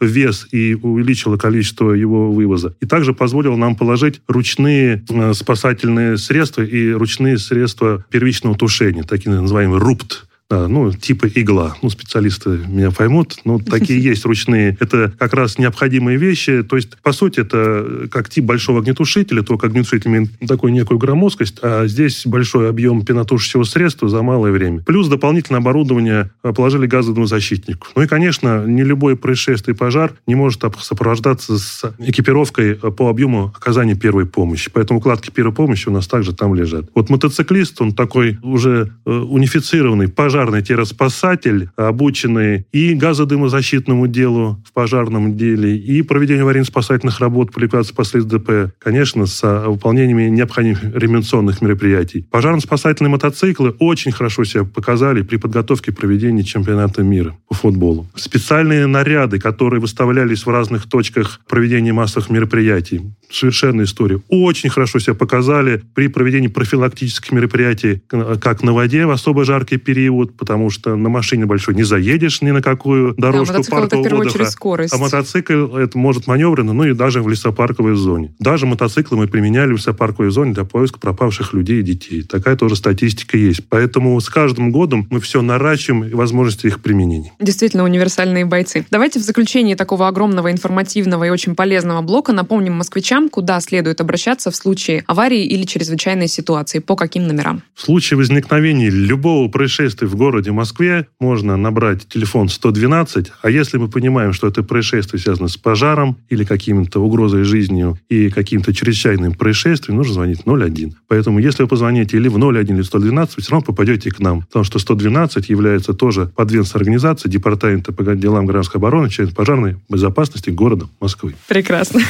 вес 0.00 0.46
и 0.52 0.74
увеличило 0.74 1.36
количество 1.36 1.92
его 1.92 2.32
вывоза. 2.32 2.74
И 2.80 2.86
также 2.86 3.14
позволило 3.14 3.56
нам 3.56 3.76
положить 3.76 4.20
ручные 4.28 5.04
э, 5.08 5.34
спасательные 5.34 6.18
средства 6.18 6.62
и 6.62 6.90
ручные 6.90 7.38
средства 7.38 8.04
первичного 8.10 8.56
тушения, 8.56 9.02
такие 9.02 9.30
называемые 9.40 9.78
РУПТ 9.78 10.25
да, 10.48 10.68
ну, 10.68 10.92
типа 10.92 11.26
игла. 11.26 11.76
Ну, 11.82 11.90
специалисты 11.90 12.60
меня 12.68 12.92
поймут. 12.92 13.36
Ну, 13.44 13.58
такие 13.70 14.00
есть 14.00 14.24
ручные. 14.24 14.76
Это 14.78 15.12
как 15.18 15.34
раз 15.34 15.58
необходимые 15.58 16.18
вещи. 16.18 16.62
То 16.62 16.76
есть, 16.76 16.96
по 17.02 17.12
сути, 17.12 17.40
это 17.40 18.08
как 18.10 18.28
тип 18.28 18.44
большого 18.44 18.78
огнетушителя, 18.78 19.42
только 19.42 19.66
огнетушитель 19.66 20.08
имеет 20.10 20.38
такую 20.46 20.72
некую 20.72 20.98
громоздкость, 20.98 21.58
а 21.62 21.86
здесь 21.88 22.26
большой 22.26 22.68
объем 22.68 23.04
пенотушащего 23.04 23.64
средства 23.64 24.08
за 24.08 24.22
малое 24.22 24.52
время. 24.52 24.82
Плюс 24.82 25.08
дополнительное 25.08 25.60
оборудование 25.60 26.30
положили 26.42 26.86
газовому 26.86 27.26
защитнику. 27.26 27.88
Ну 27.96 28.02
и, 28.02 28.06
конечно, 28.06 28.64
не 28.66 28.84
любое 28.84 29.16
происшествие 29.16 29.74
и 29.74 29.76
пожар 29.76 30.14
не 30.28 30.36
может 30.36 30.62
сопровождаться 30.80 31.58
с 31.58 31.92
экипировкой 31.98 32.76
по 32.76 33.08
объему 33.08 33.52
оказания 33.56 33.96
первой 33.96 34.26
помощи. 34.26 34.70
Поэтому 34.72 35.00
укладки 35.00 35.30
первой 35.30 35.52
помощи 35.52 35.88
у 35.88 35.92
нас 35.92 36.06
также 36.06 36.32
там 36.32 36.54
лежат. 36.54 36.86
Вот 36.94 37.10
мотоциклист, 37.10 37.80
он 37.80 37.92
такой 37.94 38.38
уже 38.42 38.92
э, 39.04 39.10
унифицированный 39.10 40.08
пожар 40.08 40.35
пожарный 40.36 40.60
терроспасатель, 40.60 41.70
обученный 41.76 42.66
и 42.70 42.92
газодымозащитному 42.92 44.06
делу 44.06 44.62
в 44.68 44.74
пожарном 44.74 45.34
деле, 45.34 45.78
и 45.78 46.02
проведению 46.02 46.44
аварийно-спасательных 46.44 47.20
работ 47.20 47.52
по 47.52 47.58
ликвидации 47.58 47.94
последствий 47.94 48.38
ДП, 48.38 48.74
конечно, 48.78 49.24
с 49.24 49.64
выполнениями 49.66 50.24
необходимых 50.24 50.82
ремонтационных 50.94 51.62
мероприятий. 51.62 52.26
Пожарно-спасательные 52.30 53.08
мотоциклы 53.08 53.74
очень 53.78 54.12
хорошо 54.12 54.44
себя 54.44 54.64
показали 54.64 55.22
при 55.22 55.38
подготовке 55.38 55.90
и 55.90 55.94
проведении 55.94 56.42
чемпионата 56.42 57.02
мира 57.02 57.34
по 57.48 57.54
футболу. 57.54 58.06
Специальные 58.14 58.86
наряды, 58.86 59.38
которые 59.38 59.80
выставлялись 59.80 60.44
в 60.44 60.50
разных 60.50 60.86
точках 60.86 61.40
проведения 61.48 61.94
массовых 61.94 62.28
мероприятий, 62.28 63.00
совершенная 63.30 63.86
история, 63.86 64.20
очень 64.28 64.68
хорошо 64.68 64.98
себя 64.98 65.14
показали 65.14 65.82
при 65.94 66.08
проведении 66.08 66.48
профилактических 66.48 67.32
мероприятий 67.32 68.02
как 68.08 68.62
на 68.62 68.74
воде 68.74 69.06
в 69.06 69.10
особо 69.10 69.46
жаркий 69.46 69.78
период, 69.78 70.25
идут, 70.26 70.36
потому 70.36 70.70
что 70.70 70.96
на 70.96 71.08
машине 71.08 71.46
большой 71.46 71.74
не 71.74 71.82
заедешь 71.82 72.42
ни 72.42 72.50
на 72.50 72.62
какую 72.62 73.14
дорожку 73.14 73.54
да, 73.54 73.62
парка 73.68 73.96
отдыха. 73.96 74.46
Скорость. 74.46 74.94
А 74.94 74.98
мотоцикл 74.98 75.76
это 75.76 75.98
может 75.98 76.26
маневренно, 76.26 76.72
ну 76.72 76.84
и 76.84 76.92
даже 76.92 77.22
в 77.22 77.28
лесопарковой 77.28 77.96
зоне. 77.96 78.34
Даже 78.38 78.66
мотоциклы 78.66 79.16
мы 79.16 79.28
применяли 79.28 79.72
в 79.72 79.76
лесопарковой 79.76 80.30
зоне 80.30 80.54
для 80.54 80.64
поиска 80.64 80.98
пропавших 80.98 81.52
людей 81.52 81.80
и 81.80 81.82
детей. 81.82 82.22
Такая 82.22 82.56
тоже 82.56 82.76
статистика 82.76 83.36
есть. 83.36 83.62
Поэтому 83.68 84.18
с 84.20 84.28
каждым 84.28 84.70
годом 84.72 85.06
мы 85.10 85.20
все 85.20 85.42
наращиваем 85.42 86.10
возможности 86.16 86.66
их 86.66 86.80
применения. 86.80 87.32
Действительно 87.40 87.84
универсальные 87.84 88.44
бойцы. 88.44 88.86
Давайте 88.90 89.18
в 89.18 89.22
заключении 89.22 89.74
такого 89.74 90.08
огромного 90.08 90.50
информативного 90.50 91.24
и 91.24 91.30
очень 91.30 91.54
полезного 91.54 92.02
блока 92.02 92.32
напомним 92.32 92.74
москвичам, 92.74 93.28
куда 93.28 93.60
следует 93.60 94.00
обращаться 94.00 94.50
в 94.50 94.56
случае 94.56 95.04
аварии 95.06 95.44
или 95.44 95.64
чрезвычайной 95.64 96.28
ситуации, 96.28 96.78
по 96.78 96.96
каким 96.96 97.26
номерам. 97.26 97.62
В 97.74 97.82
случае 97.82 98.18
возникновения 98.18 98.90
любого 98.90 99.48
происшествия 99.48 100.08
в 100.08 100.15
в 100.16 100.18
городе 100.18 100.50
Москве 100.50 101.08
можно 101.20 101.58
набрать 101.58 102.08
телефон 102.08 102.48
112, 102.48 103.32
а 103.42 103.50
если 103.50 103.76
мы 103.76 103.88
понимаем, 103.88 104.32
что 104.32 104.46
это 104.46 104.62
происшествие 104.62 105.20
связано 105.20 105.48
с 105.48 105.58
пожаром 105.58 106.16
или 106.30 106.42
каким-то 106.42 107.00
угрозой 107.00 107.44
жизнью 107.44 107.98
и 108.08 108.30
каким-то 108.30 108.72
чрезвычайным 108.72 109.34
происшествием, 109.34 109.98
нужно 109.98 110.14
звонить 110.14 110.40
01. 110.46 110.94
Поэтому 111.06 111.38
если 111.38 111.64
вы 111.64 111.68
позвоните 111.68 112.16
или 112.16 112.28
в 112.28 112.38
01, 112.38 112.76
или 112.76 112.82
в 112.82 112.86
112, 112.86 113.36
вы 113.36 113.42
все 113.42 113.50
равно 113.50 113.66
попадете 113.66 114.10
к 114.10 114.18
нам, 114.18 114.40
потому 114.40 114.64
что 114.64 114.78
112 114.78 115.50
является 115.50 115.92
тоже 115.92 116.32
подведомственной 116.34 116.80
организацией 116.80 117.30
Департамента 117.30 117.92
по 117.92 118.02
делам 118.14 118.46
гражданской 118.46 118.78
обороны, 118.78 119.10
часть 119.10 119.34
пожарной 119.34 119.76
безопасности 119.90 120.48
города 120.48 120.88
Москвы. 120.98 121.34
Прекрасно. 121.46 122.00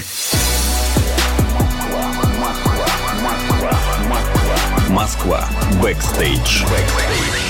Москва. 4.88 5.48
Бэкстейдж. 5.82 6.62
Бэкстейдж. 6.62 7.45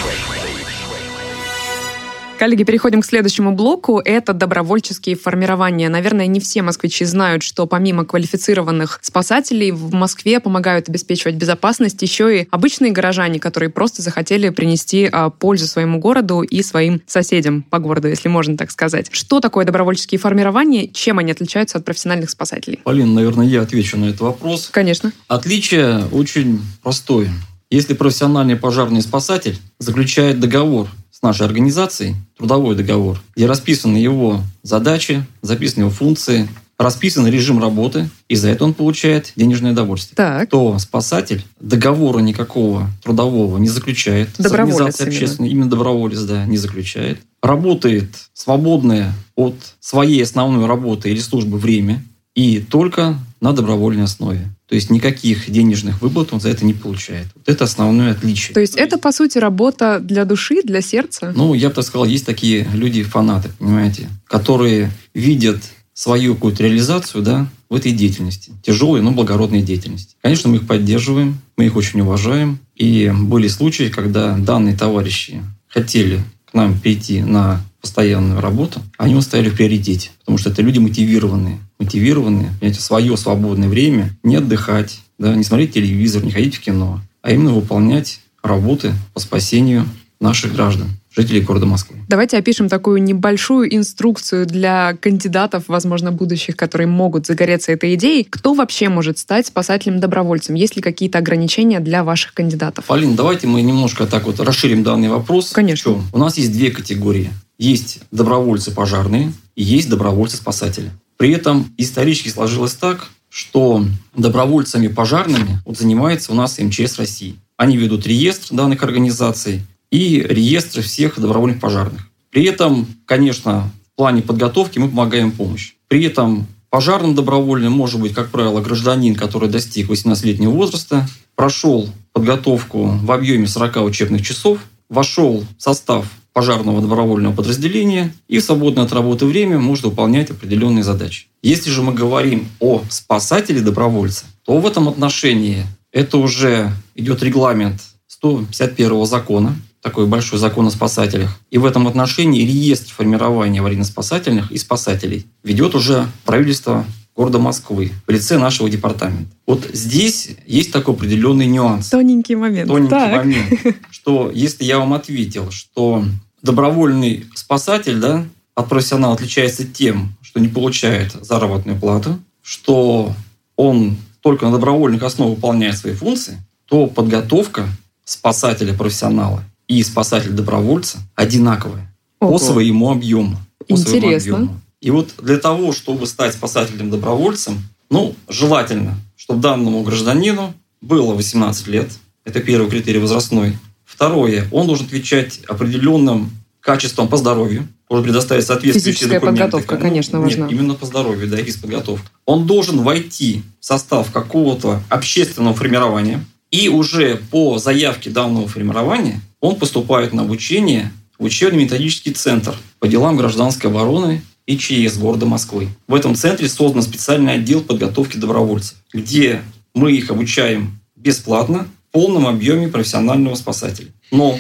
Коллеги, 2.39 2.65
переходим 2.65 3.01
к 3.01 3.07
следующему 3.07 3.53
блоку. 3.53 3.99
Это 4.05 4.35
добровольческие 4.35 5.17
формирования. 5.17 5.89
Наверное, 5.89 6.27
не 6.27 6.39
все 6.39 6.61
москвичи 6.61 7.07
знают, 7.07 7.43
что 7.43 7.67
помимо 7.67 8.05
квалифицированных 8.05 8.99
спасателей 9.01 9.71
в 9.71 9.95
Москве 9.95 10.39
помогают 10.39 10.91
обеспечивать 10.91 11.37
безопасность 11.37 12.03
еще 12.03 12.43
и 12.43 12.49
обычные 12.51 12.93
горожане, 12.93 13.41
которые 13.41 13.71
просто 13.71 14.03
захотели 14.03 14.51
принести 14.51 15.09
а, 15.11 15.31
пользу 15.31 15.67
своему 15.67 15.99
городу 15.99 16.43
и 16.43 16.63
своим 16.63 17.01
соседям 17.07 17.63
по 17.63 17.79
городу, 17.79 18.09
если 18.09 18.29
можно 18.29 18.59
так 18.59 18.71
сказать. 18.71 19.09
Что 19.13 19.41
такое 19.41 19.65
добровольческие 19.65 20.19
формирования? 20.19 20.89
Чем 20.89 21.19
они 21.19 21.33
отличаются 21.33 21.79
от 21.79 21.87
профессиональных 21.87 22.29
спасателей? 22.29 22.81
Полин, 22.85 23.15
наверное, 23.15 23.47
я 23.47 23.63
отвечу 23.63 23.97
на 23.97 24.07
этот 24.07 24.21
вопрос. 24.21 24.69
Конечно. 24.71 25.11
Отличие 25.27 26.05
очень 26.13 26.61
простое. 26.83 27.31
Если 27.71 27.95
профессиональный 27.95 28.57
пожарный 28.57 29.01
спасатель 29.01 29.59
заключает 29.79 30.39
договор 30.39 30.89
с 31.17 31.23
нашей 31.23 31.47
организацией, 31.47 32.15
трудовой 32.37 32.77
договор, 32.77 33.23
где 33.35 33.47
расписаны 33.47 33.97
его 33.97 34.43
задачи, 34.63 35.25
записаны 35.41 35.85
его 35.85 35.91
функции, 35.91 36.47
расписан 36.79 37.27
режим 37.27 37.59
работы, 37.59 38.11
и 38.29 38.37
за 38.37 38.49
это 38.49 38.65
он 38.65 38.75
получает 38.75 39.33
денежное 39.35 39.73
удовольствие. 39.73 40.15
Так. 40.15 40.51
То 40.51 40.79
спасатель 40.79 41.43
договора 41.59 42.19
никакого 42.19 42.91
трудового 43.03 43.57
не 43.57 43.69
заключает. 43.69 44.29
с 44.37 44.43
Доброволец 44.43 45.01
организацией 45.01 45.47
именно. 45.47 45.51
именно 45.53 45.71
доброволец, 45.71 46.21
да, 46.21 46.45
не 46.45 46.59
заключает. 46.59 47.19
Работает 47.43 48.11
свободное 48.35 49.15
от 49.37 49.55
своей 49.81 50.23
основной 50.23 50.67
работы 50.67 51.11
или 51.11 51.21
службы 51.21 51.57
время 51.57 52.05
и 52.35 52.61
только 52.61 53.19
на 53.41 53.55
добровольной 53.55 54.05
основе. 54.05 54.51
То 54.69 54.75
есть 54.75 54.91
никаких 54.91 55.49
денежных 55.51 56.03
выплат 56.03 56.33
он 56.33 56.41
за 56.41 56.49
это 56.49 56.65
не 56.65 56.75
получает. 56.75 57.29
Вот 57.35 57.49
это 57.49 57.65
основное 57.65 58.13
отличие. 58.13 58.53
То 58.53 58.61
есть 58.61 58.75
это, 58.75 58.99
по 58.99 59.13
сути, 59.13 59.39
работа 59.39 60.01
для 60.01 60.25
души, 60.25 60.63
для 60.63 60.81
сердца? 60.81 61.33
Ну, 61.37 61.55
я 61.55 61.69
бы 61.69 61.75
так 61.75 61.85
сказал, 61.85 62.05
есть 62.05 62.27
такие 62.27 62.67
люди-фанаты, 62.75 63.51
понимаете, 63.59 64.09
которые 64.27 64.91
видят 65.15 65.63
свою 65.95 66.35
какую-то 66.35 66.65
реализацию 66.65 67.23
да, 67.23 67.49
в 67.71 67.75
этой 67.75 67.93
деятельности. 67.93 68.53
Тяжелой, 68.63 69.01
но 69.03 69.13
благородной 69.13 69.63
деятельности. 69.63 70.17
Конечно, 70.21 70.51
мы 70.51 70.57
их 70.57 70.67
поддерживаем, 70.67 71.39
мы 71.57 71.67
их 71.67 71.77
очень 71.77 72.01
уважаем. 72.01 72.59
И 72.75 73.11
были 73.15 73.49
случаи, 73.49 73.89
когда 73.89 74.37
данные 74.37 74.77
товарищи 74.77 75.43
хотели 75.69 76.23
к 76.51 76.55
нам 76.55 76.79
перейти 76.79 77.23
на 77.23 77.63
постоянную 77.87 78.41
работу, 78.41 78.81
они 78.99 79.13
его 79.13 79.21
ставили 79.21 79.49
в 79.49 79.55
приоритете. 79.55 80.11
Потому 80.21 80.39
что 80.39 80.51
это 80.51 80.61
люди 80.61 80.81
мотивированные. 80.81 81.59
Мотивированные, 81.79 82.51
понимаете, 82.59 82.81
свое 82.81 83.17
свободное 83.17 83.69
время 83.69 84.11
не 84.25 84.37
отдыхать, 84.37 85.01
да, 85.19 85.35
не 85.37 85.45
смотреть 85.45 85.75
телевизор, 85.75 86.25
не 86.25 86.33
ходить 86.33 86.57
в 86.57 86.61
кино, 86.61 87.01
а 87.23 87.31
именно 87.31 87.53
выполнять 87.53 88.21
работы 88.43 88.93
по 89.15 89.21
спасению 89.21 89.87
наших 90.19 90.55
граждан, 90.55 90.89
жителей 91.15 91.43
города 91.43 91.67
Москвы. 91.67 91.97
Давайте 92.09 92.39
опишем 92.39 92.69
такую 92.69 93.03
небольшую 93.03 93.75
инструкцию 93.75 94.47
для 94.47 94.97
кандидатов, 95.01 95.65
возможно, 95.69 96.11
будущих, 96.11 96.57
которые 96.57 96.89
могут 96.89 97.27
загореться 97.27 97.71
этой 97.71 97.95
идеей. 97.95 98.25
Кто 98.25 98.55
вообще 98.55 98.89
может 98.89 99.19
стать 99.19 99.47
спасателем-добровольцем? 99.47 100.55
Есть 100.57 100.75
ли 100.75 100.83
какие-то 100.83 101.19
ограничения 101.19 101.81
для 101.81 102.03
ваших 102.03 102.35
кандидатов? 102.35 102.87
Полин, 102.87 103.15
давайте 103.15 103.47
мы 103.47 103.63
немножко 103.63 104.07
так 104.07 104.25
вот 104.25 104.41
расширим 104.41 104.83
данный 104.83 105.09
вопрос. 105.09 105.51
Конечно. 105.51 105.93
Чем? 105.93 106.05
У 106.13 106.19
нас 106.19 106.37
есть 106.37 106.53
две 106.53 106.71
категории. 106.71 107.31
Есть 107.59 108.01
добровольцы 108.11 108.71
пожарные 108.71 109.33
и 109.55 109.63
есть 109.63 109.89
добровольцы-спасатели. 109.89 110.91
При 111.17 111.31
этом 111.31 111.73
исторически 111.79 112.29
сложилось 112.29 112.75
так, 112.75 113.09
что 113.29 113.85
добровольцами 114.15 114.89
пожарными 114.89 115.61
вот 115.65 115.79
занимается 115.79 116.33
у 116.33 116.35
нас 116.35 116.59
МЧС 116.59 116.99
России. 116.99 117.37
Они 117.57 117.77
ведут 117.77 118.07
реестр 118.07 118.55
данных 118.55 118.83
организаций 118.83 119.63
и 119.91 120.21
реестры 120.21 120.83
всех 120.83 121.19
добровольных 121.19 121.61
пожарных. 121.61 122.09
При 122.31 122.45
этом, 122.45 122.87
конечно, 123.07 123.71
в 123.93 123.97
плане 123.97 124.23
подготовки 124.23 124.79
мы 124.79 124.89
помогаем 124.89 125.33
помощь. 125.33 125.73
При 125.89 126.05
этом 126.05 126.47
пожарным 126.69 127.15
добровольным 127.15 127.73
может 127.73 128.01
быть, 128.01 128.13
как 128.13 128.29
правило, 128.31 128.61
гражданин, 128.61 129.15
который 129.15 129.49
достиг 129.49 129.89
18-летнего 129.89 130.51
возраста, 130.51 131.09
прошел 131.35 131.89
подготовку 132.13 132.87
в 132.87 133.11
объеме 133.11 133.47
40 133.47 133.77
учебных 133.79 134.27
часов, 134.27 134.59
вошел 134.91 135.45
в 135.57 135.63
состав 135.63 136.07
пожарного 136.37 136.83
добровольного 136.83 137.33
подразделения 137.33 138.13
и 138.29 138.41
в 138.41 138.45
свободное 138.45 138.85
от 138.85 138.93
работы 138.93 139.25
время 139.25 139.59
может 139.59 139.87
выполнять 139.87 140.29
определенные 140.29 140.85
задачи. 140.85 141.29
Если 141.43 141.71
же 141.71 141.81
мы 141.81 141.95
говорим 141.95 142.47
о 142.61 142.83
спасателе-добровольце, 142.91 144.27
то 144.45 144.59
в 144.59 144.67
этом 144.67 144.87
отношении 144.87 145.65
это 145.93 146.19
уже 146.19 146.73
идет 146.95 147.23
регламент 147.23 147.81
151 148.09 149.07
закона, 149.07 149.57
такой 149.81 150.07
большой 150.07 150.39
закон 150.39 150.67
о 150.67 150.71
спасателях. 150.71 151.41
И 151.51 151.57
в 151.57 151.65
этом 151.65 151.89
отношении 151.89 152.43
реестр 152.43 152.93
формирования 152.93 153.61
аварийно-спасательных 153.61 154.53
и 154.53 154.59
спасателей 154.59 155.25
ведет 155.43 155.75
уже 155.75 156.07
правительство 156.27 156.85
города 157.17 157.39
Москвы 157.39 157.93
в 158.07 158.11
лице 158.11 158.37
нашего 158.37 158.69
департамента. 158.69 159.35
Вот 159.47 159.67
здесь 159.73 160.37
есть 160.47 160.71
такой 160.71 160.93
определенный 160.93 161.47
нюанс 161.47 161.89
Тоненький 161.89 162.37
момент. 162.37 162.69
тоненький 162.69 162.91
Так. 162.91 163.25
момент, 163.25 163.77
что 163.91 164.31
если 164.35 164.65
я 164.65 164.79
вам 164.79 164.93
ответил, 164.93 165.51
что 165.51 166.05
добровольный 166.43 167.27
спасатель, 167.35 167.99
да, 167.99 168.25
от 168.55 168.69
профессионала 168.69 169.15
отличается 169.15 169.67
тем, 169.67 170.17
что 170.23 170.41
не 170.41 170.49
получает 170.49 171.13
заработную 171.13 171.79
плату, 171.79 172.19
что 172.43 173.15
он 173.57 173.97
только 174.21 174.47
на 174.47 174.53
добровольных 174.53 175.03
основах 175.03 175.37
выполняет 175.37 175.77
свои 175.77 175.95
функции, 175.95 176.39
то 176.67 176.87
подготовка 176.87 177.69
спасателя-профессионала 178.05 179.45
и 179.69 179.83
спасателя-добровольца 179.83 180.99
одинаковая 181.15 181.93
Ого. 182.21 182.33
по 182.33 182.39
своему 182.39 182.91
объему. 182.91 183.37
по 183.69 183.77
своему 183.77 183.99
Интересно. 183.99 184.37
объему. 184.37 184.61
И 184.81 184.91
вот 184.91 185.15
для 185.23 185.39
того, 185.39 185.73
чтобы 185.73 186.07
стать 186.07 186.35
спасателем-добровольцем, 186.35 187.59
ну, 187.91 188.15
желательно, 188.29 188.99
чтобы 189.17 189.41
данному 189.41 189.83
гражданину 189.83 190.55
было 190.81 191.15
18 191.15 191.67
лет. 191.67 191.91
Это 192.25 192.41
первый 192.41 192.71
критерий 192.71 192.99
возрастной. 192.99 193.57
Второе, 193.87 194.47
он 194.51 194.67
должен 194.67 194.87
отвечать 194.87 195.41
определенным 195.49 196.31
качеством 196.61 197.09
по 197.09 197.17
здоровью, 197.17 197.69
должен 197.89 198.05
предоставить 198.05 198.45
соответствующие 198.45 198.95
Физическая 198.95 199.21
документы. 199.21 199.43
подготовка, 199.43 199.77
конечно, 199.79 200.21
важна. 200.21 200.47
Нет, 200.47 200.53
именно 200.59 200.75
по 200.75 200.85
здоровью, 200.85 201.29
да, 201.29 201.37
физподготовка. 201.37 202.11
Он 202.25 202.47
должен 202.47 202.81
войти 202.81 203.43
в 203.61 203.65
состав 203.65 204.11
какого-то 204.11 204.83
общественного 204.89 205.55
формирования, 205.55 206.25
и 206.51 206.69
уже 206.69 207.17
по 207.31 207.59
заявке 207.59 208.11
данного 208.11 208.49
формирования 208.49 209.21
он 209.41 209.57
поступает 209.57 210.13
на 210.13 210.23
обучение 210.23 210.93
в 211.19 211.25
учебно-методический 211.25 212.13
центр 212.13 212.55
по 212.81 212.89
делам 212.89 213.17
гражданской 213.17 213.71
обороны 213.71 214.23
и 214.47 214.59
ЧС 214.59 214.97
города 214.97 215.27
Москвы. 215.27 215.69
В 215.87 215.95
этом 215.95 216.15
центре 216.15 216.49
создан 216.49 216.83
специальный 216.83 217.35
отдел 217.35 217.61
подготовки 217.61 218.17
добровольцев, 218.17 218.77
где 218.93 219.43
мы 219.75 219.93
их 219.93 220.11
обучаем 220.11 220.79
бесплатно 220.95 221.69
полном 221.97 222.27
объеме 222.27 222.69
профессионального 222.69 223.37
спасателя. 223.37 223.89
Но 224.11 224.39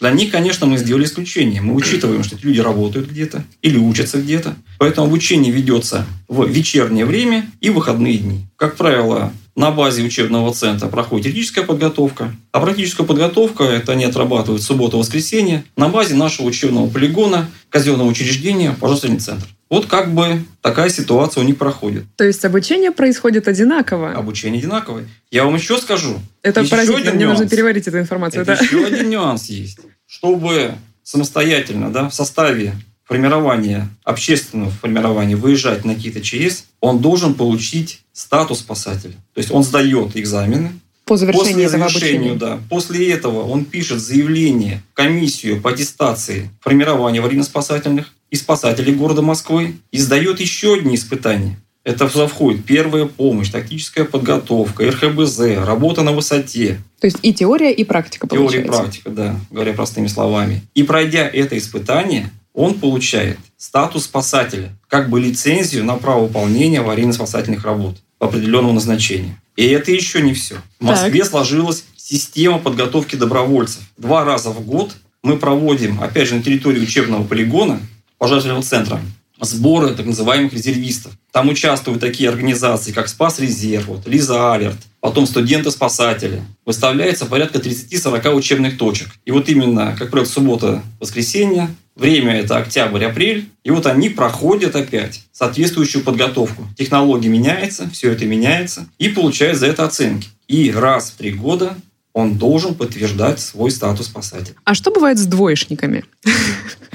для 0.00 0.10
них, 0.10 0.32
конечно, 0.32 0.66
мы 0.66 0.76
сделали 0.76 1.04
исключение. 1.04 1.60
Мы 1.60 1.72
учитываем, 1.74 2.24
что 2.24 2.34
эти 2.34 2.44
люди 2.44 2.58
работают 2.58 3.08
где-то 3.08 3.44
или 3.62 3.78
учатся 3.78 4.20
где-то. 4.20 4.56
Поэтому 4.80 5.06
обучение 5.06 5.52
ведется 5.52 6.04
в 6.26 6.44
вечернее 6.48 7.06
время 7.06 7.48
и 7.60 7.70
выходные 7.70 8.18
дни. 8.18 8.40
Как 8.56 8.74
правило, 8.74 9.32
на 9.56 9.70
базе 9.70 10.02
учебного 10.02 10.52
центра 10.52 10.86
проходит 10.86 11.24
теоретическая 11.24 11.62
подготовка, 11.62 12.34
а 12.52 12.60
практическая 12.60 13.04
подготовка– 13.04 13.64
это 13.64 13.92
они 13.92 14.04
отрабатывают 14.04 14.62
в 14.62 14.66
субботу-воскресенье 14.66 15.64
на 15.76 15.88
базе 15.88 16.14
нашего 16.14 16.46
учебного 16.46 16.88
полигона, 16.88 17.48
казенного 17.70 18.06
учреждения, 18.06 18.76
пожарный 18.78 19.18
центр. 19.18 19.46
Вот 19.68 19.86
как 19.86 20.14
бы 20.14 20.44
такая 20.60 20.88
ситуация 20.90 21.42
у 21.42 21.44
них 21.44 21.56
проходит. 21.56 22.04
То 22.16 22.24
есть 22.24 22.44
обучение 22.44 22.92
происходит 22.92 23.48
одинаково. 23.48 24.12
Обучение 24.12 24.60
одинаковое. 24.60 25.08
Я 25.32 25.44
вам 25.44 25.56
еще 25.56 25.78
скажу. 25.78 26.20
Это 26.42 26.60
еще 26.60 26.70
поразительно. 26.70 27.00
один 27.00 27.16
Мне 27.16 27.26
нужно 27.26 27.40
нюанс. 27.40 27.50
переварить 27.50 27.88
эту 27.88 27.98
информацию. 27.98 28.42
Это 28.42 28.56
да. 28.56 28.62
еще 28.62 28.84
один 28.84 29.10
нюанс 29.10 29.46
есть. 29.46 29.78
Чтобы 30.06 30.74
самостоятельно, 31.02 31.92
да, 31.92 32.08
в 32.08 32.14
составе 32.14 32.74
формирования, 33.06 33.88
общественного 34.04 34.70
формирования 34.70 35.36
выезжать 35.36 35.84
на 35.84 35.94
какие-то 35.94 36.20
ЧС, 36.20 36.64
он 36.80 36.98
должен 36.98 37.34
получить 37.34 38.02
статус 38.12 38.60
спасателя. 38.60 39.14
То 39.32 39.38
есть 39.38 39.50
он 39.50 39.62
сдает 39.62 40.16
экзамены. 40.16 40.72
По 41.04 41.16
завершении 41.16 41.66
После 41.66 41.68
завершения, 41.68 42.34
да, 42.34 42.58
после 42.68 43.12
этого 43.12 43.44
он 43.44 43.64
пишет 43.64 44.00
заявление 44.00 44.82
в 44.92 44.96
комиссию 44.96 45.60
по 45.60 45.70
аттестации 45.70 46.50
формирования 46.60 47.20
аварийно-спасательных 47.20 48.06
и 48.30 48.36
спасателей 48.36 48.92
города 48.92 49.22
Москвы 49.22 49.76
и 49.92 49.98
сдает 49.98 50.40
еще 50.40 50.74
одни 50.74 50.96
испытания. 50.96 51.60
Это 51.84 52.08
входит 52.08 52.64
первая 52.64 53.06
помощь, 53.06 53.50
тактическая 53.50 54.04
подготовка, 54.04 54.90
РХБЗ, 54.90 55.64
работа 55.64 56.02
на 56.02 56.10
высоте, 56.10 56.80
То 57.00 57.06
есть 57.06 57.18
и 57.22 57.32
теория, 57.32 57.72
и 57.72 57.84
практика 57.84 58.26
Теория 58.26 58.62
и 58.62 58.64
получается. 58.64 58.82
практика, 58.82 59.10
да, 59.10 59.36
говоря 59.52 59.72
простыми 59.72 60.08
словами. 60.08 60.62
И 60.74 60.82
пройдя 60.82 61.28
это 61.28 61.56
испытание, 61.56 62.32
он 62.56 62.80
получает 62.80 63.38
статус 63.58 64.04
спасателя, 64.04 64.76
как 64.88 65.10
бы 65.10 65.20
лицензию 65.20 65.84
на 65.84 65.96
право 65.96 66.22
выполнения 66.22 66.80
аварийно-спасательных 66.80 67.62
работ 67.62 67.98
по 68.18 68.26
определенному 68.26 68.72
назначению. 68.72 69.38
И 69.56 69.66
это 69.66 69.92
еще 69.92 70.22
не 70.22 70.32
все. 70.32 70.56
В 70.80 70.84
Москве 70.84 71.24
сложилась 71.24 71.84
система 71.96 72.58
подготовки 72.58 73.14
добровольцев. 73.14 73.82
Два 73.98 74.24
раза 74.24 74.50
в 74.50 74.64
год 74.64 74.96
мы 75.22 75.36
проводим, 75.36 76.02
опять 76.02 76.28
же, 76.28 76.36
на 76.36 76.42
территории 76.42 76.80
учебного 76.80 77.24
полигона, 77.24 77.80
пожарного 78.16 78.62
центра, 78.62 79.00
сборы 79.40 79.94
так 79.94 80.06
называемых 80.06 80.52
резервистов. 80.52 81.12
Там 81.32 81.48
участвуют 81.48 82.00
такие 82.00 82.28
организации, 82.28 82.92
как 82.92 83.08
Спас 83.08 83.38
Резерв, 83.38 83.86
вот, 83.86 84.06
Лиза 84.06 84.52
Алерт, 84.52 84.78
потом 85.00 85.26
студенты-спасатели. 85.26 86.42
Выставляется 86.64 87.26
порядка 87.26 87.58
30-40 87.58 88.34
учебных 88.34 88.78
точек. 88.78 89.08
И 89.24 89.30
вот 89.30 89.48
именно, 89.48 89.94
как 89.98 90.10
правило, 90.10 90.28
суббота, 90.28 90.82
воскресенье, 91.00 91.68
время 91.94 92.34
это 92.34 92.56
октябрь-апрель, 92.56 93.48
и 93.64 93.70
вот 93.70 93.86
они 93.86 94.08
проходят 94.10 94.76
опять 94.76 95.24
соответствующую 95.32 96.04
подготовку. 96.04 96.66
Технология 96.76 97.28
меняется, 97.28 97.88
все 97.90 98.12
это 98.12 98.24
меняется, 98.26 98.86
и 98.98 99.08
получают 99.08 99.58
за 99.58 99.66
это 99.66 99.84
оценки. 99.84 100.28
И 100.48 100.70
раз 100.70 101.10
в 101.10 101.16
три 101.16 101.32
года 101.32 101.76
он 102.16 102.38
должен 102.38 102.74
подтверждать 102.74 103.40
свой 103.40 103.70
статус 103.70 104.06
спасателя. 104.06 104.54
А 104.64 104.72
что 104.72 104.90
бывает 104.90 105.18
с 105.18 105.26
двоечниками? 105.26 106.02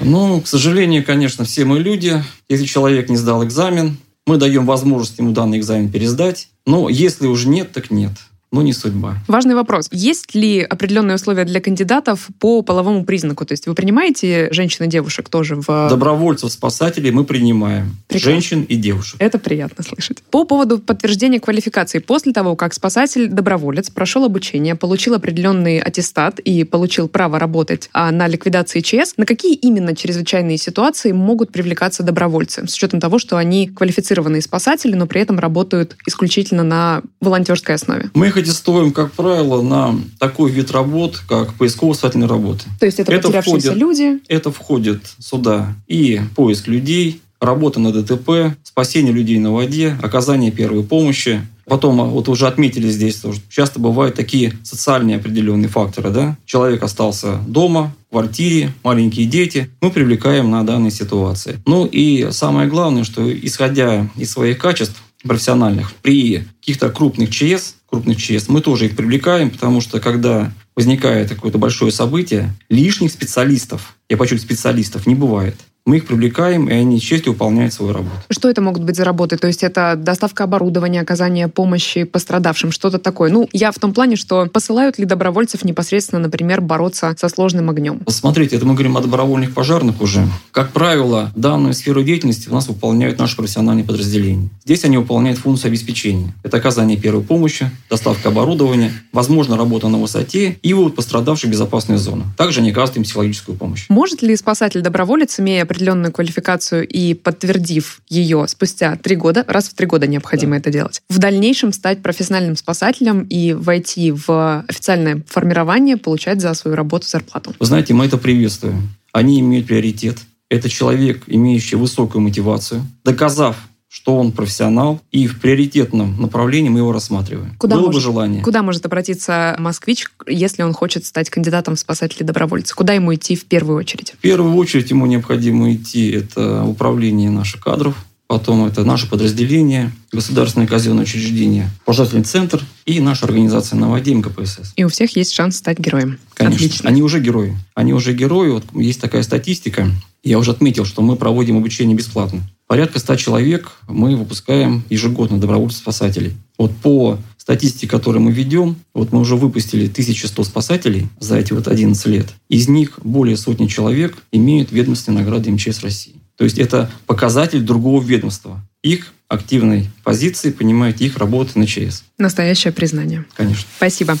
Ну, 0.00 0.40
к 0.40 0.48
сожалению, 0.48 1.04
конечно, 1.04 1.44
все 1.44 1.64
мы 1.64 1.78
люди. 1.78 2.24
Если 2.48 2.64
человек 2.64 3.08
не 3.08 3.16
сдал 3.16 3.44
экзамен, 3.44 3.98
Мы 4.26 4.36
даем 4.36 4.66
возможность 4.66 5.18
ему 5.18 5.32
данный 5.32 5.58
экзамен 5.58 5.90
пересдать. 5.90 6.48
Но 6.66 6.88
если 6.88 7.26
уже 7.26 7.48
нет, 7.48 7.72
так 7.72 7.90
нет 7.90 8.12
но 8.52 8.62
не 8.62 8.72
судьба. 8.72 9.16
Важный 9.26 9.54
вопрос. 9.54 9.88
Есть 9.90 10.34
ли 10.34 10.60
определенные 10.60 11.16
условия 11.16 11.44
для 11.44 11.60
кандидатов 11.60 12.28
по 12.38 12.62
половому 12.62 13.04
признаку? 13.04 13.44
То 13.46 13.52
есть 13.52 13.66
вы 13.66 13.74
принимаете 13.74 14.48
женщин 14.52 14.84
и 14.84 14.88
девушек 14.88 15.28
тоже 15.28 15.56
в... 15.56 15.88
Добровольцев, 15.88 16.52
спасателей 16.52 17.10
мы 17.10 17.24
принимаем. 17.24 17.96
Прекрасно. 18.08 18.30
Женщин 18.32 18.62
и 18.64 18.76
девушек. 18.76 19.16
Это 19.18 19.38
приятно 19.38 19.82
слышать. 19.82 20.22
По 20.30 20.44
поводу 20.44 20.78
подтверждения 20.78 21.40
квалификации. 21.40 21.98
После 21.98 22.32
того, 22.32 22.54
как 22.54 22.74
спасатель-доброволец 22.74 23.88
прошел 23.90 24.24
обучение, 24.24 24.74
получил 24.74 25.14
определенный 25.14 25.80
аттестат 25.80 26.38
и 26.38 26.64
получил 26.64 27.08
право 27.08 27.38
работать 27.38 27.88
а, 27.92 28.10
на 28.12 28.28
ликвидации 28.28 28.80
ЧС, 28.80 29.14
на 29.16 29.24
какие 29.24 29.54
именно 29.54 29.96
чрезвычайные 29.96 30.58
ситуации 30.58 31.12
могут 31.12 31.52
привлекаться 31.52 32.02
добровольцы? 32.02 32.66
С 32.68 32.74
учетом 32.74 33.00
того, 33.00 33.18
что 33.18 33.38
они 33.38 33.68
квалифицированные 33.68 34.42
спасатели, 34.42 34.94
но 34.94 35.06
при 35.06 35.22
этом 35.22 35.38
работают 35.38 35.96
исключительно 36.06 36.62
на 36.62 37.02
волонтерской 37.20 37.76
основе. 37.76 38.10
Мы 38.14 38.26
их 38.26 38.41
аттестуем, 38.42 38.92
как 38.92 39.12
правило, 39.12 39.62
на 39.62 39.98
такой 40.18 40.50
вид 40.50 40.70
работ, 40.70 41.22
как 41.28 41.54
поисково-спасательные 41.54 42.28
работы. 42.28 42.64
То 42.78 42.86
есть 42.86 43.00
это, 43.00 43.12
это 43.12 43.28
потерявшиеся 43.28 43.68
входит, 43.68 43.80
люди? 43.80 44.20
Это 44.28 44.52
входит 44.52 45.02
сюда 45.18 45.74
и 45.86 46.20
поиск 46.36 46.68
людей, 46.68 47.22
работа 47.40 47.80
на 47.80 47.92
ДТП, 47.92 48.56
спасение 48.62 49.12
людей 49.12 49.38
на 49.38 49.52
воде, 49.52 49.96
оказание 50.02 50.50
первой 50.50 50.84
помощи. 50.84 51.42
Потом, 51.64 52.00
а, 52.00 52.04
вот 52.04 52.28
уже 52.28 52.48
отметили 52.48 52.88
здесь, 52.88 53.18
что 53.18 53.32
часто 53.48 53.78
бывают 53.78 54.16
такие 54.16 54.52
социальные 54.64 55.16
определенные 55.16 55.68
факторы. 55.68 56.10
Да? 56.10 56.36
Человек 56.44 56.82
остался 56.82 57.38
дома, 57.46 57.94
в 58.08 58.12
квартире, 58.12 58.74
маленькие 58.82 59.26
дети. 59.26 59.70
Мы 59.80 59.90
привлекаем 59.90 60.50
на 60.50 60.66
данной 60.66 60.90
ситуации. 60.90 61.60
Ну 61.64 61.86
и 61.86 62.28
самое 62.30 62.68
главное, 62.68 63.04
что 63.04 63.32
исходя 63.32 64.10
из 64.16 64.30
своих 64.32 64.58
качеств, 64.58 65.02
профессиональных. 65.22 65.92
При 65.94 66.44
каких-то 66.60 66.90
крупных 66.90 67.30
ЧС, 67.30 67.76
крупных 67.92 68.16
ЧС, 68.16 68.48
мы 68.48 68.62
тоже 68.62 68.86
их 68.86 68.96
привлекаем, 68.96 69.50
потому 69.50 69.82
что 69.82 70.00
когда 70.00 70.50
возникает 70.74 71.28
какое-то 71.28 71.58
большое 71.58 71.92
событие, 71.92 72.54
лишних 72.70 73.12
специалистов, 73.12 73.96
я 74.08 74.16
подчеркиваю, 74.16 74.46
специалистов 74.46 75.06
не 75.06 75.14
бывает 75.14 75.56
мы 75.84 75.96
их 75.96 76.06
привлекаем, 76.06 76.68
и 76.68 76.72
они 76.72 77.00
честью 77.00 77.32
выполняют 77.32 77.72
свою 77.72 77.92
работу. 77.92 78.16
Что 78.30 78.48
это 78.48 78.60
могут 78.60 78.84
быть 78.84 78.96
за 78.96 79.04
работы? 79.04 79.36
То 79.36 79.48
есть 79.48 79.64
это 79.64 79.96
доставка 79.96 80.44
оборудования, 80.44 81.00
оказание 81.00 81.48
помощи 81.48 82.04
пострадавшим, 82.04 82.70
что-то 82.70 82.98
такое? 82.98 83.30
Ну, 83.30 83.48
я 83.52 83.72
в 83.72 83.78
том 83.78 83.92
плане, 83.92 84.16
что 84.16 84.46
посылают 84.46 84.98
ли 84.98 85.04
добровольцев 85.04 85.64
непосредственно, 85.64 86.20
например, 86.20 86.60
бороться 86.60 87.14
со 87.18 87.28
сложным 87.28 87.68
огнем? 87.70 88.00
Смотрите, 88.06 88.56
это 88.56 88.66
мы 88.66 88.74
говорим 88.74 88.96
о 88.96 89.00
добровольных 89.00 89.54
пожарных 89.54 90.00
уже. 90.00 90.26
Как 90.52 90.70
правило, 90.70 91.32
данную 91.34 91.74
сферу 91.74 92.02
деятельности 92.04 92.48
у 92.48 92.52
нас 92.52 92.68
выполняют 92.68 93.18
наши 93.18 93.36
профессиональные 93.36 93.84
подразделения. 93.84 94.50
Здесь 94.64 94.84
они 94.84 94.98
выполняют 94.98 95.38
функцию 95.38 95.70
обеспечения. 95.70 96.32
Это 96.44 96.58
оказание 96.58 96.96
первой 96.96 97.22
помощи, 97.22 97.70
доставка 97.90 98.28
оборудования, 98.28 98.92
возможно, 99.12 99.56
работа 99.56 99.88
на 99.88 99.98
высоте 99.98 100.58
и 100.62 100.74
вывод 100.74 100.94
пострадавших 100.94 101.48
в 101.48 101.52
безопасную 101.52 101.98
зону. 101.98 102.24
Также 102.36 102.60
они 102.60 102.70
оказывают 102.70 102.98
им 102.98 103.02
психологическую 103.02 103.58
помощь. 103.58 103.86
Может 103.88 104.22
ли 104.22 104.36
спасатель-доброволец, 104.36 105.40
имея 105.40 105.64
определенную 105.72 106.12
квалификацию 106.12 106.86
и 106.86 107.14
подтвердив 107.14 108.00
ее 108.08 108.46
спустя 108.48 108.96
три 108.96 109.16
года, 109.16 109.44
раз 109.48 109.68
в 109.68 109.74
три 109.74 109.86
года 109.86 110.06
необходимо 110.06 110.52
да. 110.52 110.58
это 110.58 110.70
делать, 110.70 111.02
в 111.08 111.18
дальнейшем 111.18 111.72
стать 111.72 112.02
профессиональным 112.02 112.56
спасателем 112.56 113.26
и 113.28 113.52
войти 113.52 114.12
в 114.12 114.64
официальное 114.68 115.22
формирование, 115.26 115.96
получать 115.96 116.40
за 116.40 116.54
свою 116.54 116.76
работу 116.76 117.08
зарплату. 117.08 117.54
Вы 117.58 117.66
знаете, 117.66 117.94
мы 117.94 118.06
это 118.06 118.18
приветствуем. 118.18 118.94
Они 119.12 119.40
имеют 119.40 119.66
приоритет. 119.66 120.18
Это 120.48 120.68
человек, 120.68 121.24
имеющий 121.26 121.76
высокую 121.76 122.22
мотивацию, 122.22 122.82
доказав 123.04 123.56
что 123.92 124.16
он 124.16 124.32
профессионал, 124.32 125.02
и 125.10 125.26
в 125.26 125.38
приоритетном 125.38 126.18
направлении 126.18 126.70
мы 126.70 126.78
его 126.78 126.92
рассматриваем. 126.92 127.54
Куда 127.58 127.76
Было 127.76 127.86
может, 127.86 128.00
бы 128.00 128.00
желание. 128.00 128.42
Куда 128.42 128.62
может 128.62 128.86
обратиться 128.86 129.54
москвич, 129.58 130.06
если 130.26 130.62
он 130.62 130.72
хочет 130.72 131.04
стать 131.04 131.28
кандидатом 131.28 131.76
в 131.76 131.78
спасатели-добровольцы? 131.78 132.74
Куда 132.74 132.94
ему 132.94 133.14
идти 133.14 133.36
в 133.36 133.44
первую 133.44 133.76
очередь? 133.76 134.12
В 134.12 134.16
первую 134.16 134.54
очередь 134.56 134.88
ему 134.88 135.04
необходимо 135.04 135.74
идти, 135.74 136.10
это 136.10 136.64
управление 136.64 137.28
наших 137.28 137.60
кадров, 137.60 137.94
потом 138.28 138.64
это 138.64 138.82
наше 138.82 139.10
подразделение, 139.10 139.92
государственное 140.10 140.66
казенное 140.66 141.02
учреждение, 141.02 141.68
пожарный 141.84 142.24
центр 142.24 142.62
и 142.86 142.98
наша 142.98 143.26
организация 143.26 143.78
на 143.78 143.90
воде 143.90 144.14
МКПСС. 144.14 144.72
И 144.74 144.84
у 144.84 144.88
всех 144.88 145.14
есть 145.16 145.34
шанс 145.34 145.58
стать 145.58 145.78
героем. 145.78 146.18
Конечно. 146.32 146.56
Отлично. 146.56 146.88
Они 146.88 147.02
уже 147.02 147.20
герои. 147.20 147.58
Они 147.74 147.92
уже 147.92 148.14
герои. 148.14 148.52
Вот 148.52 148.64
есть 148.72 149.02
такая 149.02 149.22
статистика. 149.22 149.90
Я 150.24 150.38
уже 150.38 150.52
отметил, 150.52 150.86
что 150.86 151.02
мы 151.02 151.16
проводим 151.16 151.58
обучение 151.58 151.94
бесплатно. 151.94 152.40
Порядка 152.72 153.00
100 153.00 153.16
человек 153.16 153.72
мы 153.86 154.16
выпускаем 154.16 154.82
ежегодно 154.88 155.38
добровольцев-спасателей. 155.38 156.32
Вот 156.56 156.74
по 156.74 157.18
статистике, 157.36 157.86
которую 157.86 158.22
мы 158.22 158.32
ведем, 158.32 158.76
вот 158.94 159.12
мы 159.12 159.20
уже 159.20 159.36
выпустили 159.36 159.88
1100 159.88 160.42
спасателей 160.42 161.08
за 161.20 161.36
эти 161.36 161.52
вот 161.52 161.68
11 161.68 162.06
лет. 162.06 162.28
Из 162.48 162.68
них 162.68 162.98
более 163.04 163.36
сотни 163.36 163.66
человек 163.66 164.16
имеют 164.32 164.72
ведомственные 164.72 165.18
награды 165.18 165.50
МЧС 165.50 165.82
России. 165.82 166.14
То 166.38 166.44
есть 166.44 166.58
это 166.58 166.90
показатель 167.04 167.60
другого 167.60 168.02
ведомства. 168.02 168.66
Их 168.82 169.12
активной 169.28 169.90
позиции, 170.02 170.50
понимаете, 170.50 171.04
их 171.04 171.18
работы 171.18 171.58
на 171.58 171.66
ЧС. 171.66 172.04
Настоящее 172.16 172.72
признание. 172.72 173.26
Конечно. 173.36 173.66
Спасибо. 173.76 174.16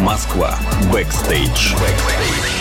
Москва. 0.00 0.58
Бэкстейдж. 0.92 1.72
Бэкстейдж. 1.72 2.53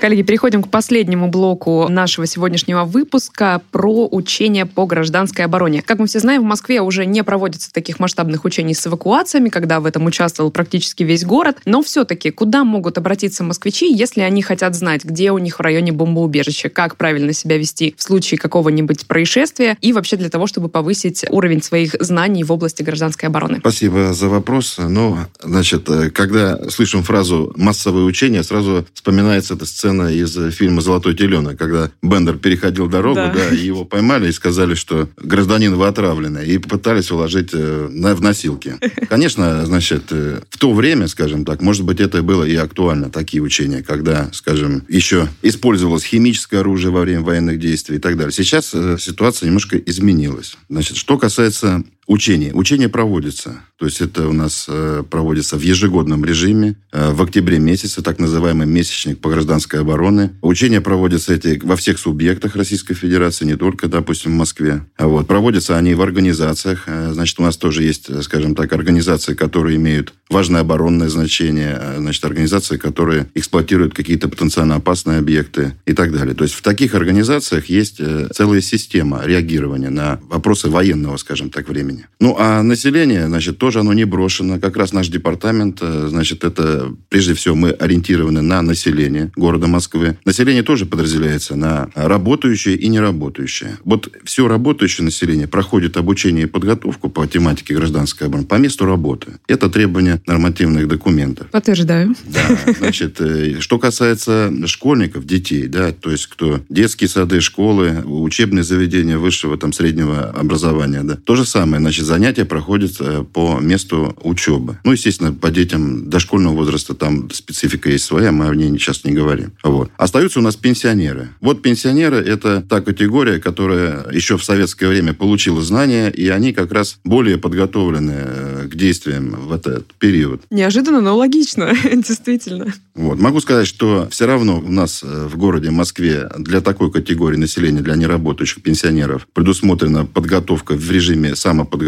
Коллеги, 0.00 0.22
переходим 0.22 0.62
к 0.62 0.70
последнему 0.70 1.28
блоку 1.28 1.86
нашего 1.90 2.26
сегодняшнего 2.26 2.84
выпуска 2.84 3.60
про 3.70 4.08
учения 4.10 4.64
по 4.64 4.86
гражданской 4.86 5.44
обороне. 5.44 5.82
Как 5.82 5.98
мы 5.98 6.06
все 6.06 6.20
знаем, 6.20 6.40
в 6.40 6.46
Москве 6.46 6.80
уже 6.80 7.04
не 7.04 7.22
проводится 7.22 7.70
таких 7.70 8.00
масштабных 8.00 8.46
учений 8.46 8.72
с 8.72 8.86
эвакуациями, 8.86 9.50
когда 9.50 9.78
в 9.78 9.84
этом 9.84 10.06
участвовал 10.06 10.50
практически 10.50 11.02
весь 11.02 11.26
город. 11.26 11.58
Но 11.66 11.82
все-таки, 11.82 12.30
куда 12.30 12.64
могут 12.64 12.96
обратиться 12.96 13.44
москвичи, 13.44 13.92
если 13.92 14.22
они 14.22 14.40
хотят 14.40 14.74
знать, 14.74 15.04
где 15.04 15.32
у 15.32 15.38
них 15.38 15.58
в 15.58 15.60
районе 15.60 15.92
бомбоубежища, 15.92 16.70
как 16.70 16.96
правильно 16.96 17.34
себя 17.34 17.58
вести 17.58 17.94
в 17.98 18.02
случае 18.02 18.38
какого-нибудь 18.38 19.06
происшествия 19.06 19.76
и 19.82 19.92
вообще 19.92 20.16
для 20.16 20.30
того, 20.30 20.46
чтобы 20.46 20.70
повысить 20.70 21.26
уровень 21.28 21.62
своих 21.62 21.94
знаний 22.00 22.42
в 22.42 22.50
области 22.50 22.82
гражданской 22.82 23.28
обороны? 23.28 23.58
Спасибо 23.58 24.14
за 24.14 24.30
вопрос. 24.30 24.76
Ну, 24.78 25.18
значит, 25.42 25.90
э, 25.90 26.08
когда 26.08 26.70
слышим 26.70 27.02
фразу 27.02 27.52
«массовые 27.54 28.06
учения», 28.06 28.42
сразу 28.42 28.86
вспоминается 28.94 29.52
эта 29.52 29.66
сцена 29.66 29.89
сцена 29.90 30.12
из 30.12 30.54
фильма 30.54 30.80
«Золотой 30.80 31.14
теленок», 31.14 31.58
когда 31.58 31.90
Бендер 32.02 32.36
переходил 32.38 32.88
дорогу, 32.88 33.16
да. 33.16 33.32
Да, 33.32 33.54
и 33.54 33.58
его 33.58 33.84
поймали 33.84 34.28
и 34.28 34.32
сказали, 34.32 34.74
что 34.74 35.08
гражданин 35.16 35.74
вы 35.74 35.86
отравлены, 35.86 36.44
и 36.44 36.58
попытались 36.58 37.10
уложить 37.10 37.50
э, 37.52 37.88
в 37.90 38.20
носилки. 38.20 38.76
Конечно, 39.08 39.66
значит, 39.66 40.04
э, 40.10 40.40
в 40.48 40.58
то 40.58 40.72
время, 40.72 41.08
скажем 41.08 41.44
так, 41.44 41.60
может 41.60 41.84
быть, 41.84 42.00
это 42.00 42.22
было 42.22 42.44
и 42.44 42.54
актуально, 42.54 43.10
такие 43.10 43.42
учения, 43.42 43.82
когда, 43.82 44.28
скажем, 44.32 44.84
еще 44.88 45.28
использовалось 45.42 46.04
химическое 46.04 46.58
оружие 46.58 46.92
во 46.92 47.00
время 47.00 47.22
военных 47.22 47.58
действий 47.58 47.96
и 47.96 48.00
так 48.00 48.16
далее. 48.16 48.32
Сейчас 48.32 48.70
э, 48.72 48.96
ситуация 48.98 49.46
немножко 49.46 49.76
изменилась. 49.76 50.56
Значит, 50.68 50.96
что 50.96 51.18
касается 51.18 51.82
учений. 52.10 52.50
Учения 52.52 52.88
проводятся. 52.88 53.60
То 53.78 53.86
есть 53.86 54.00
это 54.00 54.28
у 54.28 54.32
нас 54.32 54.66
э, 54.68 55.04
проводится 55.08 55.56
в 55.56 55.62
ежегодном 55.62 56.24
режиме. 56.24 56.74
Э, 56.92 57.12
в 57.12 57.22
октябре 57.22 57.60
месяце, 57.60 58.02
так 58.02 58.18
называемый 58.18 58.66
месячник 58.66 59.20
по 59.20 59.30
гражданской 59.30 59.80
обороне. 59.80 60.32
Учения 60.42 60.80
проводятся 60.80 61.34
эти 61.34 61.60
во 61.62 61.76
всех 61.76 62.00
субъектах 62.00 62.56
Российской 62.56 62.94
Федерации, 62.94 63.44
не 63.44 63.56
только, 63.56 63.86
допустим, 63.86 64.32
в 64.32 64.34
Москве. 64.34 64.84
А 64.96 65.06
вот. 65.06 65.28
Проводятся 65.28 65.78
они 65.78 65.94
в 65.94 66.02
организациях. 66.02 66.84
Э, 66.88 67.12
значит, 67.12 67.38
у 67.38 67.44
нас 67.44 67.56
тоже 67.56 67.84
есть, 67.84 68.22
скажем 68.24 68.56
так, 68.56 68.72
организации, 68.72 69.34
которые 69.34 69.76
имеют 69.76 70.12
важное 70.28 70.62
оборонное 70.62 71.08
значение. 71.08 71.80
Значит, 71.98 72.24
организации, 72.24 72.76
которые 72.76 73.28
эксплуатируют 73.34 73.94
какие-то 73.94 74.28
потенциально 74.28 74.74
опасные 74.74 75.18
объекты 75.18 75.74
и 75.86 75.92
так 75.92 76.12
далее. 76.12 76.34
То 76.34 76.42
есть 76.42 76.56
в 76.56 76.62
таких 76.62 76.96
организациях 76.96 77.66
есть 77.66 78.00
целая 78.34 78.60
система 78.60 79.22
реагирования 79.24 79.90
на 79.90 80.18
вопросы 80.28 80.68
военного, 80.68 81.16
скажем 81.16 81.50
так, 81.50 81.68
времени. 81.68 81.99
Ну, 82.20 82.36
а 82.38 82.62
население, 82.62 83.26
значит, 83.26 83.56
то 83.56 83.70
тоже 83.70 83.80
оно 83.80 83.92
не 83.92 84.04
брошено. 84.04 84.58
Как 84.58 84.76
раз 84.76 84.92
наш 84.92 85.06
департамент, 85.06 85.78
э, 85.80 86.08
значит, 86.10 86.42
это 86.42 86.92
прежде 87.08 87.34
всего 87.34 87.54
мы 87.54 87.70
ориентированы 87.70 88.42
на 88.42 88.62
население 88.62 89.30
города 89.36 89.68
Москвы. 89.68 90.18
Население 90.24 90.64
тоже 90.64 90.86
подразделяется 90.86 91.54
на 91.54 91.88
работающее 91.94 92.74
и 92.74 92.88
неработающее. 92.88 93.78
Вот 93.84 94.12
все 94.24 94.48
работающее 94.48 95.04
население 95.04 95.46
проходит 95.46 95.96
обучение 95.96 96.46
и 96.46 96.48
подготовку 96.48 97.10
по 97.10 97.24
тематике 97.28 97.74
гражданской 97.74 98.26
обороны 98.26 98.48
по 98.48 98.56
месту 98.56 98.86
работы. 98.86 99.38
Это 99.46 99.70
требование 99.70 100.20
нормативных 100.26 100.88
документов. 100.88 101.46
Подтверждаю. 101.50 102.16
Да, 102.24 102.72
значит, 102.76 103.20
э, 103.20 103.60
что 103.60 103.78
касается 103.78 104.52
школьников, 104.66 105.26
детей, 105.26 105.68
да, 105.68 105.92
то 105.92 106.10
есть 106.10 106.26
кто 106.26 106.60
детские 106.68 107.06
сады, 107.06 107.40
школы, 107.40 108.02
учебные 108.04 108.64
заведения 108.64 109.16
высшего 109.16 109.56
там 109.56 109.72
среднего 109.72 110.24
образования, 110.30 111.04
да, 111.04 111.14
то 111.14 111.36
же 111.36 111.44
самое. 111.44 111.80
Значит, 111.90 112.06
занятия 112.06 112.44
проходят 112.44 112.92
э, 113.00 113.24
по 113.24 113.58
месту 113.58 114.16
учебы. 114.22 114.78
Ну, 114.84 114.92
естественно, 114.92 115.32
по 115.32 115.50
детям 115.50 116.08
дошкольного 116.08 116.54
возраста 116.54 116.94
там 116.94 117.28
специфика 117.32 117.90
есть 117.90 118.04
своя, 118.04 118.30
мы 118.30 118.48
о 118.48 118.54
ней 118.54 118.70
сейчас 118.78 119.02
не 119.02 119.10
говорим. 119.10 119.50
Вот. 119.64 119.90
Остаются 119.96 120.38
у 120.38 120.42
нас 120.42 120.54
пенсионеры. 120.54 121.30
Вот 121.40 121.62
пенсионеры– 121.62 122.16
это 122.24 122.62
та 122.62 122.80
категория, 122.80 123.40
которая 123.40 124.08
еще 124.12 124.38
в 124.38 124.44
советское 124.44 124.86
время 124.86 125.14
получила 125.14 125.60
знания, 125.62 126.10
и 126.10 126.28
они 126.28 126.52
как 126.52 126.70
раз 126.70 127.00
более 127.02 127.38
подготовлены 127.38 128.14
э, 128.14 128.68
к 128.70 128.76
действиям 128.76 129.30
в 129.48 129.52
этот 129.52 129.92
период. 129.94 130.42
Неожиданно, 130.50 131.00
но 131.00 131.16
логично, 131.16 131.72
действительно. 131.92 132.72
Вот. 132.94 133.18
Могу 133.18 133.40
сказать, 133.40 133.66
что 133.66 134.06
все 134.12 134.26
равно 134.26 134.60
у 134.60 134.70
нас 134.70 135.02
э, 135.02 135.26
в 135.26 135.36
городе 135.36 135.72
Москве 135.72 136.30
для 136.38 136.60
такой 136.60 136.92
категории 136.92 137.36
населения, 137.36 137.80
для 137.80 137.96
неработающих 137.96 138.62
пенсионеров, 138.62 139.26
предусмотрена 139.32 140.06
подготовка 140.06 140.74
в 140.74 140.90
режиме 140.92 141.34
самоподготовки 141.34 141.79